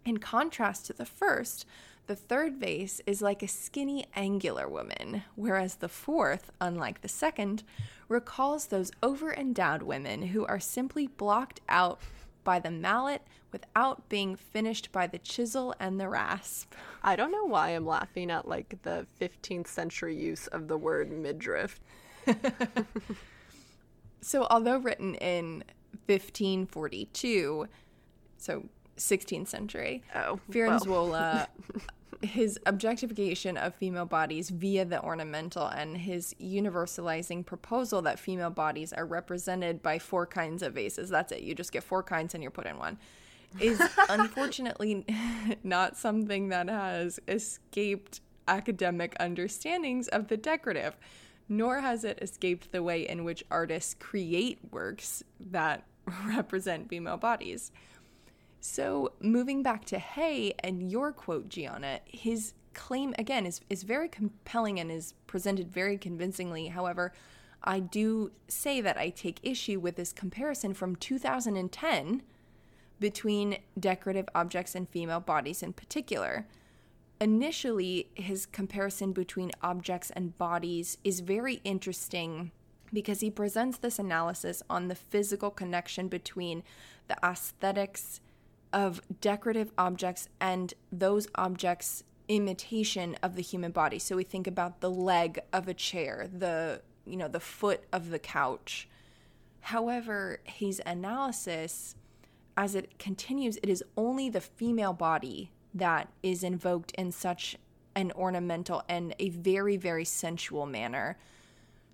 In 0.06 0.18
contrast 0.18 0.86
to 0.86 0.94
the 0.94 1.06
first, 1.06 1.66
the 2.12 2.16
third 2.16 2.58
vase 2.58 3.00
is 3.06 3.22
like 3.22 3.42
a 3.42 3.48
skinny, 3.48 4.04
angular 4.14 4.68
woman, 4.68 5.22
whereas 5.34 5.76
the 5.76 5.88
fourth, 5.88 6.50
unlike 6.60 7.00
the 7.00 7.08
second, 7.08 7.62
recalls 8.06 8.66
those 8.66 8.92
over 9.02 9.32
endowed 9.32 9.82
women 9.82 10.20
who 10.20 10.44
are 10.44 10.60
simply 10.60 11.06
blocked 11.06 11.62
out 11.70 12.02
by 12.44 12.58
the 12.58 12.70
mallet 12.70 13.22
without 13.50 14.10
being 14.10 14.36
finished 14.36 14.92
by 14.92 15.06
the 15.06 15.16
chisel 15.16 15.74
and 15.80 15.98
the 15.98 16.06
rasp. 16.06 16.74
I 17.02 17.16
don't 17.16 17.32
know 17.32 17.46
why 17.46 17.70
I'm 17.70 17.86
laughing 17.86 18.30
at 18.30 18.46
like 18.46 18.76
the 18.82 19.06
15th 19.18 19.68
century 19.68 20.14
use 20.14 20.48
of 20.48 20.68
the 20.68 20.76
word 20.76 21.10
midriff. 21.10 21.80
so, 24.20 24.46
although 24.50 24.76
written 24.76 25.14
in 25.14 25.64
1542, 26.04 27.68
so 28.36 28.68
16th 28.98 29.48
century. 29.48 30.02
Oh, 30.14 30.38
Firenzuola. 30.50 31.46
his 32.20 32.58
objectification 32.66 33.56
of 33.56 33.74
female 33.74 34.04
bodies 34.04 34.50
via 34.50 34.84
the 34.84 35.02
ornamental 35.02 35.66
and 35.66 35.96
his 35.96 36.34
universalizing 36.40 37.44
proposal 37.44 38.02
that 38.02 38.18
female 38.18 38.50
bodies 38.50 38.92
are 38.92 39.06
represented 39.06 39.82
by 39.82 39.98
four 39.98 40.26
kinds 40.26 40.62
of 40.62 40.74
vases. 40.74 41.08
That's 41.08 41.32
it. 41.32 41.40
You 41.40 41.54
just 41.54 41.72
get 41.72 41.82
four 41.82 42.02
kinds 42.02 42.34
and 42.34 42.42
you're 42.42 42.50
put 42.50 42.66
in 42.66 42.78
one. 42.78 42.98
Is 43.60 43.80
unfortunately 44.08 45.06
not 45.62 45.96
something 45.96 46.48
that 46.50 46.68
has 46.68 47.18
escaped 47.28 48.20
academic 48.48 49.16
understandings 49.20 50.08
of 50.08 50.28
the 50.28 50.36
decorative, 50.36 50.96
nor 51.48 51.80
has 51.80 52.04
it 52.04 52.18
escaped 52.22 52.72
the 52.72 52.82
way 52.82 53.08
in 53.08 53.24
which 53.24 53.44
artists 53.50 53.94
create 53.98 54.58
works 54.70 55.22
that 55.38 55.84
represent 56.26 56.88
female 56.88 57.16
bodies. 57.16 57.72
So, 58.64 59.10
moving 59.18 59.64
back 59.64 59.84
to 59.86 59.98
Hay 59.98 60.54
and 60.60 60.88
your 60.88 61.10
quote, 61.10 61.48
Gianna, 61.48 61.98
his 62.04 62.54
claim 62.74 63.12
again 63.18 63.44
is, 63.44 63.60
is 63.68 63.82
very 63.82 64.08
compelling 64.08 64.78
and 64.78 64.88
is 64.88 65.14
presented 65.26 65.68
very 65.68 65.98
convincingly. 65.98 66.68
However, 66.68 67.12
I 67.64 67.80
do 67.80 68.30
say 68.46 68.80
that 68.80 68.96
I 68.96 69.10
take 69.10 69.40
issue 69.42 69.80
with 69.80 69.96
this 69.96 70.12
comparison 70.12 70.74
from 70.74 70.94
2010 70.94 72.22
between 73.00 73.58
decorative 73.80 74.28
objects 74.32 74.76
and 74.76 74.88
female 74.88 75.18
bodies 75.18 75.64
in 75.64 75.72
particular. 75.72 76.46
Initially, 77.20 78.10
his 78.14 78.46
comparison 78.46 79.12
between 79.12 79.50
objects 79.60 80.10
and 80.10 80.38
bodies 80.38 80.98
is 81.02 81.18
very 81.18 81.54
interesting 81.64 82.52
because 82.92 83.18
he 83.20 83.30
presents 83.30 83.78
this 83.78 83.98
analysis 83.98 84.62
on 84.70 84.86
the 84.86 84.94
physical 84.94 85.50
connection 85.50 86.06
between 86.06 86.62
the 87.08 87.16
aesthetics 87.24 88.20
of 88.72 89.00
decorative 89.20 89.72
objects 89.76 90.28
and 90.40 90.74
those 90.90 91.28
objects 91.34 92.04
imitation 92.28 93.16
of 93.22 93.36
the 93.36 93.42
human 93.42 93.72
body. 93.72 93.98
So 93.98 94.16
we 94.16 94.24
think 94.24 94.46
about 94.46 94.80
the 94.80 94.90
leg 94.90 95.40
of 95.52 95.68
a 95.68 95.74
chair, 95.74 96.28
the 96.32 96.82
you 97.04 97.16
know, 97.16 97.28
the 97.28 97.40
foot 97.40 97.84
of 97.92 98.10
the 98.10 98.18
couch. 98.18 98.88
However, 99.60 100.40
his 100.44 100.80
analysis 100.86 101.96
as 102.56 102.74
it 102.74 102.98
continues, 102.98 103.56
it 103.62 103.68
is 103.68 103.82
only 103.96 104.28
the 104.28 104.40
female 104.40 104.92
body 104.92 105.50
that 105.74 106.08
is 106.22 106.44
invoked 106.44 106.92
in 106.92 107.10
such 107.10 107.56
an 107.94 108.12
ornamental 108.12 108.82
and 108.88 109.14
a 109.18 109.30
very, 109.30 109.76
very 109.76 110.04
sensual 110.04 110.66
manner. 110.66 111.18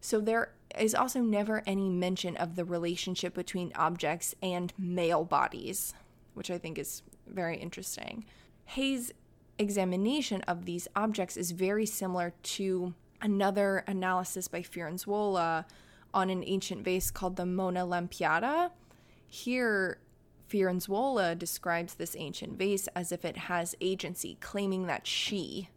So 0.00 0.20
there 0.20 0.52
is 0.78 0.94
also 0.94 1.20
never 1.20 1.62
any 1.66 1.88
mention 1.88 2.36
of 2.36 2.56
the 2.56 2.64
relationship 2.64 3.34
between 3.34 3.72
objects 3.74 4.34
and 4.42 4.72
male 4.78 5.24
bodies, 5.24 5.94
which 6.38 6.50
I 6.50 6.56
think 6.56 6.78
is 6.78 7.02
very 7.26 7.58
interesting. 7.58 8.24
Hay's 8.64 9.12
examination 9.58 10.40
of 10.42 10.64
these 10.64 10.88
objects 10.94 11.36
is 11.36 11.50
very 11.50 11.84
similar 11.84 12.32
to 12.42 12.94
another 13.20 13.84
analysis 13.86 14.48
by 14.48 14.62
Firenzuola 14.62 15.64
on 16.14 16.30
an 16.30 16.42
ancient 16.46 16.84
vase 16.84 17.10
called 17.10 17.36
the 17.36 17.44
Mona 17.44 17.84
Lampiada. 17.84 18.70
Here, 19.26 19.98
Firenzuola 20.48 21.36
describes 21.38 21.94
this 21.94 22.16
ancient 22.16 22.56
vase 22.56 22.88
as 22.88 23.12
if 23.12 23.24
it 23.24 23.36
has 23.36 23.74
agency, 23.80 24.38
claiming 24.40 24.86
that 24.86 25.06
she 25.06 25.68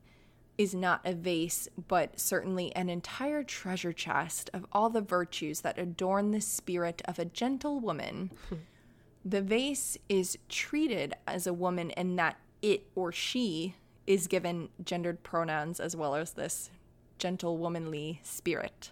is 0.57 0.75
not 0.75 1.01
a 1.03 1.13
vase, 1.13 1.67
but 1.87 2.19
certainly 2.19 2.73
an 2.75 2.89
entire 2.89 3.43
treasure 3.43 3.93
chest 3.93 4.49
of 4.53 4.65
all 4.71 4.89
the 4.89 5.01
virtues 5.01 5.61
that 5.61 5.79
adorn 5.79 6.31
the 6.31 6.41
spirit 6.41 7.01
of 7.05 7.17
a 7.17 7.25
gentle 7.25 7.79
woman. 7.79 8.31
the 9.23 9.41
vase 9.41 9.97
is 10.09 10.37
treated 10.49 11.13
as 11.27 11.45
a 11.45 11.53
woman 11.53 11.91
in 11.91 12.15
that 12.15 12.37
it 12.61 12.87
or 12.95 13.11
she 13.11 13.75
is 14.07 14.27
given 14.27 14.69
gendered 14.83 15.23
pronouns 15.23 15.79
as 15.79 15.95
well 15.95 16.15
as 16.15 16.33
this 16.33 16.71
gentle 17.17 17.57
womanly 17.57 18.19
spirit. 18.23 18.91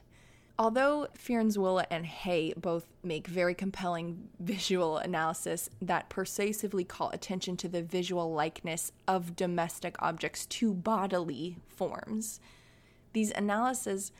Although 0.57 1.07
Firenzuola 1.17 1.85
and 1.89 2.05
Hay 2.05 2.53
both 2.55 2.85
make 3.01 3.27
very 3.27 3.55
compelling 3.55 4.27
visual 4.39 4.97
analysis 4.97 5.69
that 5.81 6.09
persuasively 6.09 6.83
call 6.83 7.09
attention 7.11 7.55
to 7.57 7.69
the 7.69 7.81
visual 7.81 8.33
likeness 8.33 8.91
of 9.07 9.37
domestic 9.37 9.95
objects 9.99 10.45
to 10.47 10.73
bodily 10.73 11.57
forms, 11.69 12.39
these 13.13 13.31
analyses 13.31 14.11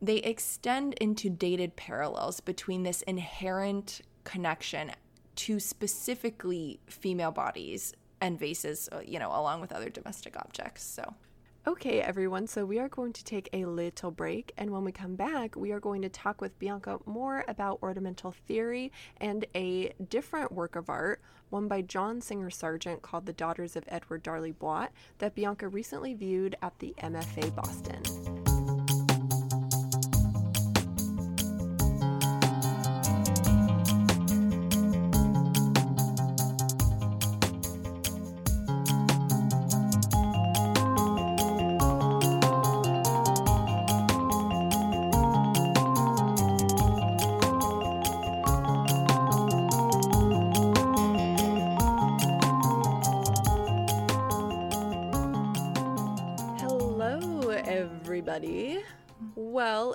they 0.00 0.16
extend 0.18 0.94
into 0.94 1.28
dated 1.28 1.74
parallels 1.74 2.40
between 2.40 2.82
this 2.82 3.02
inherent 3.02 4.00
connection 4.22 4.92
to 5.38 5.60
specifically 5.60 6.80
female 6.86 7.30
bodies 7.30 7.94
and 8.20 8.38
vases, 8.38 8.88
uh, 8.92 9.00
you 9.04 9.18
know, 9.18 9.28
along 9.28 9.60
with 9.60 9.72
other 9.72 9.88
domestic 9.88 10.36
objects. 10.36 10.82
So 10.82 11.14
Okay, 11.68 12.00
everyone, 12.00 12.46
so 12.46 12.64
we 12.64 12.78
are 12.78 12.88
going 12.88 13.12
to 13.12 13.22
take 13.22 13.50
a 13.52 13.66
little 13.66 14.10
break, 14.10 14.52
and 14.56 14.70
when 14.70 14.84
we 14.84 14.92
come 14.92 15.16
back, 15.16 15.54
we 15.54 15.70
are 15.70 15.80
going 15.80 16.00
to 16.00 16.08
talk 16.08 16.40
with 16.40 16.58
Bianca 16.58 16.98
more 17.04 17.44
about 17.46 17.80
ornamental 17.82 18.32
theory 18.32 18.90
and 19.20 19.44
a 19.54 19.92
different 20.08 20.50
work 20.50 20.76
of 20.76 20.88
art, 20.88 21.20
one 21.50 21.68
by 21.68 21.82
John 21.82 22.22
Singer 22.22 22.48
Sargent 22.48 23.02
called 23.02 23.26
The 23.26 23.34
Daughters 23.34 23.76
of 23.76 23.84
Edward 23.88 24.22
Darley 24.22 24.52
Boit, 24.52 24.88
that 25.18 25.34
Bianca 25.34 25.68
recently 25.68 26.14
viewed 26.14 26.56
at 26.62 26.78
the 26.78 26.94
MFA 27.02 27.54
Boston. 27.54 28.37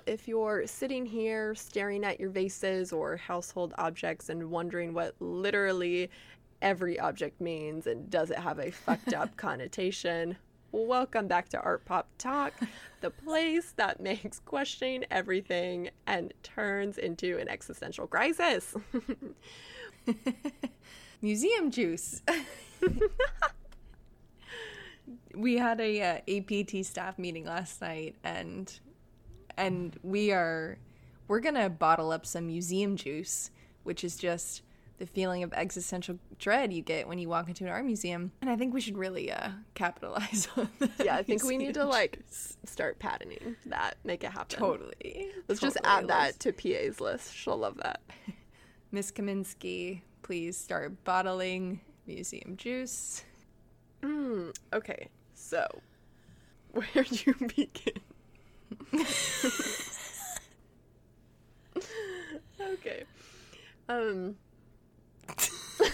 If 0.06 0.28
you're 0.28 0.68
sitting 0.68 1.06
here 1.06 1.56
staring 1.56 2.04
at 2.04 2.20
your 2.20 2.30
vases 2.30 2.92
or 2.92 3.16
household 3.16 3.74
objects 3.78 4.30
and 4.30 4.52
wondering 4.52 4.94
what 4.94 5.16
literally 5.20 6.10
every 6.62 7.00
object 7.00 7.40
means 7.40 7.88
and 7.88 8.10
does 8.10 8.32
it 8.32 8.38
have 8.38 8.60
a 8.60 8.72
fucked 8.72 9.14
up 9.14 9.36
connotation, 9.38 10.36
welcome 10.74 11.28
back 11.28 11.48
to 11.50 11.62
Art 11.62 11.86
Pop 11.86 12.10
Talk, 12.18 12.54
the 13.02 13.10
place 13.26 13.74
that 13.78 14.02
makes 14.02 14.40
questioning 14.40 15.06
everything 15.10 15.90
and 16.06 16.34
turns 16.44 16.98
into 16.98 17.38
an 17.38 17.48
existential 17.48 18.08
crisis. 18.08 18.76
Museum 21.22 21.72
juice. 21.72 22.22
We 25.36 25.58
had 25.58 25.80
a 25.82 26.02
uh, 26.02 26.38
APT 26.38 26.86
staff 26.86 27.18
meeting 27.18 27.46
last 27.46 27.82
night 27.82 28.16
and 28.24 28.80
and 29.58 29.98
we 30.04 30.32
are 30.32 30.78
we're 31.28 31.40
gonna 31.40 31.70
bottle 31.70 32.12
up 32.12 32.26
some 32.26 32.48
museum 32.48 32.96
juice, 32.96 33.52
which 33.84 34.04
is 34.04 34.18
just 34.18 34.62
the 35.00 35.06
feeling 35.06 35.44
of 35.44 35.52
existential 35.54 36.20
dread 36.38 36.72
you 36.72 36.82
get 36.82 37.08
when 37.08 37.18
you 37.18 37.28
walk 37.28 37.48
into 37.48 37.64
an 37.64 37.70
art 37.70 37.86
museum. 37.86 38.32
And 38.42 38.50
I 38.50 38.56
think 38.56 38.74
we 38.74 38.82
should 38.82 38.98
really 38.98 39.32
uh, 39.32 39.50
capitalize 39.74 40.48
on 40.58 40.70
that. 40.80 40.92
Yeah, 41.04 41.16
I 41.16 41.24
think 41.24 41.44
we 41.44 41.58
need 41.58 41.74
to 41.74 41.86
like 41.86 42.20
start 42.66 43.00
patenting 43.00 43.56
that, 43.66 43.98
make 44.04 44.24
it 44.24 44.32
happen. 44.32 44.60
Totally. 44.60 45.30
Let's 45.48 45.60
totally. 45.60 45.74
just 45.74 45.78
add 45.84 46.08
that 46.10 46.40
to 46.42 46.54
PA's 46.54 47.02
list. 47.02 47.36
She'll 47.36 47.58
love 47.58 47.78
that. 47.84 48.02
Miss 48.92 49.12
Kaminsky, 49.12 50.02
please 50.22 50.56
start 50.56 51.04
bottling 51.04 51.80
museum 52.06 52.56
juice. 52.58 53.24
Mm, 54.04 54.56
okay, 54.74 55.08
so 55.54 55.68
where 56.72 57.04
do 57.04 57.16
you 57.28 57.36
begin? 57.56 58.02
okay. 62.60 63.04
Um. 63.88 64.36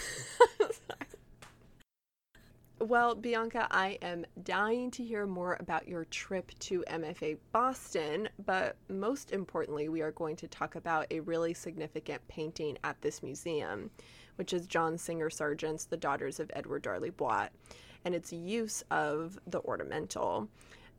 well, 2.79 3.15
Bianca, 3.15 3.67
I 3.69 3.97
am 4.01 4.25
dying 4.43 4.91
to 4.91 5.03
hear 5.03 5.27
more 5.27 5.57
about 5.59 5.89
your 5.89 6.05
trip 6.05 6.57
to 6.59 6.85
MFA 6.87 7.37
Boston, 7.51 8.29
but 8.45 8.77
most 8.87 9.33
importantly, 9.33 9.89
we 9.89 10.01
are 10.01 10.11
going 10.11 10.37
to 10.37 10.47
talk 10.47 10.75
about 10.75 11.05
a 11.11 11.19
really 11.19 11.53
significant 11.53 12.25
painting 12.29 12.77
at 12.85 13.01
this 13.01 13.21
museum, 13.21 13.91
which 14.37 14.53
is 14.53 14.67
John 14.67 14.97
Singer 14.97 15.29
Sargent's 15.29 15.83
The 15.83 15.97
Daughters 15.97 16.39
of 16.39 16.49
Edward 16.53 16.83
Darley 16.83 17.11
Boit, 17.11 17.49
and 18.05 18.15
its 18.15 18.31
use 18.31 18.83
of 18.91 19.37
the 19.47 19.59
ornamental 19.61 20.47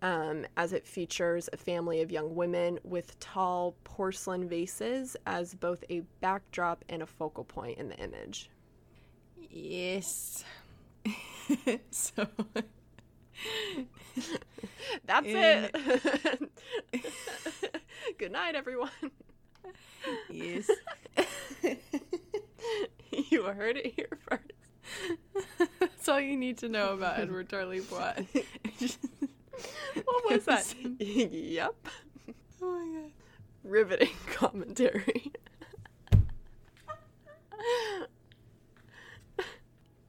um, 0.03 0.46
as 0.57 0.72
it 0.72 0.86
features 0.86 1.48
a 1.53 1.57
family 1.57 2.01
of 2.01 2.11
young 2.11 2.34
women 2.34 2.78
with 2.84 3.18
tall 3.20 3.74
porcelain 3.84 4.48
vases 4.48 5.16
as 5.26 5.55
both 5.55 5.84
a 5.90 6.01
backdrop 6.20 6.84
and 6.88 7.03
a 7.03 7.07
focal 7.07 7.44
point 7.44 7.78
in 7.78 7.88
the 7.88 7.96
image. 7.96 8.51
Yes. 9.51 10.44
so 11.90 12.26
that's 15.05 15.26
in... 15.26 15.70
it. 15.74 16.51
Good 18.18 18.32
night, 18.32 18.55
everyone. 18.55 18.90
Yes. 20.30 20.68
you 23.11 23.42
heard 23.44 23.76
it 23.76 23.92
here 23.94 24.18
first. 24.28 24.53
That's 25.80 26.09
all 26.09 26.20
you 26.20 26.36
need 26.36 26.59
to 26.59 26.68
know 26.68 26.95
about 26.95 27.18
Edward 27.20 27.49
Darley 27.49 27.80
Boit. 27.80 28.26
what 30.05 30.30
was 30.30 30.45
that? 30.45 30.74
yep. 30.99 31.74
Oh 32.62 32.66
my 32.66 33.01
god. 33.01 33.11
Riveting 33.62 34.09
commentary. 34.32 35.32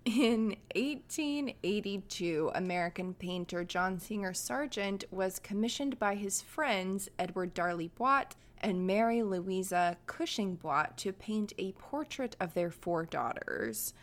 In 0.05 0.55
1882, 0.75 2.51
American 2.55 3.13
painter 3.13 3.63
John 3.63 3.99
Singer 3.99 4.33
Sargent 4.33 5.03
was 5.11 5.39
commissioned 5.39 5.99
by 5.99 6.15
his 6.15 6.41
friends 6.41 7.09
Edward 7.19 7.53
Darley 7.53 7.91
Boit 7.99 8.31
and 8.57 8.87
Mary 8.87 9.21
Louisa 9.23 9.97
Cushing 10.07 10.57
Boit 10.57 10.95
to 10.97 11.13
paint 11.13 11.53
a 11.57 11.71
portrait 11.73 12.35
of 12.39 12.53
their 12.53 12.71
four 12.71 13.05
daughters. 13.05 13.93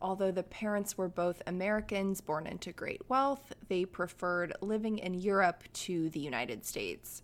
Although 0.00 0.30
the 0.30 0.44
parents 0.44 0.96
were 0.96 1.08
both 1.08 1.42
Americans 1.46 2.20
born 2.20 2.46
into 2.46 2.72
great 2.72 3.02
wealth, 3.08 3.52
they 3.68 3.84
preferred 3.84 4.52
living 4.60 4.98
in 4.98 5.14
Europe 5.14 5.64
to 5.72 6.08
the 6.10 6.20
United 6.20 6.64
States. 6.64 7.22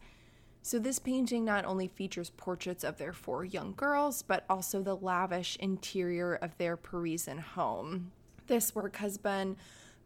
So, 0.62 0.78
this 0.78 0.98
painting 0.98 1.44
not 1.44 1.66
only 1.66 1.88
features 1.88 2.30
portraits 2.30 2.84
of 2.84 2.96
their 2.96 3.12
four 3.12 3.44
young 3.44 3.74
girls, 3.76 4.22
but 4.22 4.46
also 4.48 4.82
the 4.82 4.96
lavish 4.96 5.56
interior 5.60 6.34
of 6.36 6.56
their 6.56 6.76
Parisian 6.76 7.38
home. 7.38 8.12
This 8.46 8.74
work 8.74 8.96
has 8.96 9.18
been 9.18 9.56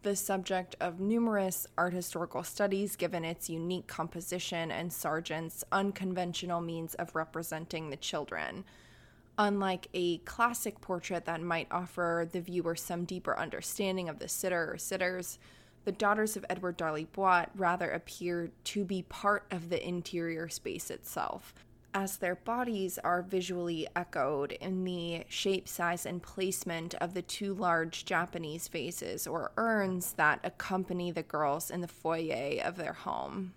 the 0.03 0.17
subject 0.17 0.77
of 0.81 1.01
numerous 1.01 1.67
art 1.77 1.93
historical 1.93 2.43
studies 2.43 2.97
given 2.97 3.25
its 3.25 3.49
unique 3.49 3.87
composition 3.87 4.71
and 4.71 4.93
Sargent's 4.93 5.65
unconventional 5.73 6.61
means 6.61 6.95
of 6.95 7.15
representing 7.15 7.91
the 7.91 7.97
children. 7.97 8.65
Unlike 9.41 9.87
a 9.95 10.19
classic 10.19 10.81
portrait 10.81 11.25
that 11.27 11.41
might 11.41 11.69
offer 11.71 12.29
the 12.31 12.41
viewer 12.41 12.75
some 12.75 13.05
deeper 13.05 13.39
understanding 13.39 14.09
of 14.09 14.19
the 14.19 14.29
sitter 14.29 14.73
or 14.73 14.79
sitters, 14.79 15.39
the 15.85 15.93
daughters 15.93 16.37
of 16.37 16.45
Edward 16.51 16.77
Darley 16.77 17.07
Boit 17.07 17.47
rather 17.55 17.89
appear 17.89 18.51
to 18.65 18.85
be 18.85 19.03
part 19.03 19.47
of 19.53 19.71
the 19.71 19.87
interior 19.87 20.49
space 20.49 20.91
itself, 20.91 21.55
as 21.95 22.17
their 22.17 22.35
bodies 22.35 22.99
are 22.99 23.23
visually 23.23 23.87
echoed 23.95 24.53
in 24.53 24.83
the 24.83 25.25
shape, 25.29 25.69
size, 25.69 26.05
and 26.05 26.21
placement 26.21 26.95
of 26.95 27.15
the 27.15 27.23
two 27.23 27.55
large 27.55 28.05
Japanese 28.05 28.67
vases 28.67 29.25
or 29.29 29.53
urns 29.57 30.15
that 30.15 30.41
accompany 30.43 31.13
the 31.13 31.23
girls 31.23 31.71
in 31.71 31.81
the 31.81 31.87
foyer 31.87 32.61
of 32.65 32.75
their 32.75 32.93
home. 32.93 33.55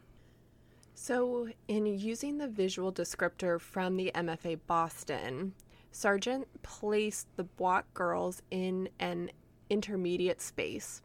So, 0.93 1.49
in 1.67 1.87
using 1.87 2.37
the 2.37 2.47
visual 2.47 2.93
descriptor 2.93 3.59
from 3.59 3.97
the 3.97 4.11
MFA 4.13 4.59
Boston, 4.67 5.55
Sargent 5.91 6.47
placed 6.63 7.27
the 7.35 7.43
Boit 7.43 7.83
girls 7.93 8.41
in 8.49 8.89
an 8.99 9.29
intermediate 9.69 10.41
space. 10.41 11.01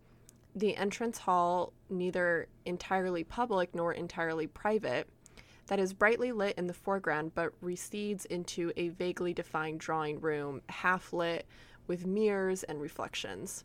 The 0.55 0.77
entrance 0.77 1.19
hall, 1.19 1.73
neither 1.91 2.49
entirely 2.65 3.25
public 3.25 3.75
nor 3.75 3.93
entirely 3.93 4.47
private, 4.47 5.09
that 5.67 5.81
is 5.81 5.93
brightly 5.93 6.33
lit 6.33 6.57
in 6.57 6.67
the 6.67 6.73
foreground 6.73 7.33
but 7.35 7.53
recedes 7.61 8.25
into 8.27 8.73
a 8.77 8.89
vaguely 8.91 9.35
defined 9.35 9.81
drawing 9.81 10.21
room, 10.21 10.63
half 10.69 11.13
lit 11.13 11.47
with 11.87 12.07
mirrors 12.07 12.63
and 12.63 12.81
reflections. 12.81 13.65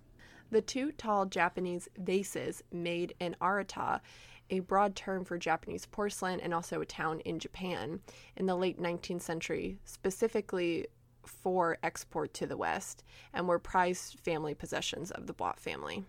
The 0.49 0.61
two 0.61 0.91
tall 0.91 1.25
Japanese 1.25 1.87
vases 1.97 2.61
made 2.73 3.13
in 3.19 3.35
Arita, 3.41 4.01
a 4.49 4.59
broad 4.59 4.95
term 4.95 5.23
for 5.23 5.37
Japanese 5.37 5.85
porcelain 5.85 6.41
and 6.41 6.53
also 6.53 6.81
a 6.81 6.85
town 6.85 7.21
in 7.21 7.39
Japan, 7.39 8.01
in 8.35 8.47
the 8.47 8.55
late 8.55 8.81
19th 8.81 9.21
century, 9.21 9.77
specifically 9.85 10.87
for 11.25 11.77
export 11.83 12.33
to 12.35 12.47
the 12.47 12.57
West, 12.57 13.03
and 13.33 13.47
were 13.47 13.59
prized 13.59 14.19
family 14.19 14.53
possessions 14.53 15.11
of 15.11 15.27
the 15.27 15.33
Boit 15.33 15.59
family. 15.59 16.05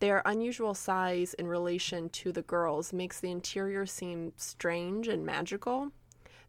Their 0.00 0.22
unusual 0.24 0.74
size 0.74 1.32
in 1.34 1.46
relation 1.46 2.08
to 2.08 2.32
the 2.32 2.42
girls 2.42 2.92
makes 2.92 3.20
the 3.20 3.30
interior 3.30 3.86
seem 3.86 4.32
strange 4.36 5.06
and 5.06 5.24
magical. 5.24 5.92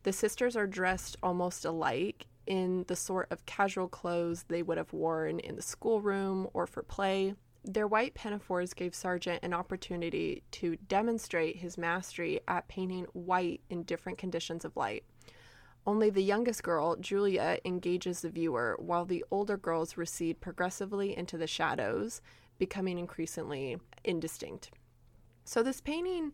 The 0.02 0.12
sisters 0.12 0.56
are 0.56 0.66
dressed 0.66 1.18
almost 1.22 1.64
alike 1.64 2.26
in 2.48 2.84
the 2.88 2.96
sort 2.96 3.32
of 3.32 3.46
casual 3.46 3.88
clothes 3.88 4.46
they 4.48 4.64
would 4.64 4.78
have 4.78 4.92
worn 4.92 5.40
in 5.40 5.56
the 5.56 5.62
schoolroom 5.62 6.48
or 6.54 6.66
for 6.66 6.82
play. 6.82 7.36
Their 7.64 7.88
white 7.88 8.14
pinafores 8.14 8.74
gave 8.74 8.94
Sargent 8.94 9.44
an 9.44 9.54
opportunity 9.54 10.44
to 10.52 10.76
demonstrate 10.76 11.58
his 11.58 11.78
mastery 11.78 12.42
at 12.48 12.68
painting 12.68 13.06
white 13.14 13.62
in 13.70 13.84
different 13.84 14.18
conditions 14.18 14.66
of 14.66 14.76
light. 14.76 15.06
Only 15.86 16.10
the 16.10 16.24
youngest 16.24 16.64
girl, 16.64 16.96
Julia, 16.96 17.60
engages 17.66 18.22
the 18.22 18.30
viewer, 18.30 18.78
while 18.80 19.06
the 19.06 19.26
older 19.30 19.58
girls 19.58 19.98
recede 19.98 20.40
progressively 20.40 21.16
into 21.16 21.38
the 21.38 21.48
shadows, 21.48 22.22
becoming 22.58 22.98
increasingly 22.98 23.78
indistinct. 24.04 24.72
So, 25.44 25.62
this 25.62 25.82
painting 25.82 26.34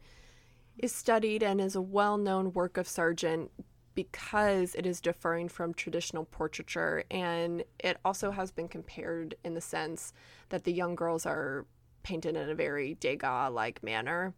is 0.78 0.94
studied 0.94 1.42
and 1.42 1.60
is 1.60 1.76
a 1.76 1.82
well 1.82 2.18
known 2.18 2.54
work 2.54 2.78
of 2.78 2.88
Sargent 2.88 3.50
because 3.96 4.76
it 4.76 4.86
is 4.86 5.02
differing 5.02 5.50
from 5.50 5.74
traditional 5.74 6.26
portraiture, 6.26 7.04
and 7.10 7.64
it 7.80 7.98
also 8.06 8.32
has 8.32 8.52
been 8.52 8.68
compared 8.68 9.36
in 9.44 9.56
the 9.56 9.62
sense 9.62 10.14
that 10.50 10.64
the 10.64 10.72
young 10.72 10.96
girls 10.96 11.26
are 11.26 11.66
painted 12.04 12.36
in 12.36 12.50
a 12.50 12.56
very 12.56 12.94
Degas 12.94 13.52
like 13.52 13.84
manner. 13.84 14.34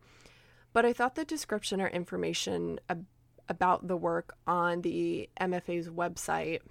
But 0.74 0.86
I 0.86 0.94
thought 0.94 1.16
the 1.16 1.26
description 1.26 1.82
or 1.82 1.88
information 1.88 2.80
ab- 2.90 3.06
about 3.50 3.88
the 3.88 3.98
work 3.98 4.36
on 4.48 4.82
the 4.82 5.30
MFA's 5.40 5.90
website 5.90 6.62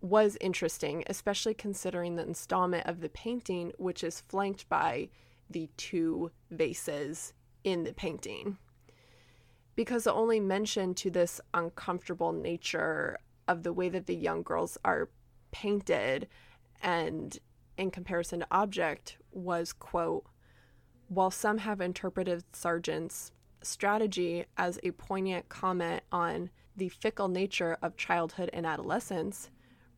was 0.00 0.36
interesting, 0.40 1.04
especially 1.06 1.54
considering 1.54 2.16
the 2.16 2.26
installment 2.26 2.86
of 2.86 3.00
the 3.00 3.08
painting, 3.08 3.72
which 3.78 4.04
is 4.04 4.20
flanked 4.20 4.68
by 4.68 5.08
the 5.48 5.68
two 5.76 6.30
vases 6.50 7.32
in 7.64 7.84
the 7.84 7.94
painting. 7.94 8.58
Because 9.74 10.04
the 10.04 10.12
only 10.12 10.40
mention 10.40 10.94
to 10.94 11.10
this 11.10 11.40
uncomfortable 11.52 12.32
nature 12.32 13.18
of 13.48 13.62
the 13.62 13.72
way 13.72 13.88
that 13.88 14.06
the 14.06 14.16
young 14.16 14.42
girls 14.42 14.78
are 14.84 15.10
painted 15.50 16.28
and 16.82 17.38
in 17.76 17.90
comparison 17.90 18.40
to 18.40 18.46
object 18.50 19.18
was 19.32 19.72
quote 19.72 20.24
while 21.08 21.30
some 21.30 21.58
have 21.58 21.80
interpreted 21.80 22.42
sargent's 22.52 23.30
strategy 23.66 24.44
as 24.56 24.78
a 24.82 24.92
poignant 24.92 25.48
comment 25.48 26.02
on 26.12 26.50
the 26.76 26.88
fickle 26.88 27.28
nature 27.28 27.76
of 27.82 27.96
childhood 27.96 28.50
and 28.52 28.66
adolescence, 28.66 29.50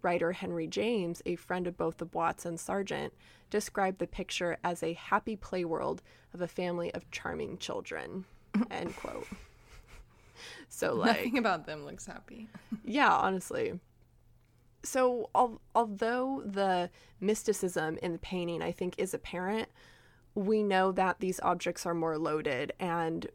writer 0.02 0.32
Henry 0.32 0.66
James, 0.66 1.22
a 1.26 1.36
friend 1.36 1.66
of 1.66 1.76
both 1.76 1.98
the 1.98 2.06
Boits 2.06 2.46
and 2.46 2.58
Sargent, 2.58 3.12
described 3.50 3.98
the 3.98 4.06
picture 4.06 4.58
as 4.62 4.82
a 4.82 4.92
happy 4.92 5.36
play 5.36 5.64
world 5.64 6.02
of 6.32 6.40
a 6.40 6.48
family 6.48 6.92
of 6.94 7.10
charming 7.10 7.58
children. 7.58 8.24
End 8.70 8.94
quote. 8.96 9.26
So 10.68 10.94
like 10.94 11.16
nothing 11.16 11.38
about 11.38 11.66
them 11.66 11.84
looks 11.84 12.06
happy. 12.06 12.48
yeah, 12.84 13.12
honestly. 13.12 13.78
So 14.84 15.30
al- 15.34 15.60
although 15.74 16.42
the 16.44 16.90
mysticism 17.20 17.98
in 18.02 18.12
the 18.12 18.18
painting 18.18 18.62
I 18.62 18.72
think 18.72 18.94
is 18.98 19.14
apparent, 19.14 19.68
we 20.34 20.62
know 20.62 20.92
that 20.92 21.18
these 21.18 21.40
objects 21.42 21.84
are 21.84 21.94
more 21.94 22.16
loaded 22.16 22.72
and 22.78 23.26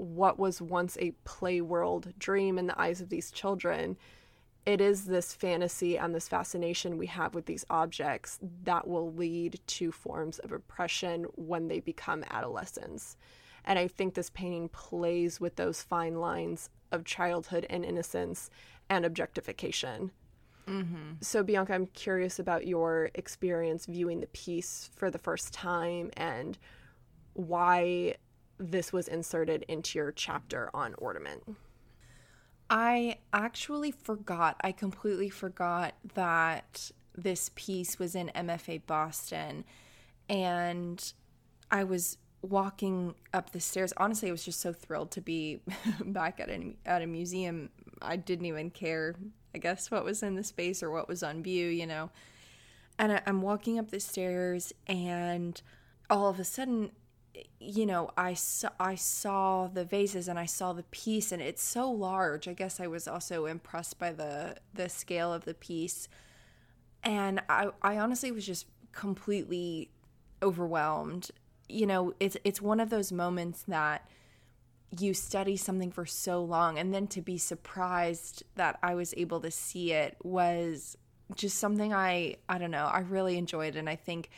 what 0.00 0.38
was 0.38 0.62
once 0.62 0.96
a 0.98 1.12
play 1.24 1.60
world 1.60 2.12
dream 2.18 2.58
in 2.58 2.66
the 2.66 2.80
eyes 2.80 3.00
of 3.00 3.10
these 3.10 3.30
children, 3.30 3.96
it 4.66 4.80
is 4.80 5.04
this 5.04 5.34
fantasy 5.34 5.98
and 5.98 6.14
this 6.14 6.28
fascination 6.28 6.98
we 6.98 7.06
have 7.06 7.34
with 7.34 7.46
these 7.46 7.64
objects 7.70 8.38
that 8.64 8.86
will 8.86 9.12
lead 9.12 9.60
to 9.66 9.92
forms 9.92 10.38
of 10.38 10.52
oppression 10.52 11.24
when 11.36 11.68
they 11.68 11.80
become 11.80 12.24
adolescents. 12.30 13.16
And 13.64 13.78
I 13.78 13.88
think 13.88 14.14
this 14.14 14.30
painting 14.30 14.68
plays 14.68 15.40
with 15.40 15.56
those 15.56 15.82
fine 15.82 16.16
lines 16.16 16.70
of 16.92 17.04
childhood 17.04 17.66
and 17.70 17.84
innocence 17.84 18.50
and 18.88 19.04
objectification. 19.04 20.10
Mm-hmm. 20.66 21.14
So, 21.20 21.42
Bianca, 21.42 21.74
I'm 21.74 21.86
curious 21.86 22.38
about 22.38 22.66
your 22.66 23.10
experience 23.14 23.86
viewing 23.86 24.20
the 24.20 24.26
piece 24.28 24.90
for 24.94 25.10
the 25.10 25.18
first 25.18 25.52
time 25.52 26.10
and 26.16 26.58
why 27.34 28.14
this 28.60 28.92
was 28.92 29.08
inserted 29.08 29.64
into 29.68 29.98
your 29.98 30.12
chapter 30.12 30.70
on 30.74 30.94
ornament? 30.98 31.56
I 32.68 33.18
actually 33.32 33.90
forgot. 33.90 34.56
I 34.60 34.70
completely 34.70 35.30
forgot 35.30 35.94
that 36.14 36.92
this 37.16 37.50
piece 37.54 37.98
was 37.98 38.14
in 38.14 38.30
MFA 38.34 38.82
Boston. 38.86 39.64
And 40.28 41.12
I 41.70 41.82
was 41.84 42.18
walking 42.42 43.14
up 43.34 43.50
the 43.50 43.60
stairs. 43.60 43.92
Honestly, 43.96 44.28
I 44.28 44.32
was 44.32 44.44
just 44.44 44.60
so 44.60 44.72
thrilled 44.72 45.10
to 45.12 45.20
be 45.20 45.60
back 46.04 46.38
at 46.38 46.48
a, 46.50 46.74
at 46.86 47.02
a 47.02 47.06
museum. 47.06 47.70
I 48.02 48.16
didn't 48.16 48.46
even 48.46 48.70
care, 48.70 49.16
I 49.54 49.58
guess, 49.58 49.90
what 49.90 50.04
was 50.04 50.22
in 50.22 50.36
the 50.36 50.44
space 50.44 50.82
or 50.82 50.90
what 50.90 51.08
was 51.08 51.22
on 51.22 51.42
view, 51.42 51.66
you 51.66 51.86
know. 51.86 52.10
And 52.98 53.12
I, 53.12 53.22
I'm 53.26 53.42
walking 53.42 53.78
up 53.78 53.90
the 53.90 54.00
stairs, 54.00 54.72
and 54.86 55.60
all 56.08 56.28
of 56.28 56.38
a 56.38 56.44
sudden, 56.44 56.90
you 57.60 57.86
know, 57.86 58.10
I 58.16 58.34
saw 58.34 58.70
I 58.78 58.94
saw 58.94 59.68
the 59.68 59.84
vases 59.84 60.28
and 60.28 60.38
I 60.38 60.46
saw 60.46 60.72
the 60.72 60.82
piece 60.84 61.32
and 61.32 61.40
it's 61.40 61.62
so 61.62 61.90
large. 61.90 62.48
I 62.48 62.52
guess 62.52 62.80
I 62.80 62.86
was 62.86 63.06
also 63.06 63.46
impressed 63.46 63.98
by 63.98 64.12
the 64.12 64.56
the 64.74 64.88
scale 64.88 65.32
of 65.32 65.44
the 65.44 65.54
piece. 65.54 66.08
And 67.02 67.40
I 67.48 67.68
I 67.82 67.98
honestly 67.98 68.32
was 68.32 68.46
just 68.46 68.66
completely 68.92 69.90
overwhelmed. 70.42 71.30
You 71.68 71.86
know, 71.86 72.14
it's 72.18 72.36
it's 72.44 72.60
one 72.60 72.80
of 72.80 72.90
those 72.90 73.12
moments 73.12 73.64
that 73.68 74.08
you 74.98 75.14
study 75.14 75.56
something 75.56 75.92
for 75.92 76.04
so 76.04 76.42
long 76.42 76.76
and 76.76 76.92
then 76.92 77.06
to 77.06 77.20
be 77.20 77.38
surprised 77.38 78.42
that 78.56 78.76
I 78.82 78.94
was 78.94 79.14
able 79.16 79.40
to 79.40 79.50
see 79.50 79.92
it 79.92 80.16
was 80.24 80.96
just 81.36 81.58
something 81.58 81.94
I 81.94 82.36
I 82.48 82.58
don't 82.58 82.72
know, 82.72 82.86
I 82.86 83.00
really 83.00 83.38
enjoyed 83.38 83.76
and 83.76 83.88
I 83.88 83.94
think 83.94 84.30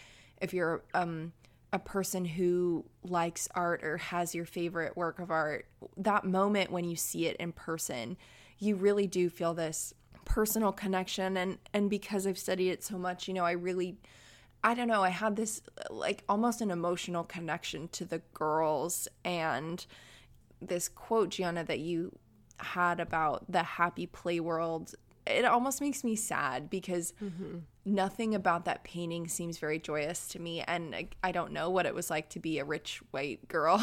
if 0.43 0.53
you're 0.53 0.83
um 0.93 1.33
a 1.73 1.79
person 1.79 2.25
who 2.25 2.85
likes 3.03 3.49
art 3.55 3.83
or 3.83 3.97
has 3.97 4.35
your 4.35 4.45
favorite 4.45 4.97
work 4.97 5.19
of 5.19 5.31
art, 5.31 5.67
that 5.97 6.25
moment 6.25 6.71
when 6.71 6.85
you 6.85 6.97
see 6.97 7.27
it 7.27 7.37
in 7.37 7.53
person, 7.53 8.17
you 8.59 8.77
really 8.77 9.07
do 9.07 9.31
feel 9.31 9.55
this 9.55 9.95
personal 10.25 10.71
connection 10.71 11.37
and 11.37 11.59
and 11.75 11.91
because 11.91 12.27
I've 12.27 12.39
studied 12.39 12.71
it 12.71 12.85
so 12.85 12.99
much, 12.99 13.27
you 13.27 13.35
know, 13.35 13.45
I 13.45 13.53
really 13.53 13.97
I 14.65 14.75
don't 14.75 14.89
know, 14.89 15.03
I 15.03 15.09
had 15.09 15.37
this 15.37 15.63
like 15.91 16.23
almost 16.29 16.61
an 16.61 16.71
emotional 16.71 17.25
connection 17.25 17.89
to 17.89 18.05
the 18.05 18.21
girls 18.33 19.09
and 19.25 19.85
this 20.61 20.89
quote 20.89 21.31
Gianna 21.31 21.65
that 21.65 21.81
you 21.81 22.17
had 22.59 23.01
about 23.01 23.51
the 23.51 23.63
happy 23.63 24.07
play 24.07 24.39
world 24.39 24.95
it 25.27 25.45
almost 25.45 25.81
makes 25.81 26.05
me 26.05 26.17
sad 26.17 26.69
because 26.69 27.13
mm-hmm. 27.23 27.59
Nothing 27.85 28.35
about 28.35 28.65
that 28.65 28.85
painting 28.85 29.29
seems 29.29 29.59
very 29.59 29.79
joyous 29.79 30.29
to 30.29 30.39
me 30.39 30.61
and 30.63 30.95
I, 30.95 31.09
I 31.23 31.33
don't 31.33 31.53
know 31.53 31.71
what 31.71 31.87
it 31.87 31.95
was 31.95 32.11
like 32.11 32.29
to 32.31 32.41
be 32.41 32.59
a 32.59 32.65
rich 32.65 33.03
white 33.11 33.49
girl 33.49 33.79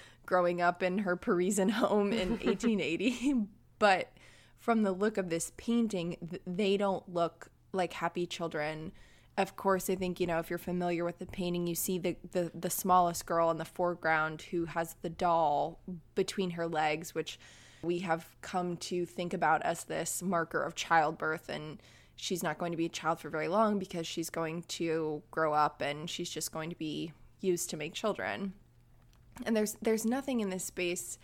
growing 0.26 0.60
up 0.60 0.82
in 0.82 0.98
her 0.98 1.16
parisian 1.16 1.68
home 1.68 2.12
in 2.12 2.30
1880 2.42 3.46
but 3.78 4.12
from 4.58 4.82
the 4.82 4.92
look 4.92 5.18
of 5.18 5.30
this 5.30 5.52
painting 5.56 6.40
they 6.46 6.76
don't 6.76 7.12
look 7.12 7.50
like 7.72 7.94
happy 7.94 8.24
children. 8.24 8.92
Of 9.36 9.56
course 9.56 9.90
i 9.90 9.96
think 9.96 10.20
you 10.20 10.28
know 10.28 10.38
if 10.38 10.48
you're 10.48 10.60
familiar 10.60 11.04
with 11.04 11.18
the 11.18 11.26
painting 11.26 11.66
you 11.66 11.74
see 11.74 11.98
the, 11.98 12.16
the 12.30 12.52
the 12.54 12.70
smallest 12.70 13.26
girl 13.26 13.50
in 13.50 13.56
the 13.56 13.64
foreground 13.64 14.42
who 14.42 14.66
has 14.66 14.94
the 15.02 15.10
doll 15.10 15.80
between 16.14 16.50
her 16.50 16.68
legs 16.68 17.16
which 17.16 17.40
we 17.82 17.98
have 17.98 18.36
come 18.42 18.76
to 18.76 19.04
think 19.04 19.34
about 19.34 19.60
as 19.62 19.84
this 19.84 20.22
marker 20.22 20.62
of 20.62 20.76
childbirth 20.76 21.48
and 21.48 21.82
she's 22.16 22.42
not 22.42 22.58
going 22.58 22.72
to 22.72 22.76
be 22.76 22.86
a 22.86 22.90
child 22.90 23.18
for 23.18 23.28
very 23.28 23.48
long 23.48 23.78
because 23.78 24.06
she's 24.06 24.30
going 24.30 24.62
to 24.62 25.22
grow 25.30 25.52
up 25.52 25.80
and 25.80 26.08
she's 26.08 26.30
just 26.30 26.52
going 26.52 26.70
to 26.70 26.76
be 26.76 27.12
used 27.40 27.70
to 27.70 27.76
make 27.76 27.92
children 27.92 28.52
and 29.44 29.56
there's 29.56 29.76
there's 29.82 30.04
nothing 30.06 30.40
in 30.40 30.50
this 30.50 30.64
space 30.64 31.18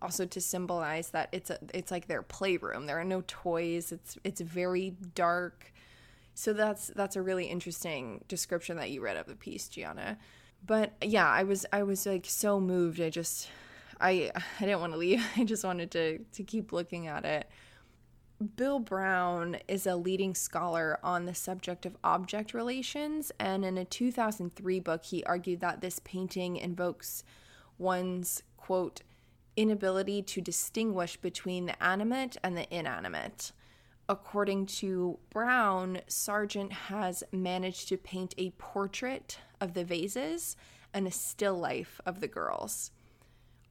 also 0.00 0.24
to 0.24 0.40
symbolize 0.40 1.10
that 1.10 1.28
it's 1.32 1.50
a 1.50 1.58
it's 1.74 1.90
like 1.90 2.06
their 2.06 2.22
playroom 2.22 2.86
there 2.86 2.98
are 2.98 3.04
no 3.04 3.22
toys 3.26 3.92
it's 3.92 4.16
it's 4.24 4.40
very 4.40 4.94
dark 5.14 5.72
so 6.36 6.52
that's 6.52 6.88
that's 6.88 7.16
a 7.16 7.22
really 7.22 7.46
interesting 7.46 8.22
description 8.28 8.76
that 8.76 8.90
you 8.90 9.00
read 9.00 9.16
of 9.16 9.24
the 9.24 9.34
piece, 9.34 9.68
Gianna. 9.68 10.18
But 10.64 10.92
yeah, 11.00 11.26
I 11.26 11.44
was 11.44 11.64
I 11.72 11.82
was 11.82 12.04
like 12.04 12.26
so 12.26 12.60
moved. 12.60 13.00
I 13.00 13.08
just 13.08 13.48
I 13.98 14.30
I 14.60 14.64
didn't 14.64 14.80
want 14.80 14.92
to 14.92 14.98
leave. 14.98 15.24
I 15.36 15.44
just 15.44 15.64
wanted 15.64 15.90
to 15.92 16.18
to 16.18 16.44
keep 16.44 16.72
looking 16.72 17.06
at 17.06 17.24
it. 17.24 17.48
Bill 18.56 18.78
Brown 18.78 19.58
is 19.66 19.86
a 19.86 19.96
leading 19.96 20.34
scholar 20.34 20.98
on 21.02 21.24
the 21.24 21.34
subject 21.34 21.86
of 21.86 21.96
object 22.04 22.52
relations, 22.52 23.32
and 23.38 23.64
in 23.64 23.78
a 23.78 23.84
2003 23.84 24.80
book, 24.80 25.04
he 25.04 25.24
argued 25.24 25.60
that 25.60 25.80
this 25.80 26.00
painting 26.00 26.56
invokes 26.56 27.24
one's 27.78 28.42
quote 28.56 29.02
inability 29.56 30.20
to 30.20 30.40
distinguish 30.40 31.16
between 31.16 31.66
the 31.66 31.82
animate 31.82 32.36
and 32.42 32.56
the 32.56 32.72
inanimate 32.74 33.52
according 34.08 34.66
to 34.66 35.18
Brown, 35.30 36.00
Sargent 36.06 36.72
has 36.72 37.24
managed 37.32 37.88
to 37.88 37.96
paint 37.96 38.34
a 38.38 38.50
portrait 38.50 39.38
of 39.60 39.74
the 39.74 39.84
vases 39.84 40.56
and 40.94 41.06
a 41.06 41.10
still 41.10 41.58
life 41.58 42.00
of 42.06 42.20
the 42.20 42.28
girls. 42.28 42.90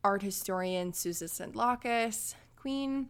Art 0.03 0.22
historian 0.22 0.93
Susan 0.93 1.28
Sidlauskas, 1.28 2.36
Queen, 2.55 3.09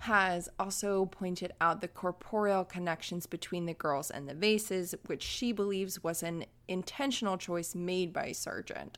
has 0.00 0.48
also 0.58 1.04
pointed 1.04 1.52
out 1.60 1.82
the 1.82 1.88
corporeal 1.88 2.64
connections 2.64 3.26
between 3.26 3.66
the 3.66 3.74
girls 3.74 4.10
and 4.10 4.26
the 4.26 4.34
vases, 4.34 4.94
which 5.06 5.22
she 5.22 5.52
believes 5.52 6.02
was 6.02 6.22
an 6.22 6.46
intentional 6.68 7.36
choice 7.36 7.74
made 7.74 8.10
by 8.10 8.32
Sargent. 8.32 8.96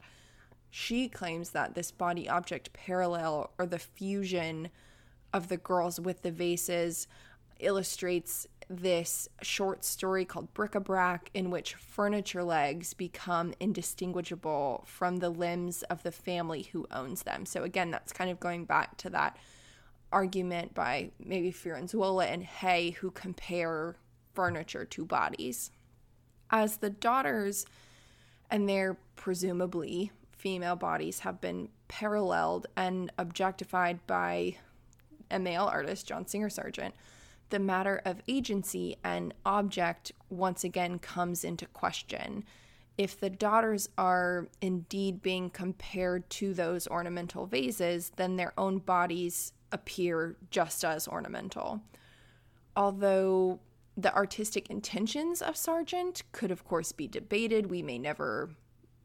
She 0.70 1.08
claims 1.08 1.50
that 1.50 1.74
this 1.74 1.90
body 1.90 2.28
object 2.28 2.72
parallel 2.72 3.50
or 3.58 3.66
the 3.66 3.80
fusion 3.80 4.70
of 5.32 5.48
the 5.48 5.56
girls 5.56 5.98
with 5.98 6.22
the 6.22 6.30
vases 6.30 7.08
illustrates 7.58 8.46
this 8.70 9.28
short 9.42 9.84
story 9.84 10.24
called 10.24 10.54
Bric-a-Brac, 10.54 11.30
in 11.34 11.50
which 11.50 11.74
furniture 11.74 12.44
legs 12.44 12.94
become 12.94 13.52
indistinguishable 13.58 14.84
from 14.86 15.16
the 15.16 15.30
limbs 15.30 15.82
of 15.84 16.04
the 16.04 16.12
family 16.12 16.62
who 16.72 16.86
owns 16.92 17.24
them. 17.24 17.44
So, 17.44 17.64
again, 17.64 17.90
that's 17.90 18.12
kind 18.12 18.30
of 18.30 18.38
going 18.38 18.66
back 18.66 18.96
to 18.98 19.10
that 19.10 19.36
argument 20.12 20.74
by 20.74 21.10
maybe 21.18 21.52
Firenzuola 21.52 22.26
and 22.26 22.42
Hay, 22.42 22.90
who 22.90 23.10
compare 23.10 23.96
furniture 24.34 24.84
to 24.84 25.04
bodies. 25.04 25.70
As 26.50 26.78
the 26.78 26.90
daughters 26.90 27.66
and 28.50 28.68
their 28.68 28.98
presumably 29.16 30.12
female 30.36 30.76
bodies 30.76 31.20
have 31.20 31.40
been 31.40 31.68
paralleled 31.88 32.66
and 32.76 33.10
objectified 33.18 34.06
by 34.06 34.56
a 35.30 35.38
male 35.38 35.64
artist, 35.64 36.06
John 36.06 36.26
Singer 36.26 36.50
Sargent 36.50 36.94
the 37.52 37.58
matter 37.58 38.00
of 38.06 38.22
agency 38.26 38.96
and 39.04 39.34
object 39.44 40.10
once 40.30 40.64
again 40.64 40.98
comes 40.98 41.44
into 41.44 41.66
question. 41.66 42.44
If 42.96 43.20
the 43.20 43.28
daughters 43.28 43.90
are 43.98 44.48
indeed 44.62 45.20
being 45.20 45.50
compared 45.50 46.28
to 46.30 46.54
those 46.54 46.88
ornamental 46.88 47.44
vases, 47.44 48.10
then 48.16 48.36
their 48.36 48.54
own 48.56 48.78
bodies 48.78 49.52
appear 49.72 50.36
just 50.50 50.84
as 50.84 51.08
ornamental. 51.08 51.82
Although 52.76 53.60
the 53.96 54.14
artistic 54.14 54.70
intentions 54.70 55.42
of 55.42 55.56
Sargent 55.56 56.22
could, 56.32 56.50
of 56.50 56.64
course, 56.64 56.92
be 56.92 57.06
debated, 57.06 57.70
we 57.70 57.82
may 57.82 57.98
never 57.98 58.50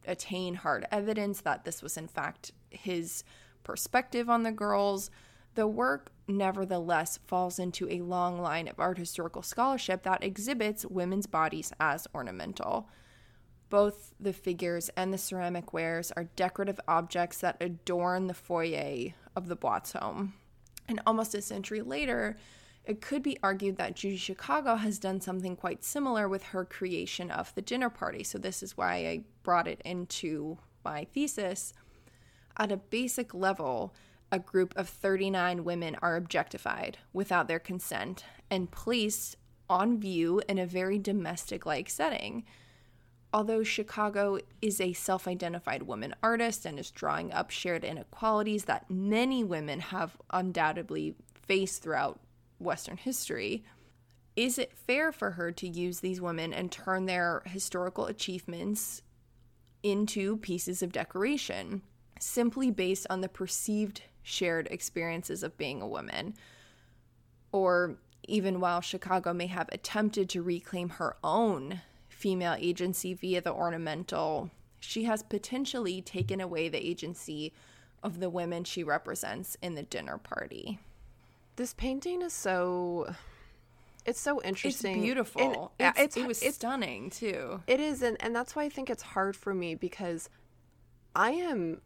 attain 0.06 0.56
hard 0.56 0.86
evidence 0.92 1.42
that 1.42 1.66
this 1.66 1.82
was, 1.82 1.98
in 1.98 2.08
fact, 2.08 2.52
his 2.70 3.24
perspective 3.64 4.30
on 4.30 4.44
the 4.44 4.52
girls. 4.52 5.10
The 5.56 5.68
work 5.68 6.12
nevertheless 6.28 7.20
falls 7.26 7.60
into 7.60 7.90
a 7.90 8.02
long 8.02 8.40
line 8.40 8.68
of 8.68 8.80
art 8.80 8.98
historical 8.98 9.42
scholarship 9.42 10.04
that 10.04 10.24
exhibits 10.24 10.86
women's 10.86 11.28
bodies 11.28 11.74
as 11.80 12.08
ornamental. 12.14 12.88
Both 13.70 14.14
the 14.18 14.32
figures 14.32 14.90
and 14.96 15.14
the 15.14 15.18
ceramic 15.18 15.74
wares 15.74 16.14
are 16.16 16.30
decorative 16.36 16.80
objects 16.88 17.40
that 17.40 17.58
adorn 17.60 18.28
the 18.28 18.34
foyer 18.34 19.14
of 19.36 19.50
the 19.50 19.58
Boit's 19.58 19.92
home. 19.92 20.36
And 20.88 21.02
almost 21.06 21.36
a 21.36 21.42
century 21.42 21.82
later, 21.82 22.38
it 22.86 23.02
could 23.02 23.22
be 23.22 23.38
argued 23.44 23.76
that 23.78 23.96
Judy 23.96 24.16
Chicago 24.16 24.76
has 24.76 24.98
done 24.98 25.20
something 25.20 25.56
quite 25.56 25.84
similar 25.84 26.30
with 26.30 26.44
her 26.44 26.64
creation 26.64 27.30
of 27.30 27.54
the 27.54 27.62
dinner 27.62 27.90
party. 27.90 28.24
So, 28.24 28.38
this 28.38 28.64
is 28.64 28.78
why 28.78 28.96
I 28.96 29.24
brought 29.44 29.68
it 29.68 29.82
into 29.84 30.58
my 30.86 31.06
thesis. 31.14 31.74
At 32.58 32.72
a 32.72 32.78
basic 32.78 33.34
level, 33.34 33.94
a 34.32 34.40
group 34.40 34.74
of 34.78 34.88
39 34.90 35.64
women 35.64 35.98
are 36.02 36.16
objectified 36.16 36.98
without 37.14 37.48
their 37.48 37.60
consent 37.60 38.24
and 38.50 38.72
placed 38.72 39.36
on 39.70 40.00
view 40.00 40.42
in 40.48 40.58
a 40.58 40.66
very 40.66 40.98
domestic 40.98 41.66
like 41.66 41.90
setting. 41.90 42.46
Although 43.34 43.64
Chicago 43.64 44.40
is 44.62 44.80
a 44.80 44.94
self 44.94 45.28
identified 45.28 45.84
woman 45.84 46.16
artist 46.24 46.66
and 46.66 46.80
is 46.80 46.92
drawing 46.92 47.32
up 47.32 47.50
shared 47.50 47.84
inequalities 47.84 48.66
that 48.66 48.90
many 48.90 49.44
women 49.44 49.80
have 49.80 50.18
undoubtedly 50.32 51.16
faced 51.34 51.84
throughout 51.84 52.20
Western 52.60 52.98
history, 52.98 53.64
is 54.36 54.58
it 54.58 54.78
fair 54.78 55.12
for 55.12 55.32
her 55.32 55.52
to 55.52 55.68
use 55.68 56.00
these 56.00 56.22
women 56.22 56.54
and 56.54 56.72
turn 56.72 57.06
their 57.06 57.42
historical 57.46 58.06
achievements 58.06 59.02
into 59.84 60.38
pieces 60.38 60.82
of 60.82 60.92
decoration 60.92 61.82
simply 62.20 62.72
based 62.72 63.08
on 63.10 63.22
the 63.22 63.30
perceived 63.30 64.02
shared 64.24 64.68
experiences 64.72 65.44
of 65.44 65.58
being 65.58 65.82
a 65.82 65.88
woman. 65.88 66.34
Or 67.52 67.98
even 68.28 68.60
while 68.60 68.82
Chicago 68.82 69.34
may 69.34 69.48
have 69.48 69.70
attempted 69.72 70.30
to 70.30 70.42
reclaim 70.42 70.90
her 70.90 71.16
own 71.24 71.82
female 72.18 72.56
agency 72.58 73.14
via 73.14 73.40
the 73.40 73.54
ornamental, 73.54 74.50
she 74.80 75.04
has 75.04 75.22
potentially 75.22 76.02
taken 76.02 76.42
away 76.42 76.68
the 76.68 76.84
agency 76.84 77.54
of 78.02 78.20
the 78.20 78.30
women 78.30 78.64
she 78.64 78.84
represents 78.84 79.56
in 79.62 79.76
the 79.76 79.84
dinner 79.84 80.18
party. 80.18 80.80
This 81.58 81.74
painting 81.76 82.24
is 82.24 82.34
so 82.34 83.14
it's 84.06 84.20
so 84.20 84.42
interesting. 84.42 84.96
It's 84.96 85.04
beautiful. 85.04 85.74
It's, 85.80 86.00
it's, 86.00 86.18
it 86.18 86.26
was 86.26 86.42
it's, 86.42 86.56
stunning 86.56 87.10
too. 87.10 87.62
It 87.68 87.80
is, 87.80 88.02
and, 88.02 88.18
and 88.22 88.36
that's 88.36 88.56
why 88.56 88.64
I 88.64 88.70
think 88.70 88.90
it's 88.90 89.04
hard 89.04 89.36
for 89.36 89.54
me 89.54 89.76
because 89.76 90.30
I 91.16 91.32
am 91.32 91.82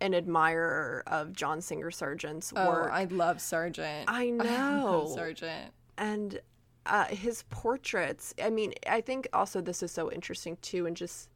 an 0.00 0.14
admirer 0.14 1.04
of 1.06 1.32
John 1.32 1.60
Singer 1.60 1.90
Sargent's 1.90 2.52
oh, 2.56 2.66
work. 2.66 2.90
I 2.92 3.04
love 3.04 3.40
Sargent. 3.40 4.06
I 4.08 4.30
know. 4.30 5.06
I 5.10 5.14
Sargent. 5.14 5.72
And 5.96 6.40
uh, 6.86 7.06
his 7.06 7.44
portraits, 7.50 8.34
I 8.42 8.50
mean, 8.50 8.74
I 8.88 9.00
think 9.00 9.28
also 9.32 9.60
this 9.60 9.82
is 9.82 9.90
so 9.90 10.10
interesting 10.10 10.58
too, 10.60 10.86
and 10.86 10.96
just 10.96 11.28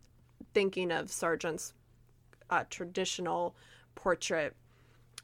thinking 0.52 0.90
of 0.92 1.10
Sargent's 1.10 1.74
uh, 2.50 2.64
traditional 2.70 3.54
portrait 3.94 4.54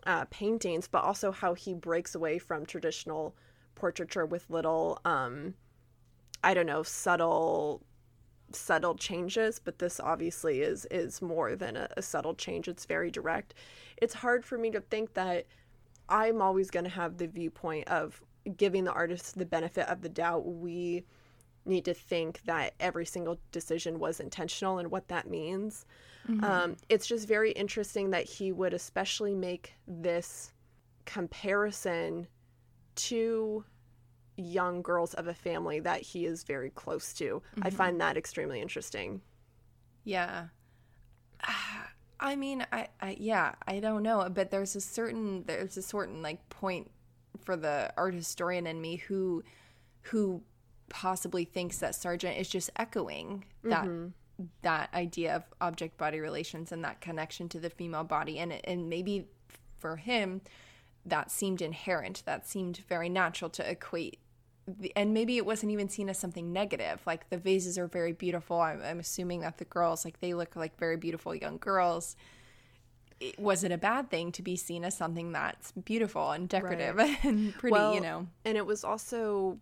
uh, 0.06 0.24
paintings, 0.30 0.88
but 0.88 1.04
also 1.04 1.32
how 1.32 1.54
he 1.54 1.74
breaks 1.74 2.14
away 2.14 2.38
from 2.38 2.66
traditional 2.66 3.34
portraiture 3.74 4.26
with 4.26 4.48
little, 4.50 4.98
um, 5.04 5.54
I 6.42 6.54
don't 6.54 6.66
know, 6.66 6.82
subtle 6.82 7.82
subtle 8.52 8.94
changes 8.94 9.58
but 9.58 9.80
this 9.80 9.98
obviously 9.98 10.60
is 10.60 10.86
is 10.88 11.20
more 11.20 11.56
than 11.56 11.76
a, 11.76 11.88
a 11.96 12.02
subtle 12.02 12.34
change. 12.34 12.68
It's 12.68 12.84
very 12.84 13.10
direct. 13.10 13.54
It's 13.96 14.14
hard 14.14 14.44
for 14.44 14.56
me 14.58 14.70
to 14.70 14.80
think 14.80 15.14
that 15.14 15.46
i'm 16.08 16.42
always 16.42 16.70
going 16.70 16.84
to 16.84 16.90
have 16.90 17.16
the 17.16 17.26
viewpoint 17.26 17.88
of 17.88 18.22
giving 18.56 18.84
the 18.84 18.92
artist 18.92 19.38
the 19.38 19.46
benefit 19.46 19.88
of 19.88 20.02
the 20.02 20.08
doubt 20.08 20.46
we 20.46 21.04
need 21.66 21.84
to 21.84 21.94
think 21.94 22.42
that 22.44 22.74
every 22.78 23.06
single 23.06 23.38
decision 23.52 23.98
was 23.98 24.20
intentional 24.20 24.78
and 24.78 24.90
what 24.90 25.08
that 25.08 25.28
means 25.28 25.86
mm-hmm. 26.28 26.44
um, 26.44 26.76
it's 26.88 27.06
just 27.06 27.26
very 27.26 27.52
interesting 27.52 28.10
that 28.10 28.24
he 28.24 28.52
would 28.52 28.74
especially 28.74 29.34
make 29.34 29.72
this 29.88 30.52
comparison 31.06 32.26
to 32.96 33.64
young 34.36 34.82
girls 34.82 35.14
of 35.14 35.28
a 35.28 35.34
family 35.34 35.80
that 35.80 36.00
he 36.00 36.26
is 36.26 36.44
very 36.44 36.70
close 36.70 37.12
to. 37.14 37.42
Mm-hmm. 37.56 37.66
I 37.66 37.70
find 37.70 38.00
that 38.00 38.16
extremely 38.16 38.60
interesting. 38.60 39.20
Yeah. 40.04 40.46
I 42.20 42.36
mean, 42.36 42.64
I, 42.72 42.88
I 43.00 43.16
yeah, 43.18 43.54
I 43.66 43.80
don't 43.80 44.02
know, 44.02 44.28
but 44.32 44.50
there's 44.50 44.76
a 44.76 44.80
certain 44.80 45.44
there's 45.44 45.76
a 45.76 45.82
certain 45.82 46.22
like 46.22 46.48
point 46.48 46.90
for 47.42 47.56
the 47.56 47.92
art 47.96 48.14
historian 48.14 48.66
in 48.66 48.80
me 48.80 48.96
who 48.96 49.42
who 50.02 50.42
possibly 50.88 51.44
thinks 51.44 51.78
that 51.78 51.94
Sargent 51.94 52.38
is 52.38 52.48
just 52.48 52.70
echoing 52.76 53.44
that 53.64 53.84
mm-hmm. 53.84 54.44
that 54.62 54.92
idea 54.94 55.34
of 55.36 55.44
object 55.60 55.96
body 55.96 56.20
relations 56.20 56.72
and 56.72 56.84
that 56.84 57.00
connection 57.00 57.48
to 57.50 57.60
the 57.60 57.70
female 57.70 58.04
body. 58.04 58.38
And 58.38 58.52
and 58.64 58.88
maybe 58.88 59.26
for 59.78 59.96
him 59.96 60.40
that 61.06 61.30
seemed 61.30 61.60
inherent 61.60 62.22
that 62.26 62.46
seemed 62.46 62.78
very 62.88 63.08
natural 63.08 63.50
to 63.50 63.70
equate 63.70 64.18
and 64.96 65.12
maybe 65.12 65.36
it 65.36 65.44
wasn't 65.44 65.70
even 65.72 65.90
seen 65.90 66.08
as 66.08 66.18
something 66.18 66.50
negative. 66.50 67.02
Like 67.06 67.28
the 67.28 67.36
vases 67.36 67.76
are 67.76 67.86
very 67.86 68.12
beautiful. 68.12 68.60
I'm, 68.60 68.80
I'm 68.82 68.98
assuming 68.98 69.40
that 69.40 69.58
the 69.58 69.66
girls 69.66 70.04
like 70.06 70.20
they 70.20 70.32
look 70.32 70.56
like 70.56 70.78
very 70.78 70.96
beautiful 70.96 71.34
young 71.34 71.58
girls 71.58 72.16
it, 73.20 73.38
was 73.38 73.64
it 73.64 73.72
a 73.72 73.78
bad 73.78 74.10
thing 74.10 74.32
to 74.32 74.42
be 74.42 74.56
seen 74.56 74.84
as 74.84 74.96
something 74.96 75.32
that's 75.32 75.72
beautiful 75.72 76.30
and 76.30 76.48
decorative 76.48 76.96
right. 76.96 77.16
and 77.24 77.54
pretty 77.54 77.72
well, 77.72 77.94
you 77.94 78.00
know 78.00 78.26
and 78.44 78.56
it 78.56 78.66
was 78.66 78.84
also 78.84 79.58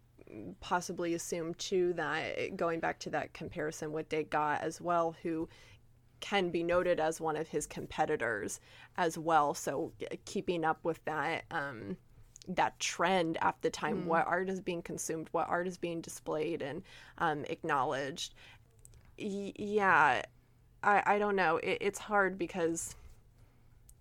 possibly 0.61 1.15
assumed 1.15 1.59
too 1.59 1.93
that 1.95 2.57
going 2.57 2.81
back 2.81 2.99
to 2.99 3.11
that 3.11 3.33
comparison 3.35 3.93
with 3.93 4.09
Degas 4.09 4.61
as 4.63 4.81
well 4.81 5.15
who 5.23 5.49
can 6.21 6.51
be 6.51 6.63
noted 6.63 7.01
as 7.01 7.21
one 7.21 7.37
of 7.37 7.49
his 7.49 7.67
competitors 7.67 8.61
as 8.97 9.19
well 9.19 9.55
so 9.55 9.93
keeping 10.25 10.65
up 10.65 10.79
with 10.85 11.05
that 11.05 11.45
um, 11.51 11.97
that 12.49 12.79
trend 12.79 13.37
at 13.43 13.57
the 13.61 13.71
time 13.71 14.03
mm. 14.03 14.07
what 14.07 14.27
art 14.27 14.49
is 14.49 14.61
being 14.61 14.83
consumed 14.83 15.29
what 15.33 15.49
art 15.49 15.67
is 15.67 15.77
being 15.77 16.01
displayed 16.01 16.63
and 16.63 16.83
um, 17.19 17.45
acknowledged 17.49 18.35
y- 19.19 19.53
yeah 19.57 20.23
I, 20.83 21.03
I 21.05 21.19
don't 21.19 21.37
know 21.37 21.57
it, 21.57 21.79
it's 21.81 21.99
hard 21.99 22.39
because 22.39 22.95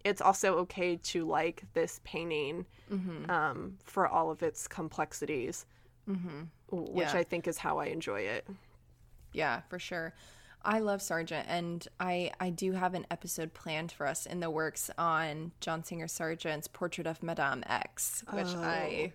it's 0.04 0.22
also 0.22 0.58
okay 0.58 0.96
to 0.98 1.26
like 1.26 1.64
this 1.74 2.00
painting 2.04 2.66
mm-hmm. 2.92 3.30
um, 3.30 3.78
for 3.84 4.08
all 4.08 4.32
of 4.32 4.44
its 4.44 4.68
complexities 4.68 5.66
mm-hmm. 6.10 6.44
which 6.70 7.08
yeah. 7.08 7.20
i 7.20 7.24
think 7.24 7.48
is 7.48 7.58
how 7.58 7.78
i 7.78 7.86
enjoy 7.86 8.22
it 8.22 8.46
yeah 9.34 9.62
for 9.70 9.80
sure 9.80 10.14
I 10.64 10.80
love 10.80 11.02
Sargent, 11.02 11.48
and 11.50 11.88
I 12.00 12.32
I 12.40 12.52
do 12.52 12.74
have 12.74 12.94
an 12.94 13.08
episode 13.10 13.54
planned 13.54 13.92
for 13.92 14.06
us 14.06 14.26
in 14.26 14.40
the 14.42 14.50
works 14.50 14.92
on 14.98 15.52
John 15.60 15.84
Singer 15.84 16.08
Sargent's 16.08 16.68
Portrait 16.68 17.08
of 17.08 17.24
Madame 17.24 17.64
X, 17.66 18.24
which 18.32 18.48
oh. 18.50 18.62
I 18.62 19.14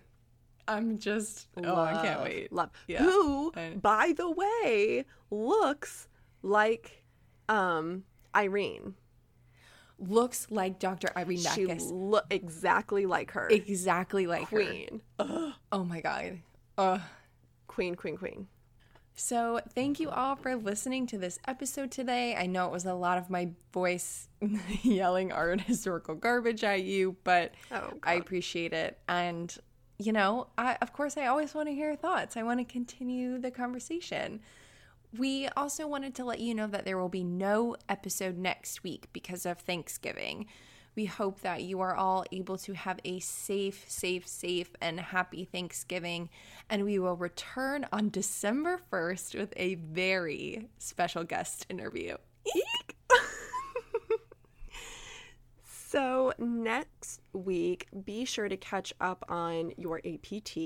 I'm 0.67 0.97
just 0.97 1.47
love, 1.55 1.77
oh 1.77 1.81
I 1.81 2.01
can't 2.01 2.21
wait. 2.21 2.51
Love 2.51 2.71
yeah. 2.87 3.01
who, 3.01 3.53
by 3.81 4.13
the 4.15 4.29
way, 4.29 5.05
looks 5.31 6.07
like 6.41 7.03
um 7.47 8.03
Irene. 8.35 8.95
Looks 9.99 10.47
like 10.51 10.79
Dr. 10.79 11.09
Irene 11.17 11.39
She 11.39 11.65
look 11.65 12.25
exactly 12.29 13.05
like 13.05 13.31
her. 13.31 13.47
Exactly 13.49 14.27
like 14.27 14.47
Queen. 14.47 15.01
her. 15.19 15.53
Oh 15.71 15.83
my 15.83 16.01
god. 16.01 16.39
Uh. 16.77 16.99
Queen, 17.67 17.93
queen, 17.95 18.17
queen. 18.17 18.47
So, 19.13 19.59
thank 19.75 19.99
you 19.99 20.09
all 20.09 20.35
for 20.35 20.55
listening 20.55 21.05
to 21.07 21.17
this 21.17 21.39
episode 21.47 21.91
today. 21.91 22.35
I 22.35 22.45
know 22.45 22.65
it 22.65 22.71
was 22.71 22.85
a 22.85 22.93
lot 22.93 23.17
of 23.17 23.29
my 23.29 23.49
voice 23.73 24.29
yelling 24.83 25.31
art 25.31 25.61
historical 25.61 26.15
garbage 26.15 26.63
at 26.63 26.83
you, 26.83 27.15
but 27.23 27.53
oh, 27.71 27.93
I 28.03 28.13
appreciate 28.13 28.73
it. 28.73 28.99
And, 29.07 29.55
you 29.97 30.11
know, 30.11 30.47
I, 30.57 30.77
of 30.81 30.93
course, 30.93 31.17
I 31.17 31.27
always 31.27 31.53
want 31.53 31.67
to 31.67 31.73
hear 31.73 31.87
your 31.87 31.95
thoughts. 31.95 32.37
I 32.37 32.43
want 32.43 32.59
to 32.59 32.63
continue 32.63 33.39
the 33.39 33.51
conversation. 33.51 34.39
We 35.15 35.47
also 35.55 35.87
wanted 35.87 36.15
to 36.15 36.25
let 36.25 36.39
you 36.39 36.53
know 36.53 36.67
that 36.67 36.85
there 36.85 36.97
will 36.97 37.09
be 37.09 37.23
no 37.23 37.75
episode 37.87 38.37
next 38.37 38.83
week 38.83 39.07
because 39.13 39.45
of 39.45 39.59
Thanksgiving. 39.59 40.47
We 40.95 41.05
hope 41.05 41.41
that 41.41 41.61
you 41.61 41.79
are 41.79 41.95
all 41.95 42.25
able 42.31 42.57
to 42.57 42.73
have 42.73 42.99
a 43.05 43.19
safe, 43.19 43.85
safe, 43.87 44.27
safe, 44.27 44.71
and 44.81 44.99
happy 44.99 45.45
Thanksgiving. 45.45 46.29
And 46.69 46.83
we 46.83 46.97
will 46.97 47.15
return 47.15 47.85
on 47.91 48.09
December 48.09 48.81
1st 48.91 49.35
with 49.37 49.53
a 49.55 49.75
very 49.75 50.67
special 50.79 51.23
guest 51.23 51.67
interview. 51.69 52.17
so, 55.69 56.33
next 56.39 57.21
week, 57.31 57.87
be 58.03 58.25
sure 58.25 58.49
to 58.49 58.57
catch 58.57 58.91
up 58.99 59.23
on 59.29 59.73
your 59.77 60.01
APT. 60.03 60.57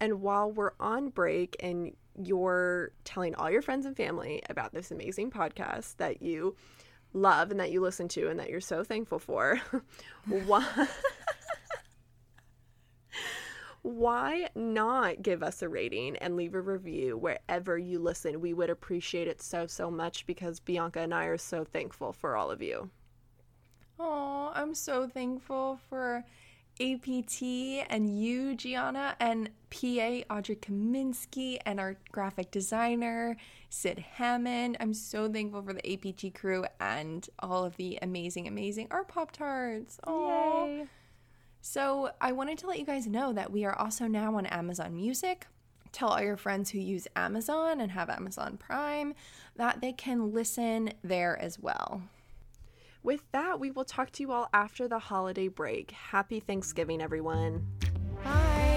And 0.00 0.20
while 0.20 0.52
we're 0.52 0.72
on 0.78 1.08
break 1.08 1.56
and 1.60 1.96
you're 2.26 2.92
telling 3.04 3.34
all 3.34 3.50
your 3.50 3.62
friends 3.62 3.86
and 3.86 3.96
family 3.96 4.42
about 4.48 4.72
this 4.72 4.90
amazing 4.90 5.30
podcast 5.30 5.96
that 5.96 6.22
you 6.22 6.56
love 7.12 7.50
and 7.50 7.60
that 7.60 7.70
you 7.70 7.80
listen 7.80 8.08
to 8.08 8.28
and 8.28 8.38
that 8.38 8.50
you're 8.50 8.60
so 8.60 8.84
thankful 8.84 9.18
for, 9.18 9.60
why, 10.46 10.88
why 13.82 14.48
not 14.54 15.22
give 15.22 15.42
us 15.42 15.62
a 15.62 15.68
rating 15.68 16.16
and 16.18 16.36
leave 16.36 16.54
a 16.54 16.60
review 16.60 17.16
wherever 17.16 17.78
you 17.78 17.98
listen? 17.98 18.40
We 18.40 18.54
would 18.54 18.70
appreciate 18.70 19.28
it 19.28 19.42
so, 19.42 19.66
so 19.66 19.90
much 19.90 20.26
because 20.26 20.60
Bianca 20.60 21.00
and 21.00 21.14
I 21.14 21.24
are 21.24 21.38
so 21.38 21.64
thankful 21.64 22.12
for 22.12 22.36
all 22.36 22.50
of 22.50 22.62
you. 22.62 22.90
Oh, 23.98 24.50
I'm 24.54 24.74
so 24.74 25.06
thankful 25.06 25.78
for 25.88 26.24
APT 26.80 27.42
and 27.90 28.18
you, 28.18 28.54
Gianna, 28.54 29.14
and 29.20 29.50
PA 29.70 30.22
Audrey 30.34 30.56
Kaminsky, 30.56 31.58
and 31.66 31.78
our 31.78 31.96
graphic 32.10 32.50
designer, 32.50 33.36
Sid 33.68 33.98
Hammond. 33.98 34.76
I'm 34.80 34.94
so 34.94 35.30
thankful 35.30 35.62
for 35.62 35.74
the 35.74 35.92
APT 35.92 36.34
crew 36.34 36.64
and 36.80 37.28
all 37.40 37.64
of 37.64 37.76
the 37.76 37.98
amazing, 38.00 38.48
amazing 38.48 38.88
art 38.90 39.08
Pop 39.08 39.30
Tarts. 39.32 40.00
Yay! 40.06 40.86
So, 41.60 42.10
I 42.20 42.32
wanted 42.32 42.56
to 42.58 42.66
let 42.66 42.78
you 42.78 42.86
guys 42.86 43.06
know 43.06 43.34
that 43.34 43.52
we 43.52 43.66
are 43.66 43.78
also 43.78 44.06
now 44.06 44.36
on 44.36 44.46
Amazon 44.46 44.96
Music. 44.96 45.46
Tell 45.92 46.08
all 46.08 46.22
your 46.22 46.36
friends 46.36 46.70
who 46.70 46.78
use 46.78 47.06
Amazon 47.16 47.80
and 47.80 47.90
have 47.90 48.08
Amazon 48.08 48.56
Prime 48.56 49.14
that 49.56 49.80
they 49.80 49.92
can 49.92 50.32
listen 50.32 50.92
there 51.02 51.38
as 51.38 51.58
well. 51.58 52.02
With 53.02 53.22
that, 53.32 53.58
we 53.58 53.70
will 53.70 53.84
talk 53.84 54.10
to 54.12 54.22
you 54.22 54.32
all 54.32 54.48
after 54.52 54.86
the 54.86 54.98
holiday 54.98 55.48
break. 55.48 55.90
Happy 55.92 56.38
Thanksgiving, 56.38 57.00
everyone. 57.00 57.66
Bye. 58.22 58.69